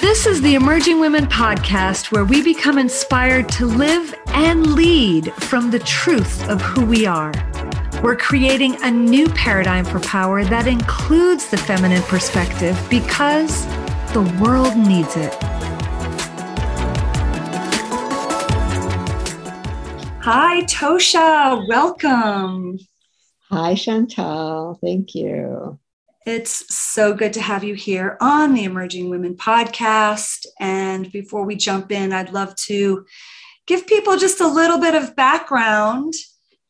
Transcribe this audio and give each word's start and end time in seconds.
This 0.00 0.26
is 0.26 0.40
the 0.42 0.54
Emerging 0.54 0.98
Women 0.98 1.26
podcast 1.26 2.10
where 2.10 2.24
we 2.24 2.42
become 2.42 2.78
inspired 2.78 3.48
to 3.50 3.66
live 3.66 4.14
and 4.28 4.74
lead 4.74 5.32
from 5.34 5.70
the 5.70 5.78
truth 5.78 6.48
of 6.48 6.60
who 6.60 6.84
we 6.84 7.06
are. 7.06 7.32
We're 8.02 8.16
creating 8.16 8.82
a 8.82 8.90
new 8.90 9.28
paradigm 9.28 9.84
for 9.84 10.00
power 10.00 10.44
that 10.44 10.66
includes 10.66 11.48
the 11.48 11.56
feminine 11.56 12.02
perspective 12.02 12.76
because 12.90 13.66
the 14.12 14.22
world 14.40 14.76
needs 14.76 15.16
it. 15.16 15.34
Hi, 20.22 20.62
Tosha. 20.62 21.68
Welcome. 21.68 22.78
Hi, 23.50 23.74
Chantal. 23.74 24.78
Thank 24.82 25.14
you. 25.14 25.78
It's 26.26 26.74
so 26.74 27.14
good 27.14 27.34
to 27.34 27.40
have 27.40 27.62
you 27.62 27.74
here 27.74 28.16
on 28.20 28.52
the 28.52 28.64
Emerging 28.64 29.10
Women 29.10 29.36
podcast. 29.36 30.44
And 30.58 31.12
before 31.12 31.44
we 31.44 31.54
jump 31.54 31.92
in, 31.92 32.12
I'd 32.12 32.32
love 32.32 32.56
to 32.66 33.06
give 33.68 33.86
people 33.86 34.16
just 34.16 34.40
a 34.40 34.48
little 34.48 34.80
bit 34.80 34.96
of 34.96 35.14
background 35.14 36.14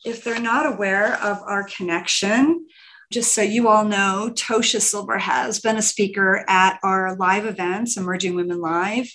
if 0.04 0.22
they're 0.22 0.38
not 0.38 0.66
aware 0.66 1.14
of 1.22 1.40
our 1.40 1.64
connection. 1.74 2.66
Just 3.10 3.32
so 3.32 3.40
you 3.40 3.68
all 3.68 3.86
know, 3.86 4.30
Tosha 4.34 4.78
Silver 4.78 5.16
has 5.16 5.58
been 5.58 5.78
a 5.78 5.82
speaker 5.82 6.44
at 6.46 6.78
our 6.82 7.16
live 7.16 7.46
events, 7.46 7.96
Emerging 7.96 8.34
Women 8.34 8.60
Live. 8.60 9.10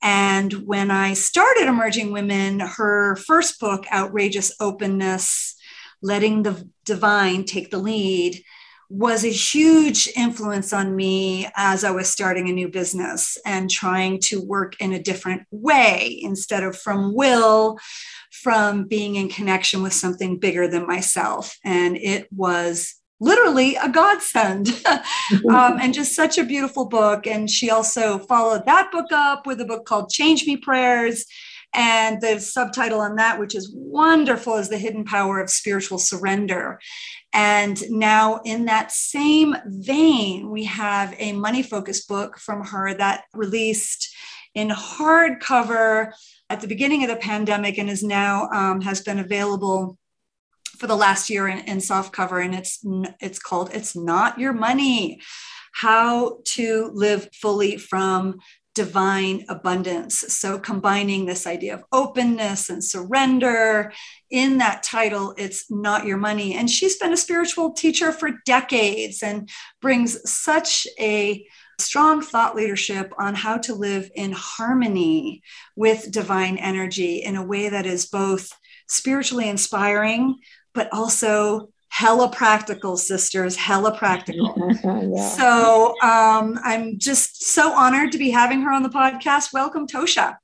And 0.00 0.52
when 0.64 0.92
I 0.92 1.14
started 1.14 1.66
Emerging 1.66 2.12
Women, 2.12 2.60
her 2.60 3.16
first 3.16 3.58
book, 3.58 3.84
Outrageous 3.92 4.54
Openness 4.60 5.56
Letting 6.00 6.44
the 6.44 6.70
Divine 6.84 7.44
Take 7.44 7.72
the 7.72 7.78
Lead, 7.78 8.44
was 8.92 9.24
a 9.24 9.28
huge 9.28 10.06
influence 10.14 10.70
on 10.70 10.94
me 10.94 11.48
as 11.56 11.82
I 11.82 11.90
was 11.90 12.10
starting 12.10 12.50
a 12.50 12.52
new 12.52 12.68
business 12.68 13.38
and 13.46 13.70
trying 13.70 14.20
to 14.24 14.44
work 14.44 14.78
in 14.80 14.92
a 14.92 15.02
different 15.02 15.46
way 15.50 16.18
instead 16.20 16.62
of 16.62 16.78
from 16.78 17.14
will, 17.14 17.78
from 18.42 18.84
being 18.84 19.16
in 19.16 19.30
connection 19.30 19.82
with 19.82 19.94
something 19.94 20.38
bigger 20.38 20.68
than 20.68 20.86
myself. 20.86 21.56
And 21.64 21.96
it 21.96 22.28
was 22.30 22.94
literally 23.18 23.76
a 23.76 23.88
godsend 23.88 24.68
um, 25.48 25.78
and 25.80 25.94
just 25.94 26.14
such 26.14 26.36
a 26.36 26.44
beautiful 26.44 26.84
book. 26.84 27.26
And 27.26 27.48
she 27.48 27.70
also 27.70 28.18
followed 28.18 28.66
that 28.66 28.92
book 28.92 29.10
up 29.10 29.46
with 29.46 29.58
a 29.62 29.64
book 29.64 29.86
called 29.86 30.10
Change 30.10 30.46
Me 30.46 30.58
Prayers. 30.58 31.24
And 31.74 32.20
the 32.20 32.38
subtitle 32.38 33.00
on 33.00 33.16
that, 33.16 33.40
which 33.40 33.54
is 33.54 33.72
wonderful, 33.74 34.56
is 34.56 34.68
The 34.68 34.78
Hidden 34.78 35.04
Power 35.04 35.40
of 35.40 35.50
Spiritual 35.50 35.98
Surrender. 35.98 36.78
And 37.32 37.82
now, 37.90 38.40
in 38.44 38.66
that 38.66 38.92
same 38.92 39.56
vein, 39.64 40.50
we 40.50 40.64
have 40.64 41.14
a 41.18 41.32
money 41.32 41.62
focused 41.62 42.08
book 42.08 42.38
from 42.38 42.66
her 42.66 42.92
that 42.94 43.24
released 43.32 44.14
in 44.54 44.68
hardcover 44.68 46.12
at 46.50 46.60
the 46.60 46.68
beginning 46.68 47.02
of 47.02 47.08
the 47.08 47.16
pandemic 47.16 47.78
and 47.78 47.88
is 47.88 48.02
now 48.02 48.48
um, 48.50 48.82
has 48.82 49.00
been 49.00 49.18
available 49.18 49.98
for 50.76 50.86
the 50.86 50.96
last 50.96 51.30
year 51.30 51.48
in, 51.48 51.58
in 51.60 51.80
soft 51.80 52.12
cover 52.12 52.40
and 52.40 52.54
it's 52.54 52.84
it's 53.20 53.38
called 53.38 53.70
it's 53.72 53.96
not 53.96 54.38
your 54.38 54.52
money 54.52 55.20
how 55.72 56.38
to 56.44 56.90
live 56.92 57.28
fully 57.32 57.76
from 57.76 58.38
divine 58.74 59.44
abundance. 59.48 60.20
So, 60.28 60.58
combining 60.58 61.26
this 61.26 61.46
idea 61.46 61.74
of 61.74 61.84
openness 61.92 62.70
and 62.70 62.82
surrender 62.82 63.92
in 64.30 64.58
that 64.58 64.82
title, 64.82 65.34
it's 65.36 65.70
not 65.70 66.06
your 66.06 66.16
money. 66.16 66.54
And 66.54 66.70
she's 66.70 66.96
been 66.96 67.12
a 67.12 67.16
spiritual 67.16 67.72
teacher 67.72 68.12
for 68.12 68.40
decades 68.46 69.22
and 69.22 69.48
brings 69.80 70.30
such 70.30 70.86
a 70.98 71.46
strong 71.78 72.22
thought 72.22 72.54
leadership 72.54 73.12
on 73.18 73.34
how 73.34 73.58
to 73.58 73.74
live 73.74 74.10
in 74.14 74.32
harmony 74.32 75.42
with 75.76 76.10
divine 76.10 76.56
energy 76.56 77.16
in 77.16 77.36
a 77.36 77.44
way 77.44 77.68
that 77.68 77.86
is 77.86 78.06
both 78.06 78.52
spiritually 78.88 79.48
inspiring, 79.48 80.36
but 80.74 80.88
also 80.92 81.68
hella 81.92 82.26
practical, 82.26 82.96
sisters, 82.96 83.54
hella 83.54 83.94
practical. 83.94 84.56
yeah. 84.82 85.28
So 85.28 85.94
um, 86.00 86.58
I'm 86.64 86.98
just 86.98 87.44
so 87.44 87.70
honored 87.74 88.12
to 88.12 88.18
be 88.18 88.30
having 88.30 88.62
her 88.62 88.72
on 88.72 88.82
the 88.82 88.88
podcast. 88.88 89.52
Welcome, 89.52 89.86
Tosha. 89.86 90.36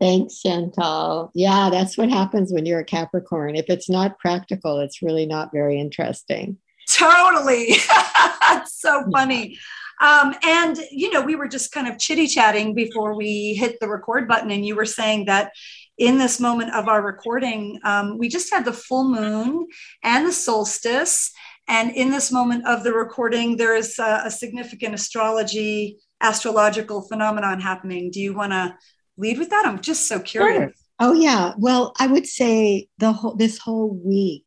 Thanks, 0.00 0.40
Chantal. 0.40 1.30
Yeah, 1.34 1.70
that's 1.70 1.96
what 1.96 2.10
happens 2.10 2.52
when 2.52 2.66
you're 2.66 2.80
a 2.80 2.84
Capricorn. 2.84 3.54
If 3.54 3.66
it's 3.68 3.88
not 3.88 4.18
practical, 4.18 4.80
it's 4.80 5.02
really 5.02 5.24
not 5.24 5.50
very 5.52 5.78
interesting. 5.78 6.58
Totally. 6.90 7.76
That's 8.40 8.80
so 8.80 9.04
funny. 9.12 9.58
Um, 10.00 10.34
and, 10.42 10.78
you 10.90 11.12
know, 11.12 11.22
we 11.22 11.36
were 11.36 11.46
just 11.46 11.70
kind 11.70 11.86
of 11.86 11.98
chitty 11.98 12.26
chatting 12.26 12.74
before 12.74 13.16
we 13.16 13.54
hit 13.54 13.78
the 13.78 13.88
record 13.88 14.26
button, 14.26 14.50
and 14.50 14.66
you 14.66 14.74
were 14.74 14.84
saying 14.84 15.26
that 15.26 15.52
in 15.98 16.18
this 16.18 16.40
moment 16.40 16.74
of 16.74 16.88
our 16.88 17.02
recording, 17.02 17.78
um, 17.84 18.18
we 18.18 18.28
just 18.28 18.52
had 18.52 18.64
the 18.64 18.72
full 18.72 19.08
moon 19.08 19.66
and 20.02 20.26
the 20.26 20.32
solstice. 20.32 21.32
And 21.68 21.94
in 21.94 22.10
this 22.10 22.32
moment 22.32 22.66
of 22.66 22.82
the 22.82 22.92
recording, 22.92 23.56
there 23.56 23.76
is 23.76 23.98
a, 23.98 24.22
a 24.24 24.30
significant 24.30 24.94
astrology, 24.94 25.98
astrological 26.20 27.02
phenomenon 27.02 27.60
happening. 27.60 28.10
Do 28.10 28.20
you 28.20 28.34
want 28.34 28.52
to 28.52 28.76
lead 29.16 29.38
with 29.38 29.50
that? 29.50 29.66
I'm 29.66 29.80
just 29.80 30.08
so 30.08 30.18
curious. 30.18 30.58
Sure. 30.58 30.72
Oh 30.98 31.12
yeah. 31.12 31.52
Well, 31.58 31.92
I 31.98 32.06
would 32.06 32.26
say 32.26 32.88
the 32.98 33.12
whole 33.12 33.34
this 33.34 33.58
whole 33.58 33.90
week 33.90 34.46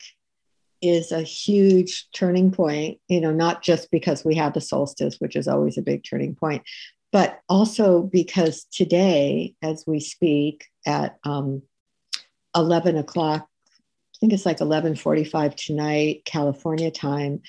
is 0.82 1.12
a 1.12 1.22
huge 1.22 2.08
turning 2.14 2.52
point. 2.52 3.00
You 3.08 3.22
know, 3.22 3.32
not 3.32 3.62
just 3.62 3.92
because 3.92 4.24
we 4.24 4.36
have 4.36 4.54
the 4.54 4.62
solstice, 4.62 5.18
which 5.20 5.36
is 5.36 5.48
always 5.48 5.78
a 5.78 5.82
big 5.82 6.04
turning 6.04 6.36
point, 6.36 6.64
but 7.12 7.40
also 7.50 8.04
because 8.04 8.66
today, 8.72 9.56
as 9.62 9.84
we 9.88 10.00
speak 10.00 10.66
at 10.86 11.18
um, 11.24 11.62
11 12.56 12.98
o'clock, 12.98 13.48
I 14.16 14.18
think 14.20 14.34
it's 14.34 14.46
like 14.46 14.60
11:45 14.60 15.56
tonight, 15.56 16.24
California 16.26 16.90
time. 16.90 17.42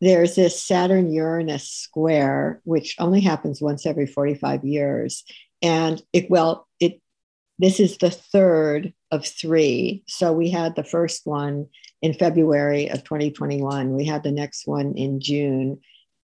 There's 0.00 0.34
this 0.34 0.62
Saturn 0.62 1.12
Uranus 1.12 1.68
square, 1.68 2.60
which 2.64 2.96
only 2.98 3.20
happens 3.20 3.60
once 3.60 3.86
every 3.86 4.06
45 4.06 4.64
years, 4.64 5.24
and 5.62 6.02
it 6.12 6.30
well, 6.30 6.68
it 6.78 7.00
this 7.58 7.80
is 7.80 7.98
the 7.98 8.10
third 8.10 8.92
of 9.10 9.26
three. 9.26 10.04
So 10.08 10.32
we 10.32 10.50
had 10.50 10.76
the 10.76 10.84
first 10.84 11.26
one 11.26 11.68
in 12.02 12.14
February 12.14 12.88
of 12.88 13.04
2021. 13.04 13.94
We 13.94 14.04
had 14.04 14.22
the 14.22 14.32
next 14.32 14.66
one 14.66 14.94
in 14.96 15.20
June, 15.20 15.80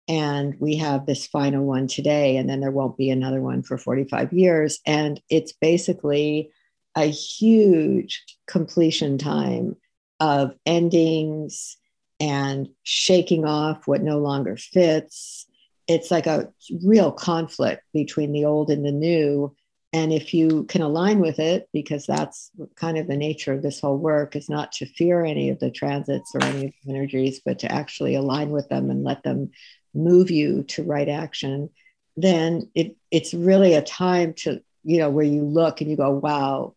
and 0.08 0.54
we 0.60 0.76
have 0.76 1.06
this 1.06 1.26
final 1.26 1.64
one 1.64 1.86
today 1.88 2.36
and 2.36 2.48
then 2.48 2.60
there 2.60 2.70
won't 2.70 2.96
be 2.96 3.10
another 3.10 3.40
one 3.40 3.62
for 3.62 3.76
45 3.76 4.32
years 4.32 4.78
and 4.86 5.20
it's 5.28 5.52
basically 5.52 6.50
a 6.96 7.06
huge 7.06 8.24
completion 8.46 9.18
time 9.18 9.76
of 10.18 10.54
endings 10.64 11.76
and 12.18 12.68
shaking 12.82 13.44
off 13.44 13.86
what 13.86 14.02
no 14.02 14.18
longer 14.18 14.56
fits. 14.56 15.46
It's 15.86 16.10
like 16.10 16.26
a 16.26 16.52
real 16.82 17.12
conflict 17.12 17.82
between 17.92 18.32
the 18.32 18.46
old 18.46 18.70
and 18.70 18.84
the 18.84 18.92
new. 18.92 19.54
And 19.92 20.12
if 20.12 20.34
you 20.34 20.64
can 20.64 20.82
align 20.82 21.20
with 21.20 21.38
it 21.38 21.68
because 21.72 22.06
that's 22.06 22.50
kind 22.74 22.98
of 22.98 23.06
the 23.06 23.16
nature 23.16 23.52
of 23.52 23.62
this 23.62 23.80
whole 23.80 23.98
work 23.98 24.34
is 24.34 24.48
not 24.48 24.72
to 24.72 24.86
fear 24.86 25.24
any 25.24 25.50
of 25.50 25.60
the 25.60 25.70
transits 25.70 26.34
or 26.34 26.42
any 26.42 26.66
of 26.66 26.72
the 26.84 26.90
energies 26.90 27.40
but 27.44 27.60
to 27.60 27.70
actually 27.70 28.14
align 28.14 28.50
with 28.50 28.68
them 28.68 28.90
and 28.90 29.04
let 29.04 29.22
them 29.22 29.50
move 29.94 30.30
you 30.30 30.62
to 30.64 30.82
right 30.82 31.08
action, 31.08 31.70
then 32.16 32.70
it, 32.74 32.96
it's 33.10 33.34
really 33.34 33.74
a 33.74 33.82
time 33.82 34.34
to, 34.34 34.62
you 34.82 34.98
know, 34.98 35.10
where 35.10 35.24
you 35.24 35.42
look 35.42 35.80
and 35.80 35.90
you 35.90 35.96
go, 35.96 36.10
wow, 36.10 36.74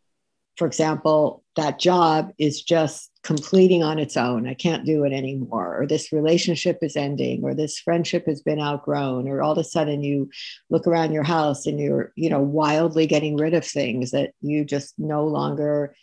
for 0.60 0.68
example, 0.68 1.42
that 1.56 1.80
job 1.80 2.34
is 2.38 2.62
just 2.62 3.10
completing 3.24 3.82
on 3.82 3.98
its 3.98 4.18
own. 4.18 4.46
I 4.46 4.54
can't 4.54 4.86
do 4.86 5.06
it 5.06 5.14
anymore. 5.14 5.82
Or 5.82 5.88
this 5.88 6.12
relationship 6.12 6.80
is 6.82 6.98
ending, 6.98 7.46
or 7.46 7.56
this 7.56 7.80
friendship 7.80 8.26
has 8.28 8.42
been 8.42 8.60
outgrown, 8.60 9.30
or 9.30 9.42
all 9.42 9.54
of 9.54 9.58
a 9.58 9.64
sudden 9.64 10.04
you 10.04 10.30
look 10.70 10.86
around 10.86 11.14
your 11.14 11.24
house 11.24 11.66
and 11.66 11.80
you're, 11.80 12.12
you 12.18 12.30
know, 12.30 12.42
wildly 12.42 13.08
getting 13.08 13.38
rid 13.38 13.54
of 13.54 13.66
things 13.66 14.12
that 14.12 14.34
you 14.42 14.66
just 14.66 14.96
no 15.00 15.26
longer 15.26 15.96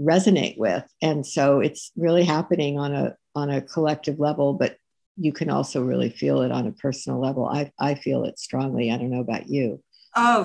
resonate 0.00 0.58
with. 0.58 0.84
And 1.00 1.24
so 1.24 1.60
it's 1.60 1.92
really 1.96 2.24
happening 2.24 2.80
on 2.80 2.92
a 2.92 3.16
on 3.36 3.48
a 3.48 3.62
collective 3.62 4.18
level, 4.18 4.54
but 4.54 4.76
you 5.16 5.32
can 5.32 5.50
also 5.50 5.84
really 5.84 6.10
feel 6.10 6.42
it 6.42 6.50
on 6.50 6.66
a 6.66 6.72
personal 6.72 7.20
level. 7.20 7.46
I, 7.46 7.70
I 7.78 7.94
feel 7.94 8.24
it 8.24 8.40
strongly. 8.40 8.90
I 8.90 8.96
don't 8.96 9.10
know 9.10 9.20
about 9.20 9.48
you. 9.48 9.80
Oh, 10.16 10.44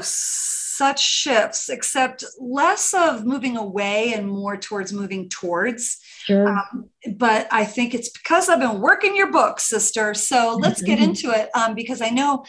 such 0.77 1.01
shifts, 1.01 1.69
except 1.69 2.23
less 2.39 2.93
of 2.93 3.25
moving 3.25 3.57
away 3.57 4.13
and 4.13 4.27
more 4.27 4.57
towards 4.57 4.91
moving 4.91 5.29
towards. 5.29 5.99
Sure. 6.25 6.49
Um, 6.49 6.89
but 7.15 7.47
I 7.51 7.65
think 7.65 7.93
it's 7.93 8.09
because 8.09 8.49
I've 8.49 8.59
been 8.59 8.81
working 8.81 9.15
your 9.15 9.31
book, 9.31 9.59
sister. 9.59 10.13
So 10.13 10.57
let's 10.59 10.81
get 10.81 10.99
into 10.99 11.31
it 11.31 11.49
um, 11.55 11.75
because 11.75 12.01
I 12.01 12.09
know 12.09 12.45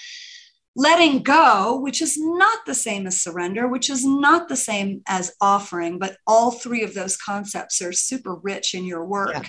letting 0.76 1.23
go, 1.23 1.81
which 1.81 2.02
is 2.02 2.19
not 2.19 2.58
the 2.67 2.75
same 2.75 3.06
as 3.06 3.23
surrender, 3.23 3.67
which 3.67 3.88
is 3.88 4.05
not 4.05 4.49
the 4.49 4.56
same 4.56 5.02
as 5.06 5.32
offering, 5.40 5.99
but 5.99 6.19
all 6.26 6.50
three 6.50 6.82
of 6.82 6.93
those 6.93 7.17
concepts 7.17 7.81
are 7.81 7.93
super 7.93 8.34
rich 8.34 8.75
in 8.75 8.84
your 8.84 9.05
work. 9.05 9.31
Yeah. 9.32 9.43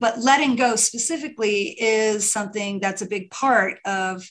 But 0.00 0.20
letting 0.20 0.54
go 0.54 0.76
specifically 0.76 1.76
is 1.80 2.32
something 2.32 2.78
that's 2.78 3.02
a 3.02 3.08
big 3.08 3.30
part 3.32 3.80
of 3.84 4.30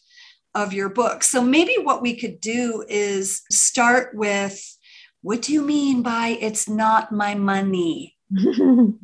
of 0.57 0.73
your 0.73 0.89
book. 0.89 1.23
So 1.23 1.41
maybe 1.41 1.75
what 1.83 2.01
we 2.01 2.15
could 2.15 2.41
do 2.41 2.83
is 2.89 3.43
start 3.51 4.15
with 4.15 4.59
what 5.21 5.43
do 5.43 5.53
you 5.53 5.61
mean 5.61 6.01
by 6.01 6.37
it's 6.41 6.67
not 6.67 7.11
my 7.11 7.35
money? 7.35 8.15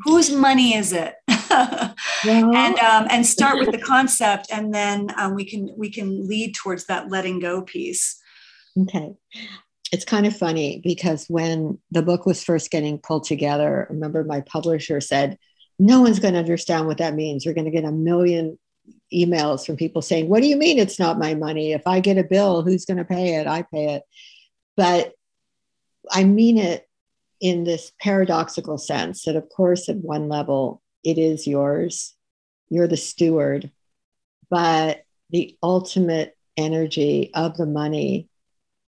Whose 0.04 0.32
money 0.32 0.76
is 0.76 0.94
it? 0.94 1.16
and 1.28 2.80
um, 2.80 3.08
and 3.10 3.26
start 3.26 3.60
with 3.60 3.72
the 3.72 3.78
concept, 3.86 4.48
and 4.52 4.74
then 4.74 5.10
um, 5.18 5.36
we 5.36 5.46
can 5.46 5.70
we 5.78 5.92
can 5.92 6.28
lead 6.28 6.56
towards 6.56 6.86
that 6.88 7.10
letting 7.10 7.40
go 7.40 7.62
piece. 7.62 8.20
Okay, 8.78 9.14
it's 9.92 10.06
kind 10.06 10.26
of 10.26 10.36
funny 10.36 10.82
because 10.84 11.26
when 11.28 11.78
the 11.92 12.02
book 12.02 12.26
was 12.26 12.44
first 12.44 12.72
getting 12.72 12.98
pulled 12.98 13.26
together, 13.26 13.88
I 13.90 13.94
remember 13.94 14.24
my 14.24 14.42
publisher 14.42 15.00
said, 15.00 15.38
"No 15.80 16.02
one's 16.02 16.20
going 16.20 16.34
to 16.34 16.40
understand 16.40 16.88
what 16.88 16.98
that 16.98 17.16
means. 17.16 17.46
You're 17.46 17.54
going 17.54 17.66
to 17.66 17.72
get 17.72 17.86
a 17.86 17.92
million 17.92 18.58
emails 19.14 19.66
from 19.66 19.76
people 19.78 20.02
saying, 20.02 20.28
"What 20.30 20.42
do 20.42 20.48
you 20.48 20.58
mean 20.58 20.80
it's 20.80 21.00
not 21.00 21.20
my 21.20 21.36
money? 21.36 21.74
If 21.74 21.86
I 21.86 22.00
get 22.00 22.18
a 22.18 22.24
bill, 22.24 22.62
who's 22.62 22.86
going 22.86 22.98
to 22.98 23.06
pay 23.06 23.36
it? 23.36 23.48
I 23.48 23.62
pay 23.64 23.96
it." 23.96 24.04
But 24.76 25.14
I 26.12 26.24
mean 26.24 26.58
it 26.58 26.88
in 27.40 27.64
this 27.64 27.92
paradoxical 28.00 28.78
sense 28.78 29.24
that, 29.24 29.36
of 29.36 29.50
course, 29.50 29.90
at 29.90 29.98
one 29.98 30.30
level, 30.30 30.82
it 31.04 31.18
is 31.18 31.46
yours, 31.46 32.16
you're 32.70 32.88
the 32.88 32.98
steward, 32.98 33.70
but 34.50 35.04
the 35.30 35.58
ultimate 35.62 36.38
energy 36.56 37.32
of 37.34 37.58
the 37.58 37.66
money 37.66 38.30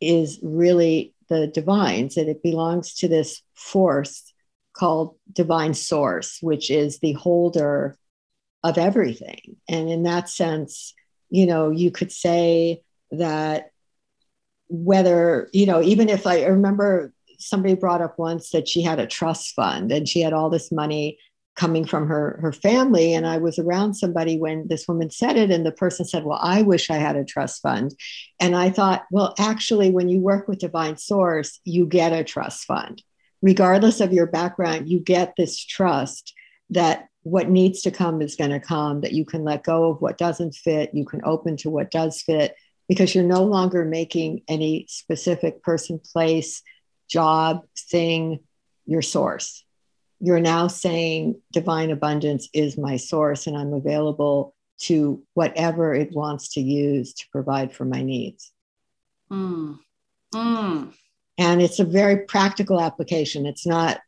is 0.01 0.39
really 0.43 1.15
the 1.29 1.47
divine's, 1.47 2.17
that 2.17 2.29
it 2.29 2.43
belongs 2.43 2.95
to 2.95 3.09
this 3.09 3.43
force 3.55 4.33
called 4.75 5.17
divine 5.33 5.73
source, 5.73 6.39
which 6.43 6.71
is 6.71 6.99
the 6.99 7.13
holder 7.13 7.97
of 8.65 8.79
everything. 8.79 9.57
And 9.69 9.89
in 9.91 10.03
that 10.05 10.29
sense, 10.29 10.95
you 11.31 11.47
know, 11.47 11.71
you 11.71 11.91
could 11.91 12.11
say 12.11 12.83
that 13.13 13.71
whether, 14.69 15.49
you 15.53 15.67
know, 15.67 15.83
even 15.83 16.09
if 16.09 16.27
I 16.27 16.45
remember 16.47 17.13
somebody 17.39 17.75
brought 17.75 18.01
up 18.01 18.19
once 18.19 18.51
that 18.51 18.67
she 18.67 18.83
had 18.83 18.99
a 18.99 19.07
trust 19.07 19.55
fund 19.55 19.93
and 19.93 20.09
she 20.09 20.23
had 20.23 20.33
all 20.33 20.49
this 20.49 20.73
money 20.73 21.19
coming 21.57 21.85
from 21.85 22.09
her 22.09 22.39
her 22.41 22.53
family. 22.53 23.13
And 23.15 23.27
i 23.27 23.37
was 23.37 23.59
around 23.59 23.95
somebody 23.95 24.39
when 24.39 24.67
this 24.67 24.89
woman 24.89 25.11
said 25.11 25.37
it 25.37 25.51
and 25.51 25.65
the 25.65 25.71
person 25.71 26.05
said 26.05 26.25
well 26.25 26.41
i 26.43 26.63
wish 26.63 26.91
i 26.91 26.97
had 26.97 27.17
a 27.17 27.25
trust 27.25 27.63
fund. 27.63 27.95
And 28.41 28.57
i 28.57 28.71
thought 28.71 29.05
well 29.11 29.35
actually 29.39 29.91
when 29.91 30.09
you 30.09 30.21
work 30.21 30.49
with 30.49 30.59
divine 30.59 30.97
source 30.97 31.61
you 31.65 31.87
get 31.87 32.13
a 32.13 32.25
trust 32.25 32.65
fund. 32.65 33.03
Regardless 33.43 34.01
of 34.01 34.13
your 34.13 34.27
background 34.27 34.89
you 34.89 35.01
get 35.01 35.35
this 35.37 35.63
trust 35.63 36.33
that 36.71 37.09
what 37.25 37.51
needs 37.51 37.83
to 37.83 37.91
come 37.91 38.23
is 38.23 38.37
going 38.37 38.51
to 38.51 38.61
come 38.61 39.01
that 39.01 39.13
you 39.13 39.25
can 39.25 39.45
let 39.45 39.65
go 39.65 39.91
of 39.91 40.01
what 40.01 40.19
doesn't 40.19 40.55
fit 40.55 40.91
you 40.95 41.05
can 41.05 41.21
open 41.25 41.57
to 41.57 41.71
what 41.71 41.91
does 41.91 42.23
fit 42.23 42.55
because 42.89 43.15
you're 43.15 43.25
no 43.25 43.43
longer 43.43 43.85
making 43.85 44.43
any 44.47 44.87
specific 44.89 45.63
person 45.63 45.99
place 45.99 46.63
job 47.09 47.65
thing 47.91 48.39
your 48.87 49.03
source 49.03 49.65
you're 50.21 50.41
now 50.41 50.69
saying 50.69 51.41
divine 51.53 51.91
abundance 51.91 52.49
is 52.55 52.79
my 52.79 52.97
source 52.97 53.47
and 53.47 53.57
I'm 53.57 53.75
available 53.75 54.55
to 54.79 55.23
whatever 55.35 55.95
it 55.95 56.13
wants 56.13 56.55
to 56.55 56.61
use 56.61 57.13
to 57.15 57.25
provide 57.31 57.75
for 57.75 57.85
my 57.85 58.03
needs. 58.03 58.51
Mm. 59.31 59.79
Mm. 60.35 60.95
And 61.37 61.63
it's 61.63 61.79
a 61.79 61.85
very 61.85 62.25
practical 62.25 62.81
application. 62.81 63.45
It's 63.45 63.67
not 63.67 64.01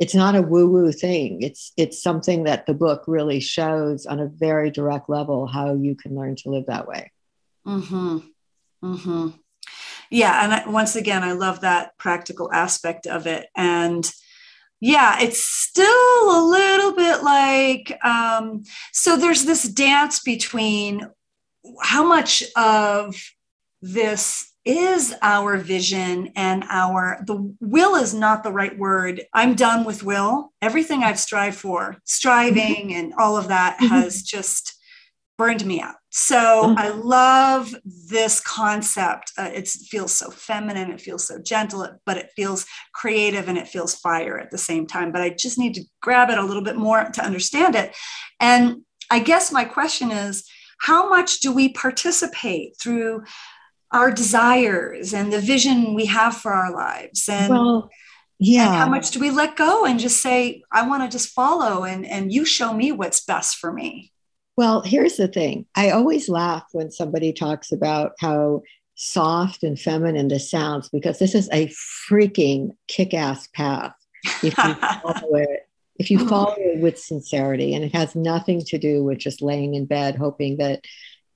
it's 0.00 0.14
not 0.14 0.34
a 0.34 0.42
woo-woo 0.42 0.90
thing. 0.92 1.42
It's 1.42 1.72
it's 1.76 2.02
something 2.02 2.44
that 2.44 2.66
the 2.66 2.74
book 2.74 3.04
really 3.06 3.38
shows 3.38 4.06
on 4.06 4.18
a 4.18 4.26
very 4.26 4.70
direct 4.70 5.08
level 5.08 5.46
how 5.46 5.74
you 5.74 5.94
can 5.94 6.16
learn 6.16 6.36
to 6.36 6.50
live 6.50 6.66
that 6.66 6.88
way. 6.88 7.12
Mm-hmm. 7.66 8.18
Mm-hmm. 8.82 9.28
Yeah, 10.10 10.42
and 10.42 10.52
I, 10.52 10.68
once 10.68 10.96
again, 10.96 11.22
I 11.22 11.32
love 11.32 11.60
that 11.60 11.96
practical 11.98 12.52
aspect 12.52 13.06
of 13.06 13.26
it. 13.26 13.46
And 13.54 14.10
yeah 14.80 15.18
it's 15.20 15.44
still 15.44 15.86
a 15.86 16.40
little 16.42 16.94
bit 16.94 17.22
like 17.22 18.02
um, 18.04 18.62
so 18.92 19.16
there's 19.16 19.44
this 19.44 19.64
dance 19.64 20.20
between 20.20 21.06
how 21.82 22.02
much 22.02 22.42
of 22.56 23.14
this 23.82 24.49
is 24.64 25.14
our 25.22 25.56
vision 25.56 26.30
and 26.36 26.64
our 26.68 27.22
the 27.26 27.54
will 27.60 27.94
is 27.94 28.12
not 28.12 28.42
the 28.42 28.52
right 28.52 28.78
word 28.78 29.22
i'm 29.32 29.54
done 29.54 29.84
with 29.84 30.02
will 30.02 30.52
everything 30.60 31.02
i've 31.02 31.18
strived 31.18 31.56
for 31.56 31.96
striving 32.04 32.88
mm-hmm. 32.88 32.98
and 32.98 33.14
all 33.18 33.38
of 33.38 33.48
that 33.48 33.76
mm-hmm. 33.76 33.86
has 33.86 34.22
just 34.22 34.80
burned 35.40 35.64
me 35.64 35.80
out. 35.80 35.94
So 36.10 36.36
mm-hmm. 36.36 36.78
I 36.78 36.90
love 36.90 37.74
this 37.86 38.40
concept. 38.40 39.32
Uh, 39.38 39.48
it 39.54 39.66
feels 39.68 40.12
so 40.12 40.30
feminine, 40.30 40.90
it 40.90 41.00
feels 41.00 41.26
so 41.26 41.40
gentle, 41.40 41.88
but 42.04 42.18
it 42.18 42.28
feels 42.36 42.66
creative 42.92 43.48
and 43.48 43.56
it 43.56 43.66
feels 43.66 43.94
fire 43.94 44.38
at 44.38 44.50
the 44.50 44.58
same 44.58 44.86
time. 44.86 45.12
But 45.12 45.22
I 45.22 45.30
just 45.30 45.58
need 45.58 45.72
to 45.76 45.84
grab 46.02 46.28
it 46.28 46.36
a 46.36 46.44
little 46.44 46.62
bit 46.62 46.76
more 46.76 47.04
to 47.14 47.24
understand 47.24 47.74
it. 47.74 47.96
And 48.38 48.82
I 49.10 49.20
guess 49.20 49.50
my 49.50 49.64
question 49.64 50.10
is 50.10 50.46
how 50.78 51.08
much 51.08 51.40
do 51.40 51.54
we 51.54 51.72
participate 51.72 52.76
through 52.78 53.22
our 53.92 54.10
desires 54.10 55.12
and 55.12 55.32
the 55.32 55.40
vision 55.40 55.94
we 55.94 56.06
have 56.06 56.36
for 56.36 56.52
our 56.52 56.72
lives? 56.72 57.28
And 57.28 57.50
well, 57.50 57.90
yeah. 58.38 58.66
And 58.66 58.74
how 58.74 58.88
much 58.88 59.10
do 59.10 59.20
we 59.20 59.30
let 59.30 59.56
go 59.56 59.84
and 59.84 60.00
just 60.00 60.22
say, 60.22 60.62
I 60.72 60.88
want 60.88 61.02
to 61.02 61.14
just 61.14 61.34
follow 61.34 61.84
and, 61.84 62.06
and 62.06 62.32
you 62.32 62.44
show 62.44 62.72
me 62.72 62.90
what's 62.90 63.24
best 63.24 63.56
for 63.56 63.72
me? 63.72 64.12
Well, 64.56 64.80
here's 64.82 65.16
the 65.16 65.28
thing 65.28 65.66
I 65.74 65.90
always 65.90 66.28
laugh 66.28 66.64
when 66.72 66.90
somebody 66.90 67.32
talks 67.32 67.72
about 67.72 68.12
how 68.18 68.62
soft 68.94 69.62
and 69.62 69.78
feminine 69.80 70.28
this 70.28 70.50
sounds 70.50 70.90
because 70.90 71.18
this 71.18 71.34
is 71.34 71.48
a 71.52 71.72
freaking 72.08 72.70
kick 72.86 73.14
ass 73.14 73.46
path 73.54 73.94
if 74.42 74.56
you 74.56 74.74
follow 75.02 75.34
it. 75.34 75.66
If 75.98 76.10
you 76.10 76.26
follow 76.26 76.54
it 76.56 76.80
with 76.80 76.98
sincerity, 76.98 77.74
and 77.74 77.84
it 77.84 77.94
has 77.94 78.16
nothing 78.16 78.62
to 78.66 78.78
do 78.78 79.04
with 79.04 79.18
just 79.18 79.42
laying 79.42 79.74
in 79.74 79.84
bed 79.84 80.16
hoping 80.16 80.56
that, 80.56 80.82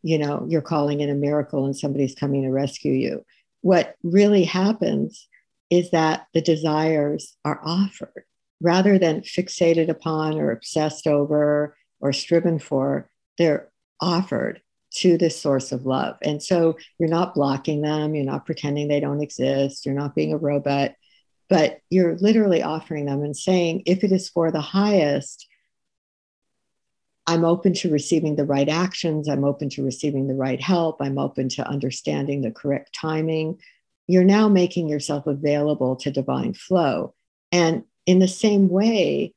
you 0.05 0.19
know, 0.19 0.45
you're 0.47 0.61
calling 0.61 1.01
in 1.01 1.09
a 1.09 1.15
miracle 1.15 1.65
and 1.65 1.75
somebody's 1.75 2.15
coming 2.15 2.43
to 2.43 2.51
rescue 2.51 2.93
you. 2.93 3.25
What 3.63 3.95
really 4.03 4.45
happens 4.45 5.27
is 5.71 5.91
that 5.93 6.27
the 6.35 6.43
desires 6.43 7.35
are 7.43 7.59
offered 7.65 8.25
rather 8.61 8.99
than 8.99 9.23
fixated 9.23 9.89
upon 9.89 10.39
or 10.39 10.51
obsessed 10.51 11.07
over 11.07 11.75
or 12.01 12.13
striven 12.13 12.59
for 12.59 13.09
they're 13.39 13.71
offered 13.99 14.61
to 14.97 15.17
this 15.17 15.41
source 15.41 15.73
of 15.73 15.87
love. 15.87 16.17
And 16.21 16.43
so 16.43 16.77
you're 16.99 17.09
not 17.09 17.35
blocking 17.35 17.81
them, 17.81 18.15
you're 18.15 18.27
not 18.27 18.45
pretending 18.45 18.89
they 18.89 19.01
don't 19.01 19.23
exist, 19.23 19.87
you're 19.87 19.95
not 19.95 20.15
being 20.15 20.35
a 20.35 20.37
robot, 20.37 20.93
but 21.49 21.79
you're 21.89 22.19
literally 22.19 22.63
offering 22.63 23.07
them 23.07 23.23
and 23.23 23.35
saying, 23.35 23.85
if 23.87 24.05
it 24.05 24.13
is 24.13 24.29
for 24.29 24.53
the 24.53 24.61
highest, 24.61 25.49
I'm 27.27 27.45
open 27.45 27.73
to 27.75 27.91
receiving 27.91 28.37
the 28.37 28.45
right 28.45 28.69
actions, 28.69 29.29
I'm 29.29 29.45
open 29.45 29.71
to 29.71 29.85
receiving 29.85 30.27
the 30.27 30.35
right 30.35 30.61
help, 30.61 30.99
I'm 31.01 31.19
open 31.19 31.49
to 31.51 31.67
understanding 31.67 32.43
the 32.43 32.51
correct 32.51 32.95
timing. 32.95 33.59
You're 34.07 34.25
now 34.25 34.49
making 34.49 34.89
yourself 34.89 35.27
available 35.27 35.97
to 35.97 36.11
divine 36.11 36.53
flow. 36.53 37.15
And 37.51 37.85
in 38.05 38.19
the 38.19 38.29
same 38.29 38.69
way, 38.69 39.33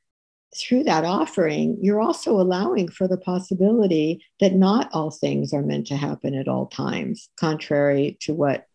through 0.56 0.84
that 0.84 1.06
offering, 1.06 1.78
you're 1.82 2.02
also 2.02 2.40
allowing 2.40 2.90
for 2.90 3.08
the 3.08 3.18
possibility 3.18 4.24
that 4.40 4.54
not 4.54 4.90
all 4.94 5.12
things 5.12 5.54
are 5.54 5.62
meant 5.62 5.88
to 5.88 5.96
happen 5.96 6.34
at 6.34 6.48
all 6.48 6.68
times, 6.68 7.30
contrary 7.40 8.18
to 8.22 8.34
what 8.34 8.66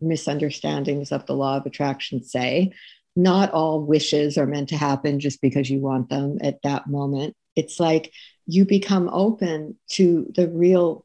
misunderstandings 0.00 1.12
of 1.12 1.26
the 1.26 1.34
law 1.34 1.56
of 1.56 1.66
attraction 1.66 2.22
say. 2.22 2.72
Not 3.16 3.50
all 3.52 3.80
wishes 3.80 4.38
are 4.38 4.46
meant 4.46 4.68
to 4.70 4.76
happen 4.76 5.20
just 5.20 5.40
because 5.40 5.68
you 5.68 5.80
want 5.80 6.08
them 6.08 6.38
at 6.40 6.62
that 6.62 6.86
moment. 6.86 7.34
It's 7.56 7.80
like 7.80 8.12
you 8.48 8.64
become 8.64 9.08
open 9.12 9.76
to 9.90 10.26
the 10.34 10.48
real 10.48 11.04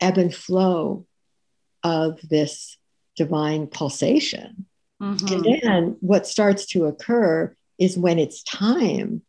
ebb 0.00 0.16
and 0.16 0.34
flow 0.34 1.04
of 1.82 2.20
this 2.22 2.78
divine 3.16 3.66
pulsation. 3.66 4.66
Mm-hmm. 5.02 5.34
And 5.34 5.60
then 5.62 5.96
what 6.00 6.26
starts 6.26 6.64
to 6.66 6.86
occur 6.86 7.54
is 7.78 7.98
when 7.98 8.20
it's 8.20 8.44
time 8.44 9.22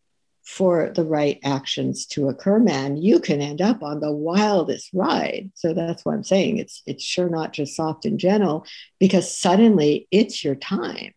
for 0.43 0.91
the 0.93 1.03
right 1.03 1.39
actions 1.43 2.05
to 2.05 2.29
occur, 2.29 2.59
man, 2.59 2.97
you 2.97 3.19
can 3.19 3.41
end 3.41 3.61
up 3.61 3.81
on 3.81 3.99
the 3.99 4.11
wildest 4.11 4.89
ride. 4.93 5.49
So 5.55 5.73
that's 5.73 6.05
what 6.05 6.13
I'm 6.13 6.23
saying. 6.23 6.57
It's 6.57 6.83
it's 6.85 7.03
sure 7.03 7.29
not 7.29 7.53
just 7.53 7.75
soft 7.75 8.05
and 8.05 8.19
gentle 8.19 8.65
because 8.99 9.35
suddenly 9.35 10.07
it's 10.11 10.43
your 10.43 10.55
time. 10.55 11.13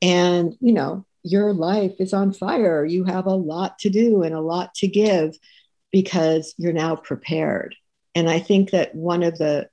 And 0.00 0.56
you 0.60 0.72
know, 0.72 1.04
your 1.24 1.52
life 1.52 1.94
is 1.98 2.14
on 2.14 2.32
fire. 2.32 2.84
You 2.84 3.04
have 3.04 3.26
a 3.26 3.34
lot 3.34 3.78
to 3.80 3.90
do 3.90 4.22
and 4.22 4.34
a 4.34 4.40
lot 4.40 4.74
to 4.76 4.88
give 4.88 5.36
because 5.90 6.54
you're 6.58 6.72
now 6.72 6.96
prepared. 6.96 7.74
And 8.14 8.28
I 8.28 8.38
think 8.38 8.70
that 8.70 8.94
one 8.94 9.22
of 9.22 9.38
the 9.38 9.68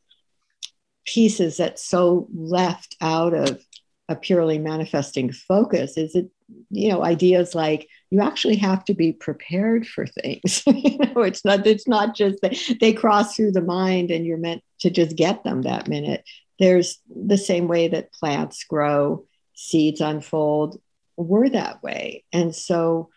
pieces 1.05 1.57
that's 1.57 1.85
so 1.85 2.27
left 2.33 2.95
out 3.01 3.33
of 3.33 3.63
a 4.07 4.15
purely 4.15 4.59
manifesting 4.59 5.31
focus 5.31 5.97
is 5.97 6.15
it 6.15 6.29
you 6.69 6.89
know 6.89 7.03
ideas 7.03 7.55
like 7.55 7.87
you 8.11 8.21
actually 8.21 8.55
have 8.55 8.85
to 8.85 8.93
be 8.93 9.11
prepared 9.11 9.87
for 9.87 10.05
things. 10.05 10.63
You 10.67 10.97
know 10.97 11.21
it's 11.21 11.43
not 11.43 11.65
it's 11.65 11.87
not 11.87 12.15
just 12.15 12.39
that 12.41 12.55
they 12.79 12.93
cross 12.93 13.35
through 13.35 13.51
the 13.51 13.61
mind 13.61 14.11
and 14.11 14.25
you're 14.25 14.37
meant 14.37 14.63
to 14.81 14.89
just 14.89 15.15
get 15.15 15.43
them 15.43 15.63
that 15.63 15.87
minute. 15.87 16.23
There's 16.59 16.99
the 17.09 17.37
same 17.37 17.67
way 17.67 17.87
that 17.89 18.13
plants 18.13 18.63
grow 18.63 19.25
seeds 19.55 20.01
unfold 20.01 20.79
we're 21.17 21.49
that 21.49 21.81
way. 21.81 22.23
And 22.33 22.55
so 22.55 23.09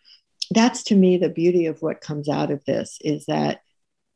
that's 0.50 0.82
to 0.84 0.94
me 0.94 1.16
the 1.16 1.28
beauty 1.28 1.66
of 1.66 1.82
what 1.82 2.00
comes 2.00 2.28
out 2.28 2.50
of 2.50 2.64
this 2.64 2.98
is 3.02 3.26
that 3.26 3.62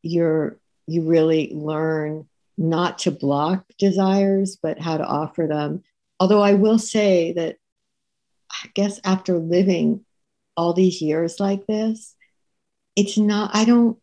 you're 0.02 0.58
you 0.86 1.02
really 1.02 1.52
learn 1.54 2.26
not 2.58 2.98
to 2.98 3.10
block 3.10 3.64
desires 3.78 4.58
but 4.62 4.78
how 4.78 4.96
to 4.96 5.04
offer 5.04 5.46
them. 5.46 5.82
Although 6.20 6.42
i 6.42 6.54
will 6.54 6.78
say 6.78 7.32
that 7.32 7.56
i 8.50 8.68
guess 8.74 9.00
after 9.04 9.38
living 9.38 10.04
all 10.56 10.72
these 10.72 11.00
years 11.00 11.40
like 11.40 11.66
this 11.66 12.14
it's 12.94 13.16
not 13.16 13.50
i 13.54 13.64
don't 13.64 13.98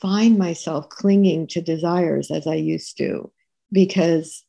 find 0.00 0.36
myself 0.36 0.88
clinging 0.88 1.46
to 1.46 1.60
desires 1.60 2.30
as 2.30 2.46
i 2.46 2.54
used 2.54 2.96
to 2.98 3.30
because 3.72 4.44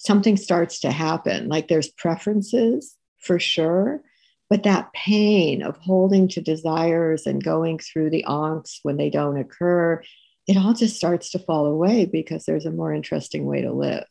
something 0.00 0.36
starts 0.38 0.80
to 0.80 0.90
happen. 0.90 1.48
Like 1.48 1.68
there's 1.68 1.88
preferences 1.88 2.96
for 3.18 3.38
sure 3.38 4.02
but 4.50 4.64
that 4.64 4.92
pain 4.92 5.62
of 5.62 5.76
holding 5.78 6.26
to 6.26 6.40
desires 6.40 7.24
and 7.26 7.42
going 7.42 7.78
through 7.78 8.10
the 8.10 8.24
angst 8.28 8.80
when 8.82 8.96
they 8.96 9.08
don't 9.08 9.38
occur, 9.38 10.02
it 10.48 10.56
all 10.56 10.74
just 10.74 10.96
starts 10.96 11.30
to 11.30 11.38
fall 11.38 11.66
away 11.66 12.04
because 12.04 12.44
there's 12.44 12.66
a 12.66 12.72
more 12.72 12.92
interesting 12.92 13.46
way 13.46 13.62
to 13.62 13.72
live. 13.72 14.04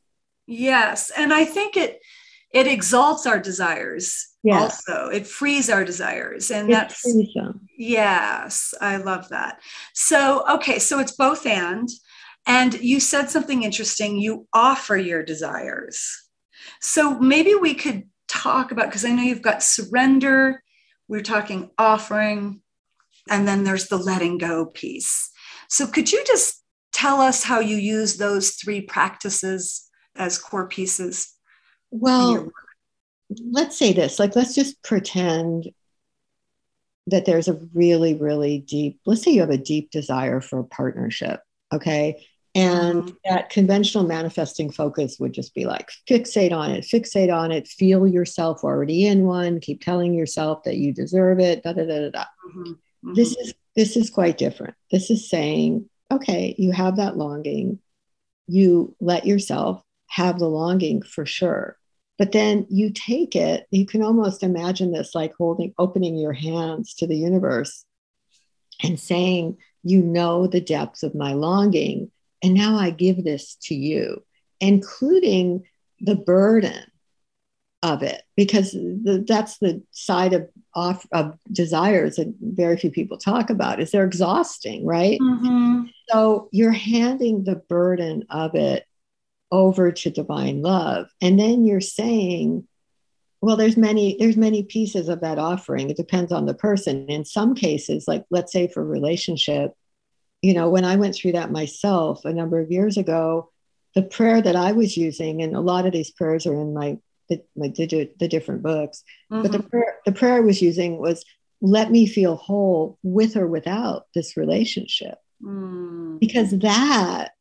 Yes. 0.47 1.11
And 1.15 1.33
I 1.33 1.43
think 1.45 1.75
it 1.75 1.99
it 2.51 2.65
exalts 2.65 3.27
our 3.27 3.39
desires 3.39 4.27
yes. 4.41 4.81
also. 4.87 5.09
It 5.09 5.27
frees 5.27 5.69
our 5.69 5.83
desires. 5.83 6.49
And 6.49 6.69
it 6.69 6.73
that's 6.73 7.05
yes, 7.77 8.73
I 8.81 8.97
love 8.97 9.29
that. 9.29 9.59
So 9.93 10.45
okay, 10.49 10.79
so 10.79 10.99
it's 10.99 11.15
both 11.15 11.45
and. 11.45 11.87
And 12.47 12.73
you 12.81 12.99
said 12.99 13.29
something 13.29 13.63
interesting. 13.63 14.17
You 14.17 14.47
offer 14.53 14.95
your 14.95 15.21
desires. 15.21 16.01
So 16.81 17.19
maybe 17.19 17.53
we 17.53 17.73
could 17.73 18.05
talk 18.29 18.71
about 18.71 18.87
because 18.87 19.05
I 19.05 19.11
know 19.11 19.23
you've 19.23 19.41
got 19.41 19.63
surrender, 19.63 20.63
we're 21.07 21.21
talking 21.21 21.71
offering, 21.77 22.61
and 23.29 23.47
then 23.47 23.63
there's 23.63 23.87
the 23.87 23.97
letting 23.97 24.37
go 24.37 24.65
piece. 24.65 25.31
So 25.67 25.87
could 25.87 26.11
you 26.11 26.23
just 26.25 26.63
tell 26.93 27.21
us 27.21 27.43
how 27.43 27.59
you 27.59 27.77
use 27.77 28.17
those 28.17 28.51
three 28.51 28.81
practices 28.81 29.89
as 30.15 30.37
core 30.37 30.67
pieces? 30.67 31.33
Well, 31.91 32.49
let's 33.51 33.77
say 33.77 33.93
this 33.93 34.19
like, 34.19 34.35
let's 34.35 34.55
just 34.55 34.81
pretend 34.83 35.69
that 37.07 37.25
there's 37.25 37.47
a 37.47 37.59
really, 37.73 38.13
really 38.13 38.59
deep, 38.59 38.99
let's 39.05 39.23
say 39.23 39.31
you 39.31 39.41
have 39.41 39.49
a 39.49 39.57
deep 39.57 39.91
desire 39.91 40.41
for 40.41 40.59
a 40.59 40.63
partnership. 40.63 41.41
Okay. 41.73 42.25
And 42.55 43.03
mm-hmm. 43.03 43.15
that 43.25 43.49
conventional 43.51 44.05
manifesting 44.05 44.71
focus 44.71 45.17
would 45.19 45.33
just 45.33 45.53
be 45.53 45.65
like 45.65 45.91
fixate 46.09 46.51
on 46.51 46.71
it, 46.71 46.83
fixate 46.83 47.33
on 47.33 47.51
it, 47.51 47.67
feel 47.67 48.07
yourself 48.07 48.63
already 48.63 49.05
in 49.05 49.25
one, 49.25 49.59
keep 49.59 49.81
telling 49.81 50.13
yourself 50.13 50.63
that 50.63 50.77
you 50.77 50.93
deserve 50.93 51.39
it, 51.39 51.63
da 51.63 51.73
da 51.73 51.85
da 51.85 51.99
da 51.99 52.09
da. 52.09 52.23
Mm-hmm. 52.23 52.71
Mm-hmm. 52.71 53.13
This 53.13 53.35
is 53.37 53.53
this 53.75 53.95
is 53.95 54.09
quite 54.09 54.37
different. 54.37 54.73
This 54.91 55.11
is 55.11 55.29
saying, 55.29 55.89
okay, 56.11 56.55
you 56.57 56.71
have 56.71 56.97
that 56.97 57.17
longing, 57.17 57.79
you 58.47 58.95
let 58.99 59.25
yourself 59.25 59.83
have 60.07 60.39
the 60.39 60.47
longing 60.47 61.03
for 61.03 61.25
sure. 61.25 61.77
But 62.17 62.33
then 62.33 62.65
you 62.69 62.91
take 62.91 63.35
it, 63.35 63.67
you 63.71 63.85
can 63.85 64.03
almost 64.03 64.43
imagine 64.43 64.91
this 64.91 65.15
like 65.15 65.33
holding, 65.37 65.73
opening 65.77 66.17
your 66.17 66.33
hands 66.33 66.95
to 66.95 67.07
the 67.07 67.15
universe 67.15 67.85
and 68.83 68.99
saying, 68.99 69.57
you 69.83 70.01
know 70.01 70.45
the 70.45 70.59
depth 70.59 71.03
of 71.03 71.15
my 71.15 71.33
longing 71.33 72.11
and 72.41 72.53
now 72.53 72.77
I 72.77 72.89
give 72.89 73.23
this 73.23 73.55
to 73.63 73.75
you, 73.75 74.23
including 74.59 75.63
the 75.99 76.15
burden 76.15 76.83
of 77.81 78.03
it, 78.03 78.23
because 78.35 78.71
the, 78.71 79.23
that's 79.27 79.57
the 79.57 79.81
side 79.91 80.33
of, 80.33 80.49
off, 80.75 81.05
of 81.11 81.37
desires 81.51 82.17
that 82.17 82.33
very 82.41 82.77
few 82.77 82.91
people 82.91 83.17
talk 83.17 83.49
about 83.49 83.79
is 83.79 83.91
they're 83.91 84.05
exhausting, 84.05 84.85
right? 84.85 85.19
Mm-hmm. 85.19 85.83
So 86.09 86.49
you're 86.51 86.71
handing 86.71 87.43
the 87.43 87.55
burden 87.55 88.25
of 88.29 88.55
it 88.55 88.85
over 89.51 89.91
to 89.91 90.09
divine 90.09 90.61
love. 90.61 91.09
And 91.21 91.39
then 91.39 91.65
you're 91.65 91.81
saying, 91.81 92.67
well 93.41 93.55
there's 93.55 93.77
many 93.77 94.17
there's 94.19 94.37
many 94.37 94.63
pieces 94.63 95.07
of 95.07 95.21
that 95.21 95.39
offering 95.39 95.89
it 95.89 95.97
depends 95.97 96.31
on 96.31 96.45
the 96.45 96.53
person 96.53 97.07
in 97.07 97.23
some 97.23 97.55
cases 97.55 98.05
like 98.07 98.25
let's 98.29 98.51
say 98.51 98.67
for 98.67 98.83
relationship 98.83 99.73
you 100.41 100.53
know, 100.53 100.69
when 100.69 100.85
I 100.85 100.95
went 100.95 101.15
through 101.15 101.33
that 101.33 101.51
myself 101.51 102.25
a 102.25 102.33
number 102.33 102.59
of 102.59 102.71
years 102.71 102.97
ago, 102.97 103.51
the 103.95 104.03
prayer 104.03 104.41
that 104.41 104.55
I 104.55 104.71
was 104.71 104.95
using, 104.95 105.41
and 105.41 105.55
a 105.55 105.61
lot 105.61 105.85
of 105.85 105.93
these 105.93 106.11
prayers 106.11 106.45
are 106.45 106.53
in 106.53 106.73
my 106.73 106.97
the, 107.27 107.43
my 107.55 107.67
digit 107.67 108.17
the 108.17 108.27
different 108.27 108.63
books, 108.63 109.03
mm-hmm. 109.31 109.41
but 109.41 109.51
the 109.51 109.59
mm-hmm. 109.59 109.67
prayer 109.67 109.95
the 110.05 110.11
prayer 110.11 110.35
I 110.35 110.39
was 110.41 110.61
using 110.61 110.97
was 110.97 111.25
let 111.61 111.91
me 111.91 112.07
feel 112.07 112.35
whole 112.35 112.97
with 113.03 113.35
or 113.35 113.47
without 113.47 114.07
this 114.15 114.37
relationship. 114.37 115.17
Mm. 115.43 116.19
Because 116.19 116.51
that 116.59 117.31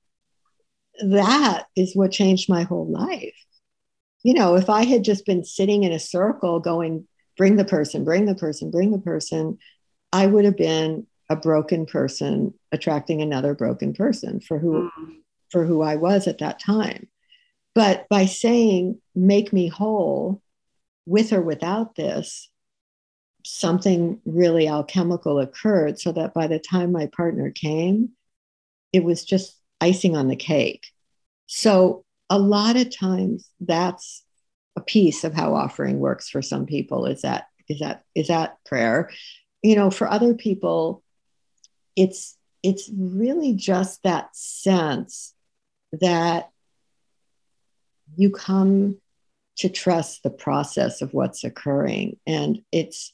that 1.00 1.66
is 1.76 1.94
what 1.94 2.10
changed 2.10 2.48
my 2.48 2.62
whole 2.62 2.90
life. 2.90 3.34
You 4.24 4.34
know, 4.34 4.56
if 4.56 4.68
I 4.68 4.84
had 4.84 5.04
just 5.04 5.24
been 5.24 5.44
sitting 5.44 5.84
in 5.84 5.92
a 5.92 6.00
circle 6.00 6.58
going, 6.58 7.06
bring 7.36 7.54
the 7.54 7.64
person, 7.64 8.04
bring 8.04 8.26
the 8.26 8.34
person, 8.34 8.70
bring 8.70 8.90
the 8.90 8.98
person, 8.98 9.58
I 10.12 10.26
would 10.26 10.44
have 10.44 10.56
been 10.56 11.06
a 11.28 11.36
broken 11.36 11.86
person 11.86 12.54
attracting 12.72 13.20
another 13.20 13.54
broken 13.54 13.92
person 13.92 14.40
for 14.40 14.58
who 14.58 14.90
mm. 14.98 15.16
for 15.50 15.64
who 15.64 15.82
I 15.82 15.96
was 15.96 16.26
at 16.26 16.38
that 16.38 16.60
time. 16.60 17.08
But 17.74 18.06
by 18.08 18.26
saying 18.26 19.00
make 19.14 19.52
me 19.52 19.68
whole 19.68 20.42
with 21.06 21.32
or 21.32 21.40
without 21.40 21.94
this, 21.94 22.50
something 23.44 24.20
really 24.24 24.68
alchemical 24.68 25.38
occurred 25.38 25.98
so 25.98 26.12
that 26.12 26.34
by 26.34 26.46
the 26.46 26.58
time 26.58 26.92
my 26.92 27.06
partner 27.06 27.50
came, 27.50 28.10
it 28.92 29.04
was 29.04 29.24
just 29.24 29.56
icing 29.80 30.16
on 30.16 30.28
the 30.28 30.36
cake. 30.36 30.86
So 31.46 32.04
a 32.30 32.38
lot 32.38 32.76
of 32.76 32.94
times 32.94 33.48
that's 33.60 34.22
a 34.76 34.80
piece 34.80 35.24
of 35.24 35.34
how 35.34 35.54
offering 35.54 35.98
works 35.98 36.28
for 36.28 36.42
some 36.42 36.66
people 36.66 37.06
is 37.06 37.22
that 37.22 37.46
is 37.68 37.80
that 37.80 38.04
is 38.14 38.28
that 38.28 38.56
prayer 38.64 39.10
you 39.62 39.74
know 39.74 39.90
for 39.90 40.08
other 40.08 40.34
people 40.34 41.02
it's 41.98 42.36
it's 42.62 42.88
really 42.96 43.52
just 43.54 44.02
that 44.04 44.34
sense 44.34 45.34
that 45.92 46.50
you 48.16 48.30
come 48.30 48.98
to 49.56 49.68
trust 49.68 50.22
the 50.22 50.30
process 50.30 51.02
of 51.02 51.12
what's 51.12 51.42
occurring. 51.44 52.16
And 52.26 52.62
it's 52.72 53.12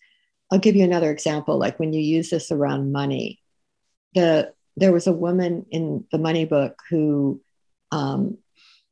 i'll 0.53 0.59
give 0.59 0.77
you 0.77 0.85
another 0.85 1.11
example 1.11 1.59
like 1.59 1.81
when 1.81 1.95
you 1.95 2.01
use 2.01 2.29
this 2.31 2.53
around 2.53 2.93
money. 2.93 3.41
The 4.15 4.53
there 4.77 4.93
was 4.93 5.07
a 5.07 5.13
woman 5.13 5.65
in 5.71 6.05
the 6.13 6.19
money 6.19 6.45
book 6.45 6.79
who 6.91 7.41
um, 7.91 8.37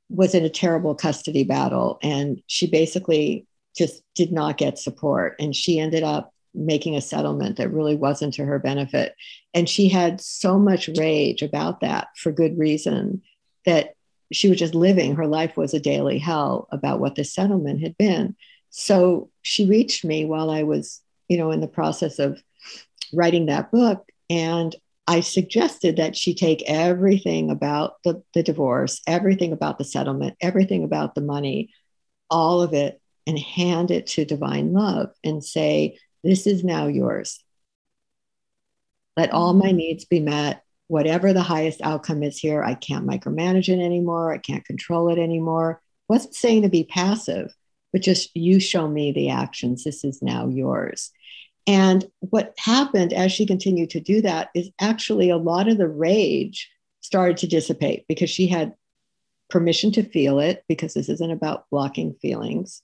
was 0.09 0.35
in 0.35 0.45
a 0.45 0.51
terrible 0.51 0.95
custody 0.95 1.45
battle 1.45 1.99
and 2.03 2.41
she 2.47 2.67
basically 2.67 3.47
just 3.77 4.03
did 4.15 4.33
not 4.33 4.57
get 4.57 4.79
support. 4.79 5.37
And 5.39 5.55
she 5.55 5.79
ended 5.79 6.03
up 6.03 6.33
making 6.55 6.97
a 6.97 7.01
settlement 7.01 7.57
that 7.57 7.73
really 7.73 7.97
wasn't 7.97 8.35
to 8.35 8.45
her 8.45 8.59
benefit. 8.59 9.15
And 9.55 9.69
she 9.69 9.89
had 9.89 10.21
so 10.21 10.59
much 10.59 10.89
rage 10.97 11.43
about 11.43 11.81
that 11.81 12.09
for 12.17 12.33
good 12.33 12.59
reason 12.59 13.23
that 13.65 13.95
she 14.33 14.49
was 14.49 14.59
just 14.59 14.75
living. 14.75 15.15
Her 15.15 15.27
life 15.27 15.57
was 15.57 15.75
a 15.75 15.81
daily 15.81 16.19
hell 16.19 16.69
about 16.73 17.01
what 17.01 17.15
the 17.15 17.25
settlement 17.25 17.81
had 17.81 17.97
been. 17.97 18.37
So 18.71 19.31
she 19.43 19.67
reached 19.67 20.05
me 20.05 20.25
while 20.25 20.51
I 20.51 20.63
was, 20.63 21.01
you 21.29 21.37
know, 21.37 21.51
in 21.51 21.61
the 21.61 21.69
process 21.69 22.19
of 22.19 22.43
writing 23.13 23.47
that 23.47 23.71
book. 23.71 24.09
And 24.31 24.75
I 25.07 25.21
suggested 25.21 25.97
that 25.97 26.17
she 26.17 26.35
take 26.35 26.63
everything 26.67 27.51
about 27.51 28.03
the, 28.05 28.23
the 28.35 28.43
divorce, 28.43 29.01
everything 29.07 29.53
about 29.53 29.79
the 29.79 29.85
settlement, 29.85 30.37
everything 30.41 30.85
about 30.85 31.15
the 31.15 31.21
money, 31.21 31.71
all 32.31 32.63
of 32.63 32.73
it, 32.73 33.01
and 33.27 33.39
hand 33.39 33.91
it 33.91 34.07
to 34.09 34.25
divine 34.25 34.73
love 34.73 35.11
and 35.23 35.45
say, 35.45 35.99
this 36.23 36.47
is 36.47 36.65
now 36.65 36.87
yours. 36.87 37.43
Let 39.17 39.33
all 39.33 39.53
my 39.53 39.69
mm-hmm. 39.69 39.77
needs 39.77 40.05
be 40.05 40.21
met. 40.21 40.63
Whatever 40.89 41.33
the 41.33 41.43
highest 41.43 41.81
outcome 41.83 42.23
is 42.23 42.39
here, 42.39 42.63
I 42.63 42.75
can't 42.75 43.07
micromanage 43.07 43.69
it 43.69 43.83
anymore. 43.83 44.33
I 44.33 44.39
can't 44.39 44.65
control 44.65 45.11
it 45.11 45.19
anymore. 45.19 45.81
Wasn't 46.09 46.35
saying 46.35 46.63
to 46.63 46.69
be 46.69 46.85
passive, 46.85 47.55
but 47.93 48.03
just 48.03 48.35
you 48.37 48.61
show 48.61 48.89
me 48.89 49.13
the 49.13 49.31
actions. 49.31 49.85
This 49.85 50.05
is 50.05 50.21
now 50.21 50.49
yours. 50.49 51.11
And 51.67 52.05
what 52.21 52.55
happened 52.59 53.13
as 53.13 53.33
she 53.33 53.47
continued 53.47 53.91
to 53.91 54.01
do 54.01 54.21
that 54.23 54.51
is 54.55 54.71
actually 54.81 55.31
a 55.31 55.37
lot 55.37 55.69
of 55.69 55.79
the 55.79 55.89
rage 55.89 56.69
started 57.01 57.37
to 57.39 57.47
dissipate 57.47 58.05
because 58.09 58.31
she 58.31 58.47
had 58.47 58.75
permission 59.49 59.93
to 59.93 60.03
feel 60.03 60.41
it, 60.41 60.65
because 60.69 60.95
this 60.95 61.09
isn't 61.09 61.31
about 61.31 61.69
blocking 61.71 62.15
feelings 62.15 62.83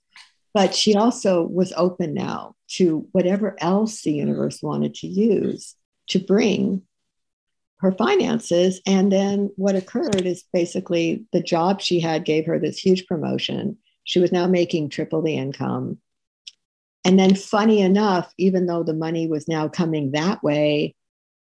but 0.59 0.75
she 0.75 0.97
also 0.97 1.45
was 1.45 1.73
open 1.77 2.15
now 2.15 2.57
to 2.67 3.07
whatever 3.13 3.57
else 3.61 4.03
the 4.03 4.11
universe 4.11 4.61
wanted 4.61 4.93
to 4.93 5.07
use 5.07 5.77
to 6.09 6.19
bring 6.19 6.83
her 7.77 7.93
finances. 7.93 8.81
And 8.85 9.13
then 9.13 9.53
what 9.55 9.77
occurred 9.77 10.27
is 10.27 10.43
basically 10.53 11.27
the 11.33 11.41
job 11.41 11.81
she 11.81 12.01
had 12.01 12.25
gave 12.25 12.47
her 12.47 12.59
this 12.59 12.77
huge 12.77 13.07
promotion. 13.07 13.79
She 14.03 14.19
was 14.19 14.33
now 14.33 14.49
making 14.49 14.89
triple 14.89 15.23
the 15.23 15.37
income. 15.37 15.99
And 17.05 17.17
then, 17.17 17.37
funny 17.37 17.81
enough, 17.81 18.35
even 18.37 18.67
though 18.67 18.83
the 18.83 18.95
money 18.95 19.29
was 19.29 19.47
now 19.47 19.69
coming 19.69 20.11
that 20.11 20.43
way, 20.43 20.97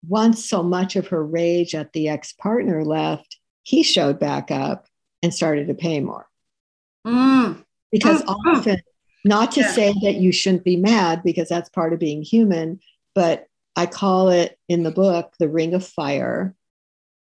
once 0.07 0.43
so 0.43 0.63
much 0.63 0.95
of 0.95 1.09
her 1.09 1.23
rage 1.23 1.75
at 1.75 1.93
the 1.93 2.09
ex 2.09 2.33
partner 2.33 2.83
left, 2.83 3.37
he 3.61 3.83
showed 3.83 4.17
back 4.17 4.49
up 4.49 4.87
and 5.21 5.31
started 5.31 5.67
to 5.67 5.75
pay 5.75 5.99
more. 5.99 6.25
Mm. 7.05 7.63
Because 7.91 8.23
mm-hmm. 8.23 8.49
often, 8.49 8.81
not 9.25 9.51
to 9.53 9.61
yeah. 9.61 9.71
say 9.71 9.93
that 10.03 10.15
you 10.15 10.31
shouldn't 10.31 10.63
be 10.63 10.77
mad, 10.77 11.23
because 11.23 11.49
that's 11.49 11.69
part 11.69 11.91
of 11.91 11.99
being 11.99 12.21
human, 12.21 12.79
but 13.13 13.47
I 13.75 13.87
call 13.87 14.29
it 14.29 14.57
in 14.69 14.83
the 14.83 14.91
book 14.91 15.33
the 15.39 15.49
ring 15.49 15.73
of 15.73 15.85
fire 15.85 16.55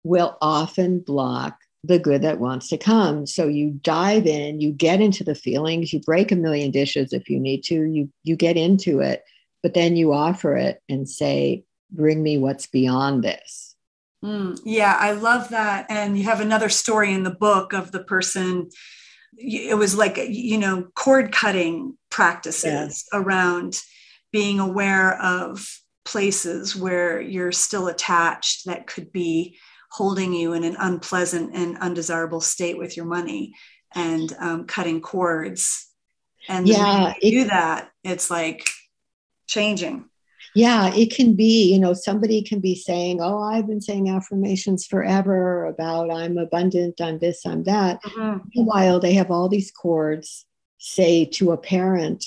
will 0.04 0.38
often 0.40 1.00
block 1.00 1.58
the 1.84 1.98
good 1.98 2.22
that 2.22 2.40
wants 2.40 2.68
to 2.68 2.78
come. 2.78 3.26
So 3.26 3.46
you 3.46 3.70
dive 3.82 4.26
in, 4.26 4.60
you 4.60 4.72
get 4.72 5.00
into 5.00 5.24
the 5.24 5.34
feelings, 5.34 5.92
you 5.92 6.00
break 6.00 6.30
a 6.30 6.36
million 6.36 6.70
dishes 6.70 7.12
if 7.12 7.28
you 7.28 7.40
need 7.40 7.62
to, 7.64 7.82
you 7.82 8.10
you 8.22 8.36
get 8.36 8.56
into 8.56 9.00
it, 9.00 9.24
but 9.62 9.74
then 9.74 9.96
you 9.96 10.12
offer 10.12 10.56
it 10.56 10.82
and 10.88 11.08
say, 11.08 11.64
bring 11.90 12.22
me 12.22 12.38
what's 12.38 12.66
beyond 12.66 13.24
this. 13.24 13.74
Mm, 14.24 14.60
yeah, 14.64 14.96
I 14.98 15.12
love 15.12 15.48
that. 15.48 15.86
And 15.88 16.16
you 16.18 16.24
have 16.24 16.40
another 16.40 16.68
story 16.68 17.12
in 17.12 17.24
the 17.24 17.30
book 17.30 17.72
of 17.72 17.90
the 17.90 18.04
person 18.04 18.68
it 19.36 19.76
was 19.76 19.96
like 19.96 20.16
you 20.28 20.58
know 20.58 20.86
cord 20.94 21.32
cutting 21.32 21.96
practices 22.10 23.04
yeah. 23.12 23.18
around 23.18 23.80
being 24.32 24.60
aware 24.60 25.20
of 25.20 25.66
places 26.04 26.74
where 26.74 27.20
you're 27.20 27.52
still 27.52 27.88
attached 27.88 28.66
that 28.66 28.86
could 28.86 29.12
be 29.12 29.56
holding 29.92 30.32
you 30.32 30.52
in 30.52 30.64
an 30.64 30.76
unpleasant 30.78 31.54
and 31.54 31.78
undesirable 31.78 32.40
state 32.40 32.78
with 32.78 32.96
your 32.96 33.06
money 33.06 33.52
and 33.94 34.34
um, 34.38 34.66
cutting 34.66 35.00
cords 35.00 35.88
and 36.48 36.68
yeah 36.68 37.14
it, 37.20 37.30
do 37.30 37.44
that 37.44 37.90
it's 38.04 38.30
like 38.30 38.68
changing 39.46 40.09
yeah 40.54 40.92
it 40.94 41.14
can 41.14 41.34
be 41.34 41.72
you 41.72 41.78
know 41.78 41.92
somebody 41.92 42.42
can 42.42 42.60
be 42.60 42.74
saying 42.74 43.20
oh 43.20 43.40
i've 43.40 43.66
been 43.66 43.80
saying 43.80 44.08
affirmations 44.08 44.86
forever 44.86 45.66
about 45.66 46.10
i'm 46.10 46.38
abundant 46.38 47.00
i'm 47.00 47.18
this 47.18 47.46
i'm 47.46 47.62
that 47.64 48.02
mm-hmm. 48.02 48.38
meanwhile 48.54 48.98
they 48.98 49.14
have 49.14 49.30
all 49.30 49.48
these 49.48 49.70
cords 49.70 50.46
say 50.78 51.24
to 51.24 51.52
a 51.52 51.56
parent 51.56 52.24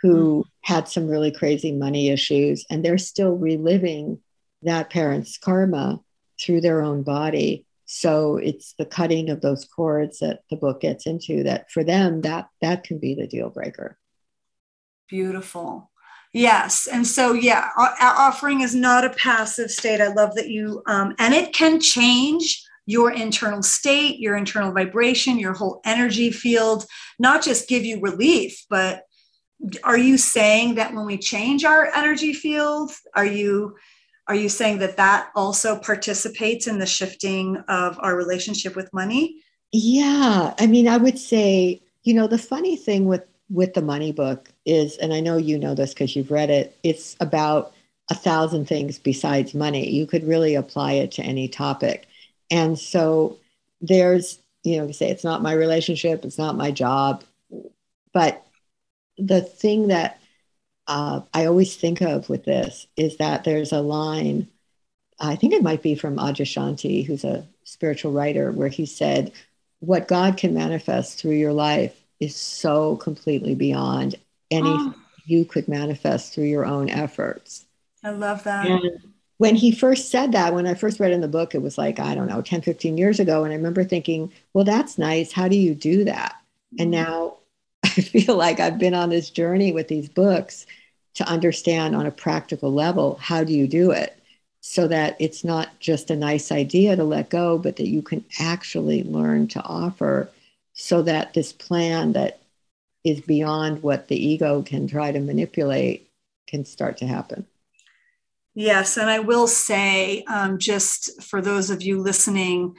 who 0.00 0.40
mm-hmm. 0.40 0.48
had 0.62 0.88
some 0.88 1.06
really 1.06 1.30
crazy 1.30 1.72
money 1.72 2.08
issues 2.08 2.64
and 2.70 2.84
they're 2.84 2.98
still 2.98 3.36
reliving 3.36 4.18
that 4.62 4.90
parent's 4.90 5.38
karma 5.38 6.00
through 6.40 6.60
their 6.60 6.82
own 6.82 7.02
body 7.02 7.66
so 7.84 8.38
it's 8.38 8.74
the 8.78 8.86
cutting 8.86 9.28
of 9.28 9.42
those 9.42 9.66
cords 9.66 10.20
that 10.20 10.40
the 10.48 10.56
book 10.56 10.80
gets 10.80 11.06
into 11.06 11.42
that 11.42 11.70
for 11.70 11.84
them 11.84 12.22
that 12.22 12.48
that 12.60 12.84
can 12.84 12.98
be 12.98 13.14
the 13.14 13.26
deal 13.26 13.50
breaker 13.50 13.98
beautiful 15.08 15.90
yes 16.32 16.88
and 16.90 17.06
so 17.06 17.32
yeah 17.32 17.68
offering 18.00 18.60
is 18.60 18.74
not 18.74 19.04
a 19.04 19.10
passive 19.10 19.70
state. 19.70 20.00
I 20.00 20.08
love 20.08 20.34
that 20.34 20.48
you 20.48 20.82
um, 20.86 21.14
and 21.18 21.34
it 21.34 21.52
can 21.52 21.80
change 21.80 22.64
your 22.86 23.12
internal 23.12 23.62
state 23.62 24.18
your 24.18 24.36
internal 24.36 24.72
vibration 24.72 25.38
your 25.38 25.52
whole 25.52 25.80
energy 25.84 26.30
field 26.30 26.84
not 27.18 27.42
just 27.42 27.68
give 27.68 27.84
you 27.84 28.00
relief 28.00 28.64
but 28.68 29.04
are 29.84 29.98
you 29.98 30.18
saying 30.18 30.74
that 30.74 30.92
when 30.92 31.06
we 31.06 31.16
change 31.16 31.64
our 31.64 31.86
energy 31.94 32.32
field 32.32 32.90
are 33.14 33.26
you 33.26 33.76
are 34.28 34.34
you 34.34 34.48
saying 34.48 34.78
that 34.78 34.96
that 34.96 35.30
also 35.34 35.78
participates 35.78 36.66
in 36.66 36.78
the 36.78 36.86
shifting 36.86 37.56
of 37.68 37.98
our 38.00 38.16
relationship 38.16 38.76
with 38.76 38.92
money? 38.92 39.42
Yeah 39.72 40.54
i 40.58 40.66
mean 40.66 40.88
i 40.88 40.96
would 40.96 41.18
say 41.18 41.82
you 42.02 42.14
know 42.14 42.26
the 42.26 42.38
funny 42.38 42.76
thing 42.76 43.04
with 43.06 43.24
with 43.48 43.74
the 43.74 43.82
money 43.82 44.12
book 44.12 44.51
is 44.64 44.96
and 44.98 45.12
i 45.12 45.20
know 45.20 45.36
you 45.36 45.58
know 45.58 45.74
this 45.74 45.92
because 45.92 46.14
you've 46.14 46.30
read 46.30 46.50
it 46.50 46.76
it's 46.82 47.16
about 47.20 47.72
a 48.10 48.14
thousand 48.14 48.66
things 48.66 48.98
besides 48.98 49.54
money. 49.54 49.88
You 49.88 50.06
could 50.06 50.26
really 50.26 50.54
apply 50.54 50.92
it 50.94 51.12
to 51.12 51.22
any 51.22 51.48
topic. 51.48 52.06
And 52.50 52.78
so 52.78 53.38
there's 53.80 54.38
you 54.64 54.76
know 54.76 54.86
you 54.86 54.92
say 54.92 55.10
it's 55.10 55.24
not 55.24 55.42
my 55.42 55.52
relationship 55.52 56.24
it's 56.24 56.38
not 56.38 56.56
my 56.56 56.70
job 56.70 57.24
but 58.12 58.46
the 59.18 59.40
thing 59.40 59.88
that 59.88 60.20
uh, 60.86 61.22
I 61.34 61.46
always 61.46 61.74
think 61.74 62.00
of 62.00 62.28
with 62.28 62.44
this 62.44 62.86
is 62.96 63.16
that 63.16 63.42
there's 63.42 63.72
a 63.72 63.80
line, 63.80 64.48
I 65.18 65.34
think 65.34 65.52
it 65.52 65.62
might 65.62 65.82
be 65.82 65.94
from 65.94 66.16
Adyashanti, 66.16 67.04
who's 67.04 67.24
a 67.24 67.46
spiritual 67.64 68.12
writer, 68.12 68.52
where 68.52 68.68
he 68.68 68.86
said, 68.86 69.32
What 69.80 70.08
God 70.08 70.36
can 70.36 70.54
manifest 70.54 71.18
through 71.18 71.32
your 71.32 71.52
life 71.52 72.00
is 72.20 72.36
so 72.36 72.96
completely 72.96 73.54
beyond 73.54 74.16
anything 74.52 74.94
oh. 74.94 75.02
you 75.24 75.44
could 75.44 75.68
manifest 75.68 76.34
through 76.34 76.44
your 76.44 76.64
own 76.64 76.90
efforts. 76.90 77.64
I 78.04 78.10
love 78.10 78.44
that. 78.44 78.66
And 78.66 78.82
when 79.38 79.56
he 79.56 79.72
first 79.72 80.10
said 80.10 80.32
that, 80.32 80.54
when 80.54 80.66
I 80.66 80.74
first 80.74 81.00
read 81.00 81.12
in 81.12 81.20
the 81.20 81.28
book, 81.28 81.54
it 81.54 81.62
was 81.62 81.78
like, 81.78 81.98
I 81.98 82.14
don't 82.14 82.28
know, 82.28 82.42
10, 82.42 82.62
15 82.62 82.96
years 82.96 83.18
ago. 83.18 83.44
And 83.44 83.52
I 83.52 83.56
remember 83.56 83.84
thinking, 83.84 84.32
well, 84.54 84.64
that's 84.64 84.98
nice. 84.98 85.32
How 85.32 85.48
do 85.48 85.56
you 85.56 85.74
do 85.74 86.04
that? 86.04 86.36
And 86.78 86.92
mm-hmm. 86.92 87.10
now 87.10 87.34
I 87.84 87.88
feel 87.88 88.36
like 88.36 88.60
I've 88.60 88.78
been 88.78 88.94
on 88.94 89.10
this 89.10 89.30
journey 89.30 89.72
with 89.72 89.88
these 89.88 90.08
books 90.08 90.66
to 91.14 91.28
understand 91.28 91.94
on 91.94 92.06
a 92.06 92.10
practical 92.10 92.72
level 92.72 93.18
how 93.20 93.44
do 93.44 93.52
you 93.52 93.66
do 93.66 93.90
it 93.90 94.16
so 94.60 94.86
that 94.86 95.16
it's 95.18 95.42
not 95.42 95.78
just 95.80 96.10
a 96.10 96.16
nice 96.16 96.52
idea 96.52 96.94
to 96.94 97.02
let 97.02 97.28
go, 97.28 97.58
but 97.58 97.76
that 97.76 97.88
you 97.88 98.00
can 98.00 98.24
actually 98.38 99.02
learn 99.02 99.48
to 99.48 99.62
offer 99.62 100.30
so 100.72 101.02
that 101.02 101.34
this 101.34 101.52
plan 101.52 102.12
that 102.12 102.41
is 103.04 103.20
beyond 103.20 103.82
what 103.82 104.08
the 104.08 104.16
ego 104.16 104.62
can 104.62 104.86
try 104.86 105.12
to 105.12 105.20
manipulate 105.20 106.10
can 106.46 106.64
start 106.64 106.98
to 106.98 107.06
happen. 107.06 107.46
Yes, 108.54 108.98
and 108.98 109.08
I 109.08 109.20
will 109.20 109.46
say, 109.46 110.24
um, 110.24 110.58
just 110.58 111.22
for 111.22 111.40
those 111.40 111.70
of 111.70 111.82
you 111.82 112.00
listening, 112.00 112.76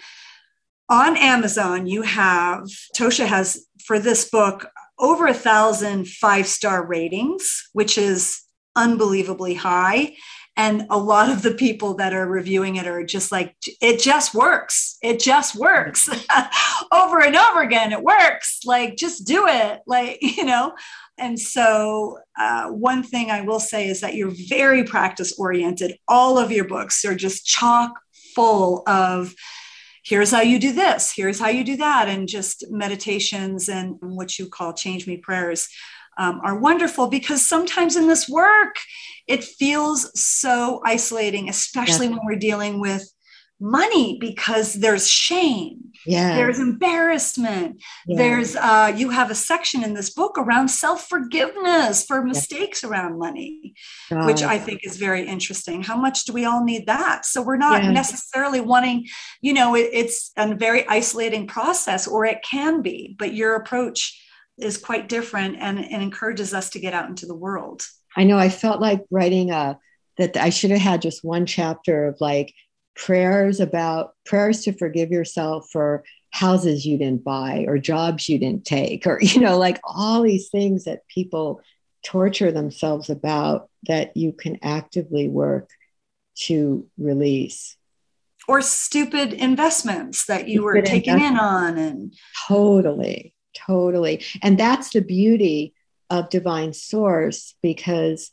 on 0.90 1.18
Amazon, 1.18 1.88
you 1.88 2.04
have, 2.04 2.68
Tosha 2.96 3.26
has 3.26 3.66
for 3.86 3.98
this 3.98 4.30
book 4.30 4.68
over 5.00 5.26
a 5.26 5.34
thousand 5.34 6.08
five 6.08 6.46
star 6.46 6.86
ratings, 6.86 7.70
which 7.74 7.98
is 7.98 8.42
unbelievably 8.76 9.56
high. 9.56 10.16
And 10.56 10.86
a 10.92 10.98
lot 10.98 11.30
of 11.30 11.42
the 11.42 11.56
people 11.56 11.96
that 11.96 12.14
are 12.14 12.28
reviewing 12.28 12.76
it 12.76 12.86
are 12.86 13.04
just 13.04 13.32
like, 13.32 13.56
it 13.82 14.00
just 14.00 14.36
works. 14.36 14.98
It 15.02 15.20
just 15.20 15.56
works 15.56 16.08
over 16.92 17.22
and 17.22 17.36
over 17.36 17.62
again. 17.62 17.92
It 17.92 18.04
works. 18.04 18.60
Like, 18.64 18.96
just 18.96 19.26
do 19.26 19.48
it. 19.48 19.82
Like, 19.88 20.20
you 20.22 20.46
know. 20.46 20.74
And 21.18 21.40
so, 21.40 22.20
uh, 22.40 22.70
one 22.70 23.04
thing 23.04 23.32
I 23.32 23.42
will 23.42 23.60
say 23.60 23.88
is 23.88 24.02
that 24.02 24.16
you're 24.16 24.34
very 24.48 24.84
practice 24.84 25.38
oriented. 25.40 25.98
All 26.08 26.38
of 26.38 26.52
your 26.52 26.68
books 26.68 27.04
are 27.06 27.16
just 27.16 27.46
chock 27.46 27.92
full 28.36 28.84
of 28.88 29.34
here's 30.04 30.32
how 30.32 30.42
you 30.42 30.60
do 30.60 30.74
this, 30.74 31.14
here's 31.16 31.40
how 31.40 31.50
you 31.50 31.64
do 31.64 31.78
that, 31.78 32.10
and 32.10 32.28
just 32.28 32.66
meditations 32.70 33.70
and 33.70 33.96
what 34.02 34.38
you 34.38 34.48
call 34.48 34.74
change 34.74 35.08
me 35.08 35.18
prayers 35.18 35.70
um, 36.18 36.42
are 36.44 36.58
wonderful 36.58 37.08
because 37.08 37.48
sometimes 37.48 37.96
in 37.96 38.08
this 38.08 38.30
work, 38.30 38.76
it 39.28 39.44
feels 39.44 40.12
so 40.20 40.82
isolating, 40.86 41.50
especially 41.50 42.08
yeah. 42.08 42.14
when 42.14 42.26
we're 42.26 42.40
dealing 42.40 42.80
with 42.80 43.10
money 43.64 44.18
because 44.20 44.74
there's 44.74 45.10
shame 45.10 45.80
yeah 46.06 46.36
there's 46.36 46.60
embarrassment 46.60 47.82
yeah. 48.06 48.18
there's 48.18 48.58
uh 48.58 48.92
you 48.94 49.10
have 49.10 49.32
a 49.32 49.36
section 49.36 49.86
in 49.86 49.94
this 49.94 50.10
book 50.10 50.38
around 50.38 50.68
self-forgiveness 50.68 52.04
for 52.04 52.26
mistakes 52.26 52.84
yeah. 52.84 52.90
around 52.90 53.18
money 53.18 53.74
God. 54.10 54.26
which 54.26 54.42
i 54.44 54.60
think 54.60 54.82
is 54.84 54.98
very 54.98 55.26
interesting 55.26 55.82
how 55.82 55.96
much 55.96 56.26
do 56.26 56.34
we 56.34 56.44
all 56.44 56.66
need 56.66 56.88
that 56.88 57.26
so 57.26 57.42
we're 57.42 57.56
not 57.56 57.84
yeah. 57.84 57.92
necessarily 57.92 58.60
wanting 58.60 59.08
you 59.40 59.54
know 59.54 59.76
it, 59.76 59.90
it's 59.94 60.32
a 60.36 60.54
very 60.56 60.86
isolating 60.90 61.48
process 61.48 62.06
or 62.06 62.26
it 62.26 62.44
can 62.44 62.82
be 62.82 63.16
but 63.18 63.34
your 63.34 63.56
approach 63.56 64.20
is 64.58 64.78
quite 64.78 65.10
different 65.10 65.56
and, 65.60 65.80
and 65.80 66.04
encourages 66.04 66.54
us 66.54 66.70
to 66.72 66.80
get 66.80 66.94
out 66.94 67.10
into 67.10 67.26
the 67.26 67.36
world 67.36 67.88
i 68.16 68.24
know 68.24 68.38
i 68.38 68.50
felt 68.50 68.82
like 68.82 69.04
writing 69.12 69.52
a 69.52 69.78
that 70.18 70.38
i 70.38 70.50
should 70.50 70.72
have 70.72 70.82
had 70.82 71.02
just 71.02 71.24
one 71.24 71.46
chapter 71.46 72.08
of 72.08 72.20
like 72.20 72.54
prayers 72.96 73.60
about 73.60 74.14
prayers 74.26 74.64
to 74.64 74.72
forgive 74.72 75.12
yourself 75.12 75.68
for 75.72 76.04
houses 76.32 76.86
you 76.86 76.98
didn't 76.98 77.24
buy 77.24 77.66
or 77.68 77.78
jobs 77.78 78.28
you 78.30 78.38
didn't 78.38 78.66
take 78.66 79.06
or 79.08 79.20
you 79.22 79.40
know 79.40 79.58
like 79.58 79.80
all 79.84 80.22
these 80.22 80.50
things 80.50 80.84
that 80.86 81.08
people 81.08 81.62
torture 82.04 82.52
themselves 82.52 83.10
about 83.10 83.70
that 83.88 84.16
you 84.16 84.34
can 84.34 84.60
actively 84.62 85.28
work 85.28 85.70
to 86.36 86.88
release. 86.98 87.78
Or 88.48 88.62
stupid 88.62 89.34
investments 89.34 90.26
that 90.26 90.50
you 90.50 90.60
stupid 90.60 90.64
were 90.64 90.82
taking 90.82 91.20
in 91.20 91.38
on 91.38 91.78
and 91.78 92.14
totally 92.48 93.34
totally. 93.56 94.24
And 94.42 94.58
that's 94.58 94.90
the 94.90 95.02
beauty 95.02 95.74
of 96.10 96.30
divine 96.30 96.74
source 96.74 97.56
because 97.62 98.30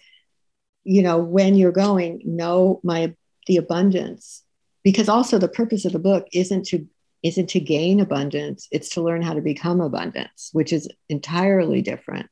you 0.84 1.02
know 1.02 1.18
when 1.18 1.54
you're 1.54 1.72
going 1.72 2.22
know 2.24 2.80
my 2.82 3.14
the 3.46 3.56
abundance. 3.56 4.44
Because 4.82 5.08
also 5.08 5.38
the 5.38 5.48
purpose 5.48 5.84
of 5.84 5.92
the 5.92 5.98
book 5.98 6.26
isn't 6.32 6.66
to 6.66 6.86
isn't 7.22 7.48
to 7.50 7.60
gain 7.60 8.00
abundance 8.00 8.66
it's 8.70 8.88
to 8.88 9.02
learn 9.02 9.20
how 9.20 9.34
to 9.34 9.42
become 9.42 9.82
abundance 9.82 10.48
which 10.52 10.72
is 10.72 10.88
entirely 11.10 11.82
different. 11.82 12.28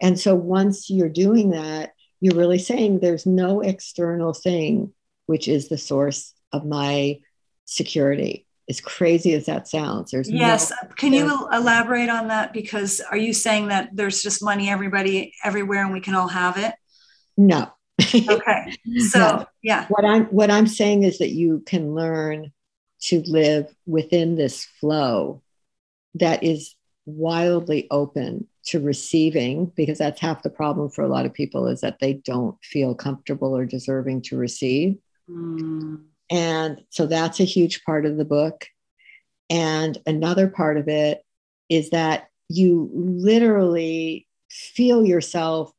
And 0.00 0.18
so 0.18 0.34
once 0.34 0.90
you're 0.90 1.08
doing 1.08 1.50
that 1.50 1.92
you're 2.20 2.36
really 2.36 2.58
saying 2.58 3.00
there's 3.00 3.26
no 3.26 3.60
external 3.62 4.32
thing 4.32 4.92
which 5.26 5.48
is 5.48 5.68
the 5.68 5.78
source 5.78 6.34
of 6.52 6.64
my 6.64 7.18
security 7.64 8.46
as 8.68 8.80
crazy 8.80 9.34
as 9.34 9.46
that 9.46 9.66
sounds 9.66 10.10
there's 10.10 10.30
yes 10.30 10.70
no, 10.70 10.88
can 10.96 11.12
you 11.12 11.48
elaborate 11.52 12.08
on 12.08 12.28
that? 12.28 12.52
Because 12.52 13.00
are 13.00 13.16
you 13.16 13.32
saying 13.32 13.68
that 13.68 13.90
there's 13.92 14.22
just 14.22 14.42
money 14.42 14.68
everybody 14.68 15.34
everywhere 15.44 15.84
and 15.84 15.92
we 15.92 16.00
can 16.00 16.14
all 16.14 16.28
have 16.28 16.56
it? 16.56 16.74
No. 17.36 17.70
Okay 18.14 18.76
so 18.98 19.18
no. 19.18 19.46
yeah. 19.62 19.86
What 19.88 20.04
i'm 20.04 20.26
what 20.26 20.52
i'm 20.52 20.68
saying 20.68 21.02
is 21.02 21.18
that 21.18 21.30
you 21.30 21.64
can 21.66 21.94
learn 21.94 22.52
to 23.00 23.22
live 23.22 23.74
within 23.86 24.36
this 24.36 24.64
flow 24.80 25.42
that 26.14 26.42
is 26.42 26.74
wildly 27.06 27.86
open 27.90 28.46
to 28.66 28.80
receiving 28.80 29.66
because 29.76 29.98
that's 29.98 30.20
half 30.20 30.42
the 30.42 30.50
problem 30.50 30.90
for 30.90 31.02
a 31.02 31.08
lot 31.08 31.24
of 31.24 31.32
people 31.32 31.66
is 31.66 31.80
that 31.80 31.98
they 32.00 32.12
don't 32.12 32.56
feel 32.62 32.94
comfortable 32.94 33.56
or 33.56 33.64
deserving 33.64 34.20
to 34.20 34.36
receive. 34.36 34.98
Mm. 35.28 36.02
And 36.30 36.80
so 36.90 37.06
that's 37.06 37.40
a 37.40 37.44
huge 37.44 37.84
part 37.84 38.06
of 38.06 38.16
the 38.16 38.24
book. 38.24 38.66
And 39.50 39.98
another 40.06 40.48
part 40.48 40.76
of 40.76 40.88
it 40.88 41.24
is 41.68 41.90
that 41.90 42.28
you 42.48 42.90
literally 42.92 44.26
feel 44.50 45.04
yourself 45.04 45.72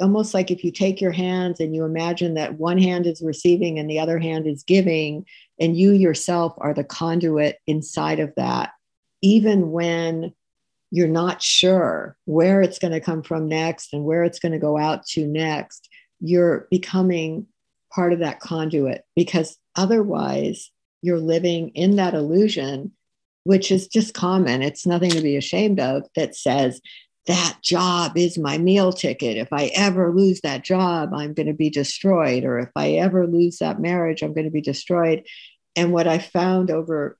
almost 0.00 0.34
like 0.34 0.50
if 0.50 0.62
you 0.62 0.70
take 0.70 1.00
your 1.00 1.12
hands 1.12 1.58
and 1.58 1.74
you 1.74 1.84
imagine 1.84 2.34
that 2.34 2.58
one 2.58 2.78
hand 2.78 3.06
is 3.06 3.22
receiving 3.22 3.78
and 3.78 3.88
the 3.88 3.98
other 3.98 4.18
hand 4.18 4.46
is 4.46 4.62
giving, 4.62 5.24
and 5.58 5.76
you 5.76 5.92
yourself 5.92 6.52
are 6.58 6.74
the 6.74 6.84
conduit 6.84 7.58
inside 7.66 8.20
of 8.20 8.34
that, 8.36 8.72
even 9.22 9.70
when 9.70 10.34
you're 10.90 11.08
not 11.08 11.42
sure 11.42 12.16
where 12.26 12.60
it's 12.60 12.78
going 12.78 12.92
to 12.92 13.00
come 13.00 13.22
from 13.22 13.48
next 13.48 13.92
and 13.92 14.04
where 14.04 14.22
it's 14.22 14.38
going 14.38 14.52
to 14.52 14.58
go 14.58 14.76
out 14.76 15.06
to 15.06 15.26
next, 15.26 15.88
you're 16.20 16.68
becoming 16.70 17.46
part 17.90 18.12
of 18.12 18.18
that 18.18 18.40
conduit 18.40 19.04
because 19.14 19.56
otherwise 19.76 20.70
you're 21.02 21.20
living 21.20 21.70
in 21.70 21.96
that 21.96 22.14
illusion, 22.14 22.92
which 23.44 23.70
is 23.70 23.86
just 23.86 24.14
common. 24.14 24.62
It's 24.62 24.86
nothing 24.86 25.10
to 25.10 25.20
be 25.20 25.36
ashamed 25.36 25.78
of 25.78 26.02
that 26.16 26.34
says, 26.34 26.80
that 27.26 27.58
job 27.62 28.16
is 28.16 28.38
my 28.38 28.56
meal 28.56 28.92
ticket. 28.92 29.36
If 29.36 29.52
I 29.52 29.66
ever 29.74 30.12
lose 30.12 30.40
that 30.42 30.64
job, 30.64 31.12
I'm 31.12 31.34
going 31.34 31.48
to 31.48 31.54
be 31.54 31.70
destroyed. 31.70 32.44
Or 32.44 32.58
if 32.60 32.70
I 32.76 32.92
ever 32.92 33.26
lose 33.26 33.58
that 33.58 33.80
marriage, 33.80 34.22
I'm 34.22 34.32
going 34.32 34.44
to 34.44 34.50
be 34.50 34.60
destroyed. 34.60 35.24
And 35.74 35.92
what 35.92 36.06
I 36.06 36.18
found 36.18 36.70
over 36.70 37.18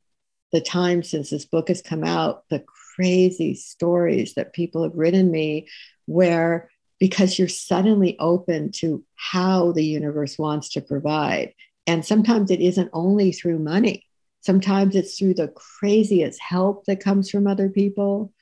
the 0.52 0.60
time 0.60 1.02
since 1.02 1.30
this 1.30 1.44
book 1.44 1.68
has 1.68 1.82
come 1.82 2.04
out, 2.04 2.44
the 2.50 2.64
crazy 2.94 3.54
stories 3.54 4.34
that 4.34 4.52
people 4.52 4.84
have 4.84 4.94
written 4.94 5.30
me, 5.30 5.68
where 6.06 6.70
because 6.98 7.38
you're 7.38 7.48
suddenly 7.48 8.16
open 8.18 8.70
to 8.72 9.04
how 9.16 9.72
the 9.72 9.84
universe 9.84 10.38
wants 10.38 10.70
to 10.70 10.80
provide. 10.80 11.52
And 11.86 12.04
sometimes 12.04 12.50
it 12.50 12.60
isn't 12.60 12.90
only 12.92 13.32
through 13.32 13.58
money, 13.58 14.04
sometimes 14.40 14.96
it's 14.96 15.18
through 15.18 15.34
the 15.34 15.48
craziest 15.48 16.40
help 16.40 16.84
that 16.86 17.00
comes 17.00 17.30
from 17.30 17.46
other 17.46 17.68
people 17.68 18.32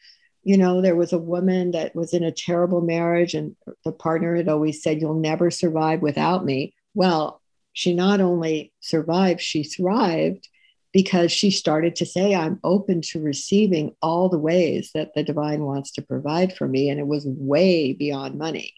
you 0.44 0.58
know, 0.58 0.82
there 0.82 0.94
was 0.94 1.12
a 1.12 1.18
woman 1.18 1.70
that 1.70 1.96
was 1.96 2.12
in 2.12 2.22
a 2.22 2.30
terrible 2.30 2.82
marriage, 2.82 3.34
and 3.34 3.56
the 3.82 3.92
partner 3.92 4.36
had 4.36 4.48
always 4.48 4.82
said, 4.82 5.00
You'll 5.00 5.14
never 5.14 5.50
survive 5.50 6.02
without 6.02 6.44
me. 6.44 6.74
Well, 6.92 7.40
she 7.72 7.94
not 7.94 8.20
only 8.20 8.72
survived, 8.80 9.40
she 9.40 9.64
thrived 9.64 10.46
because 10.92 11.32
she 11.32 11.50
started 11.50 11.96
to 11.96 12.06
say, 12.06 12.34
I'm 12.34 12.60
open 12.62 13.00
to 13.00 13.20
receiving 13.20 13.96
all 14.00 14.28
the 14.28 14.38
ways 14.38 14.90
that 14.94 15.12
the 15.14 15.24
divine 15.24 15.64
wants 15.64 15.90
to 15.92 16.02
provide 16.02 16.54
for 16.54 16.68
me. 16.68 16.88
And 16.88 17.00
it 17.00 17.06
was 17.06 17.26
way 17.26 17.94
beyond 17.94 18.38
money 18.38 18.74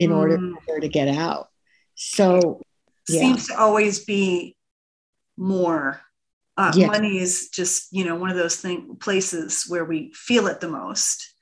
in 0.00 0.10
mm. 0.10 0.16
order 0.16 0.38
for 0.38 0.74
her 0.74 0.80
to 0.80 0.88
get 0.88 1.06
out. 1.06 1.50
So, 1.94 2.62
yeah. 3.08 3.20
seems 3.20 3.48
to 3.48 3.58
always 3.58 4.04
be 4.04 4.56
more 5.36 6.00
uh, 6.56 6.72
yes. 6.74 6.86
money 6.86 7.18
is 7.18 7.48
just 7.48 7.88
you 7.92 8.04
know 8.04 8.14
one 8.14 8.30
of 8.30 8.36
those 8.36 8.56
thing 8.56 8.96
places 8.96 9.64
where 9.68 9.84
we 9.84 10.12
feel 10.14 10.46
it 10.46 10.60
the 10.60 10.68
most 10.68 11.34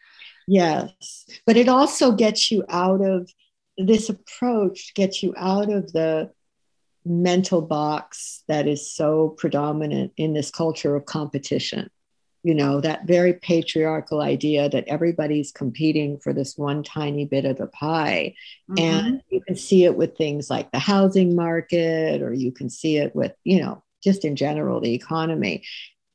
yes 0.46 1.26
but 1.46 1.56
it 1.56 1.68
also 1.68 2.12
gets 2.12 2.50
you 2.50 2.64
out 2.68 3.00
of 3.00 3.28
this 3.76 4.08
approach 4.08 4.94
gets 4.94 5.22
you 5.22 5.34
out 5.36 5.70
of 5.70 5.92
the 5.92 6.30
mental 7.04 7.62
box 7.62 8.44
that 8.46 8.68
is 8.68 8.92
so 8.94 9.30
predominant 9.38 10.12
in 10.16 10.32
this 10.32 10.50
culture 10.50 10.94
of 10.94 11.06
competition 11.06 11.90
you 12.42 12.54
know 12.54 12.80
that 12.80 13.06
very 13.06 13.34
patriarchal 13.34 14.20
idea 14.20 14.68
that 14.68 14.88
everybody's 14.88 15.52
competing 15.52 16.18
for 16.18 16.32
this 16.32 16.56
one 16.56 16.82
tiny 16.82 17.24
bit 17.24 17.44
of 17.44 17.58
the 17.58 17.66
pie 17.66 18.34
mm-hmm. 18.70 18.82
and 18.82 19.22
you 19.28 19.40
can 19.42 19.56
see 19.56 19.84
it 19.84 19.94
with 19.94 20.16
things 20.16 20.48
like 20.48 20.70
the 20.70 20.78
housing 20.78 21.36
market 21.36 22.22
or 22.22 22.32
you 22.32 22.50
can 22.50 22.70
see 22.70 22.96
it 22.96 23.14
with 23.14 23.32
you 23.44 23.60
know 23.60 23.82
just 24.02 24.24
in 24.24 24.36
general, 24.36 24.80
the 24.80 24.94
economy. 24.94 25.64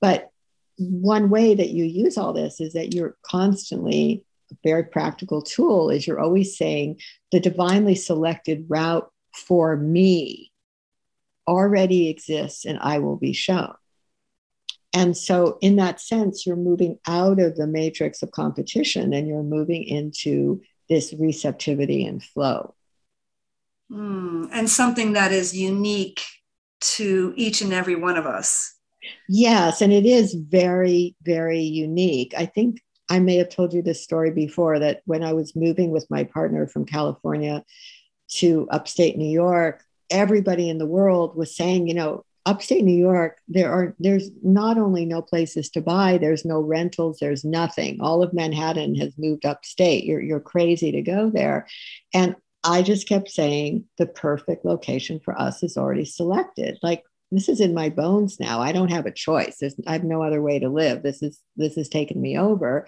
But 0.01 0.31
one 0.77 1.29
way 1.29 1.55
that 1.55 1.69
you 1.69 1.85
use 1.85 2.17
all 2.17 2.33
this 2.33 2.59
is 2.59 2.73
that 2.73 2.93
you're 2.93 3.15
constantly 3.23 4.23
a 4.51 4.55
very 4.63 4.83
practical 4.83 5.41
tool 5.41 5.89
is 5.89 6.05
you're 6.05 6.19
always 6.19 6.57
saying 6.57 6.99
the 7.31 7.39
divinely 7.39 7.95
selected 7.95 8.65
route 8.67 9.09
for 9.33 9.75
me 9.75 10.51
already 11.47 12.09
exists 12.09 12.65
and 12.65 12.77
I 12.79 12.99
will 12.99 13.17
be 13.17 13.33
shown. 13.33 13.73
And 14.95 15.15
so, 15.15 15.57
in 15.59 15.75
that 15.75 15.99
sense, 15.99 16.47
you're 16.47 16.55
moving 16.55 16.97
out 17.05 17.41
of 17.41 17.57
the 17.57 17.67
matrix 17.67 18.23
of 18.23 18.31
competition 18.31 19.13
and 19.13 19.27
you're 19.27 19.43
moving 19.43 19.83
into 19.83 20.61
this 20.87 21.13
receptivity 21.19 22.05
and 22.05 22.23
flow. 22.23 22.73
Mm, 23.91 24.49
and 24.53 24.69
something 24.69 25.11
that 25.11 25.33
is 25.33 25.55
unique 25.55 26.23
to 26.79 27.33
each 27.35 27.61
and 27.61 27.73
every 27.73 27.95
one 27.95 28.15
of 28.15 28.25
us. 28.25 28.73
Yes, 29.27 29.81
and 29.81 29.91
it 29.91 30.05
is 30.05 30.33
very, 30.33 31.17
very 31.23 31.59
unique. 31.59 32.33
I 32.37 32.45
think 32.45 32.81
I 33.09 33.19
may 33.19 33.35
have 33.35 33.49
told 33.49 33.73
you 33.73 33.81
this 33.81 34.01
story 34.01 34.31
before 34.31 34.79
that 34.79 35.01
when 35.03 35.23
I 35.23 35.33
was 35.33 35.57
moving 35.57 35.91
with 35.91 36.09
my 36.09 36.23
partner 36.23 36.67
from 36.67 36.85
California 36.85 37.65
to 38.35 38.65
upstate 38.71 39.17
New 39.17 39.29
York, 39.29 39.83
everybody 40.09 40.69
in 40.69 40.77
the 40.77 40.87
world 40.87 41.35
was 41.35 41.53
saying, 41.55 41.87
you 41.87 41.95
know, 41.95 42.23
upstate 42.45 42.83
New 42.83 42.97
York, 42.97 43.37
there 43.47 43.71
are 43.71 43.95
there's 43.99 44.29
not 44.43 44.77
only 44.77 45.05
no 45.05 45.21
places 45.21 45.69
to 45.71 45.81
buy, 45.81 46.17
there's 46.17 46.45
no 46.45 46.59
rentals, 46.59 47.17
there's 47.19 47.43
nothing. 47.43 47.99
All 48.01 48.21
of 48.21 48.33
Manhattan 48.33 48.95
has 48.95 49.17
moved 49.17 49.45
upstate. 49.45 50.05
You're 50.05 50.21
you're 50.21 50.39
crazy 50.39 50.91
to 50.91 51.01
go 51.01 51.29
there. 51.29 51.67
And 52.13 52.35
I 52.63 52.81
just 52.81 53.07
kept 53.07 53.29
saying 53.29 53.85
the 53.97 54.07
perfect 54.07 54.65
location 54.65 55.19
for 55.23 55.39
us 55.39 55.61
is 55.63 55.77
already 55.77 56.05
selected. 56.05 56.79
Like 56.81 57.03
this 57.31 57.49
is 57.49 57.59
in 57.59 57.73
my 57.73 57.89
bones 57.89 58.39
now. 58.39 58.61
I 58.61 58.71
don't 58.71 58.91
have 58.91 59.05
a 59.05 59.11
choice. 59.11 59.57
There's, 59.59 59.75
I 59.87 59.93
have 59.93 60.03
no 60.03 60.21
other 60.23 60.41
way 60.41 60.59
to 60.59 60.69
live. 60.69 61.03
This 61.03 61.21
is 61.21 61.39
this 61.55 61.75
has 61.75 61.89
taken 61.89 62.21
me 62.21 62.37
over. 62.37 62.87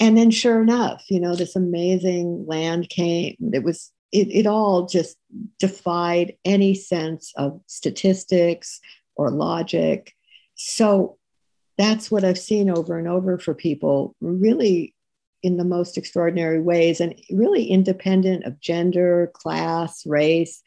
And 0.00 0.16
then 0.16 0.30
sure 0.30 0.60
enough, 0.60 1.04
you 1.08 1.20
know, 1.20 1.34
this 1.34 1.56
amazing 1.56 2.46
land 2.46 2.88
came. 2.88 3.36
It 3.52 3.62
was 3.62 3.92
it, 4.12 4.28
it 4.30 4.46
all 4.46 4.86
just 4.86 5.16
defied 5.58 6.36
any 6.44 6.74
sense 6.74 7.32
of 7.36 7.60
statistics 7.66 8.80
or 9.16 9.30
logic. 9.30 10.14
So 10.54 11.18
that's 11.78 12.10
what 12.10 12.24
I've 12.24 12.38
seen 12.38 12.70
over 12.70 12.98
and 12.98 13.08
over 13.08 13.38
for 13.38 13.54
people 13.54 14.14
really 14.20 14.94
in 15.42 15.56
the 15.56 15.64
most 15.64 15.98
extraordinary 15.98 16.60
ways 16.60 17.00
and 17.00 17.20
really 17.30 17.64
independent 17.64 18.44
of 18.44 18.60
gender, 18.60 19.32
class, 19.34 20.06
race. 20.06 20.62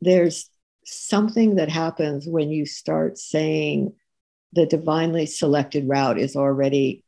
There's 0.00 0.48
something 0.84 1.56
that 1.56 1.68
happens 1.68 2.26
when 2.26 2.50
you 2.50 2.64
start 2.64 3.18
saying 3.18 3.92
the 4.52 4.66
divinely 4.66 5.26
selected 5.26 5.88
route 5.88 6.18
is 6.18 6.36
already 6.36 7.04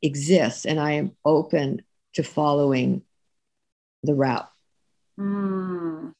exists 0.00 0.64
and 0.64 0.78
I 0.78 0.92
am 0.92 1.12
open 1.24 1.82
to 2.14 2.22
following 2.22 3.02
the 4.02 4.14
route. 4.14 4.48
Mm. 5.18 6.12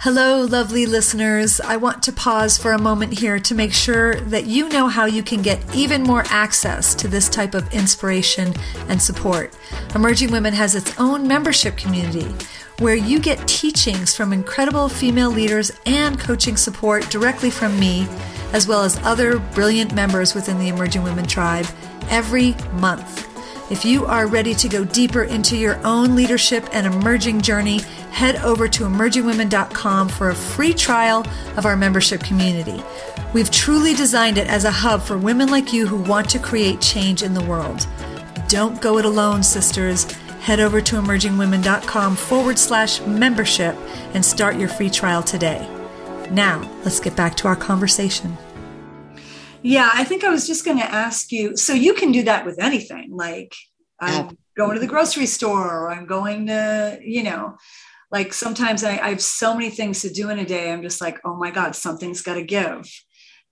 Hello, 0.00 0.42
lovely 0.44 0.86
listeners. 0.86 1.60
I 1.60 1.78
want 1.78 2.02
to 2.04 2.12
pause 2.12 2.58
for 2.58 2.72
a 2.72 2.78
moment 2.78 3.18
here 3.18 3.40
to 3.40 3.54
make 3.54 3.72
sure 3.72 4.14
that 4.20 4.46
you 4.46 4.68
know 4.68 4.86
how 4.86 5.06
you 5.06 5.22
can 5.22 5.42
get 5.42 5.58
even 5.74 6.02
more 6.02 6.22
access 6.28 6.94
to 6.96 7.08
this 7.08 7.28
type 7.28 7.54
of 7.54 7.72
inspiration 7.72 8.54
and 8.88 9.02
support. 9.02 9.52
Emerging 9.94 10.30
Women 10.30 10.54
has 10.54 10.76
its 10.76 10.96
own 11.00 11.26
membership 11.26 11.76
community 11.76 12.32
where 12.78 12.94
you 12.94 13.18
get 13.18 13.48
teachings 13.48 14.14
from 14.14 14.32
incredible 14.32 14.88
female 14.88 15.30
leaders 15.30 15.72
and 15.86 16.20
coaching 16.20 16.56
support 16.56 17.08
directly 17.10 17.50
from 17.50 17.78
me, 17.80 18.06
as 18.52 18.68
well 18.68 18.82
as 18.82 18.98
other 18.98 19.38
brilliant 19.38 19.94
members 19.94 20.34
within 20.34 20.58
the 20.58 20.68
Emerging 20.68 21.02
Women 21.02 21.26
tribe 21.26 21.66
every 22.10 22.54
month. 22.74 23.35
If 23.68 23.84
you 23.84 24.06
are 24.06 24.28
ready 24.28 24.54
to 24.54 24.68
go 24.68 24.84
deeper 24.84 25.24
into 25.24 25.56
your 25.56 25.84
own 25.84 26.14
leadership 26.14 26.68
and 26.72 26.86
emerging 26.86 27.40
journey, 27.40 27.80
head 28.12 28.36
over 28.36 28.68
to 28.68 28.84
emergingwomen.com 28.84 30.08
for 30.08 30.30
a 30.30 30.34
free 30.36 30.72
trial 30.72 31.26
of 31.56 31.66
our 31.66 31.76
membership 31.76 32.22
community. 32.22 32.80
We've 33.34 33.50
truly 33.50 33.94
designed 33.94 34.38
it 34.38 34.46
as 34.46 34.64
a 34.64 34.70
hub 34.70 35.02
for 35.02 35.18
women 35.18 35.50
like 35.50 35.72
you 35.72 35.88
who 35.88 35.96
want 35.96 36.30
to 36.30 36.38
create 36.38 36.80
change 36.80 37.24
in 37.24 37.34
the 37.34 37.42
world. 37.42 37.88
Don't 38.46 38.80
go 38.80 38.98
it 38.98 39.04
alone, 39.04 39.42
sisters. 39.42 40.04
Head 40.40 40.60
over 40.60 40.80
to 40.80 40.96
emergingwomen.com 40.96 42.14
forward 42.14 42.60
slash 42.60 43.00
membership 43.00 43.74
and 44.14 44.24
start 44.24 44.54
your 44.54 44.68
free 44.68 44.90
trial 44.90 45.24
today. 45.24 45.68
Now, 46.30 46.70
let's 46.84 47.00
get 47.00 47.16
back 47.16 47.36
to 47.38 47.48
our 47.48 47.56
conversation. 47.56 48.38
Yeah, 49.66 49.90
I 49.92 50.04
think 50.04 50.22
I 50.22 50.30
was 50.30 50.46
just 50.46 50.64
going 50.64 50.78
to 50.78 50.84
ask 50.84 51.32
you. 51.32 51.56
So 51.56 51.72
you 51.72 51.94
can 51.94 52.12
do 52.12 52.22
that 52.22 52.46
with 52.46 52.60
anything. 52.60 53.08
Like 53.10 53.52
I'm 53.98 54.38
going 54.56 54.74
to 54.74 54.80
the 54.80 54.86
grocery 54.86 55.26
store, 55.26 55.66
or 55.66 55.90
I'm 55.90 56.06
going 56.06 56.46
to, 56.46 57.00
you 57.02 57.24
know, 57.24 57.56
like 58.12 58.32
sometimes 58.32 58.84
I, 58.84 58.98
I 58.98 59.08
have 59.08 59.20
so 59.20 59.54
many 59.54 59.70
things 59.70 60.02
to 60.02 60.10
do 60.10 60.30
in 60.30 60.38
a 60.38 60.44
day. 60.44 60.72
I'm 60.72 60.82
just 60.82 61.00
like, 61.00 61.18
oh 61.24 61.34
my 61.34 61.50
God, 61.50 61.74
something's 61.74 62.22
got 62.22 62.34
to 62.34 62.44
give. 62.44 62.88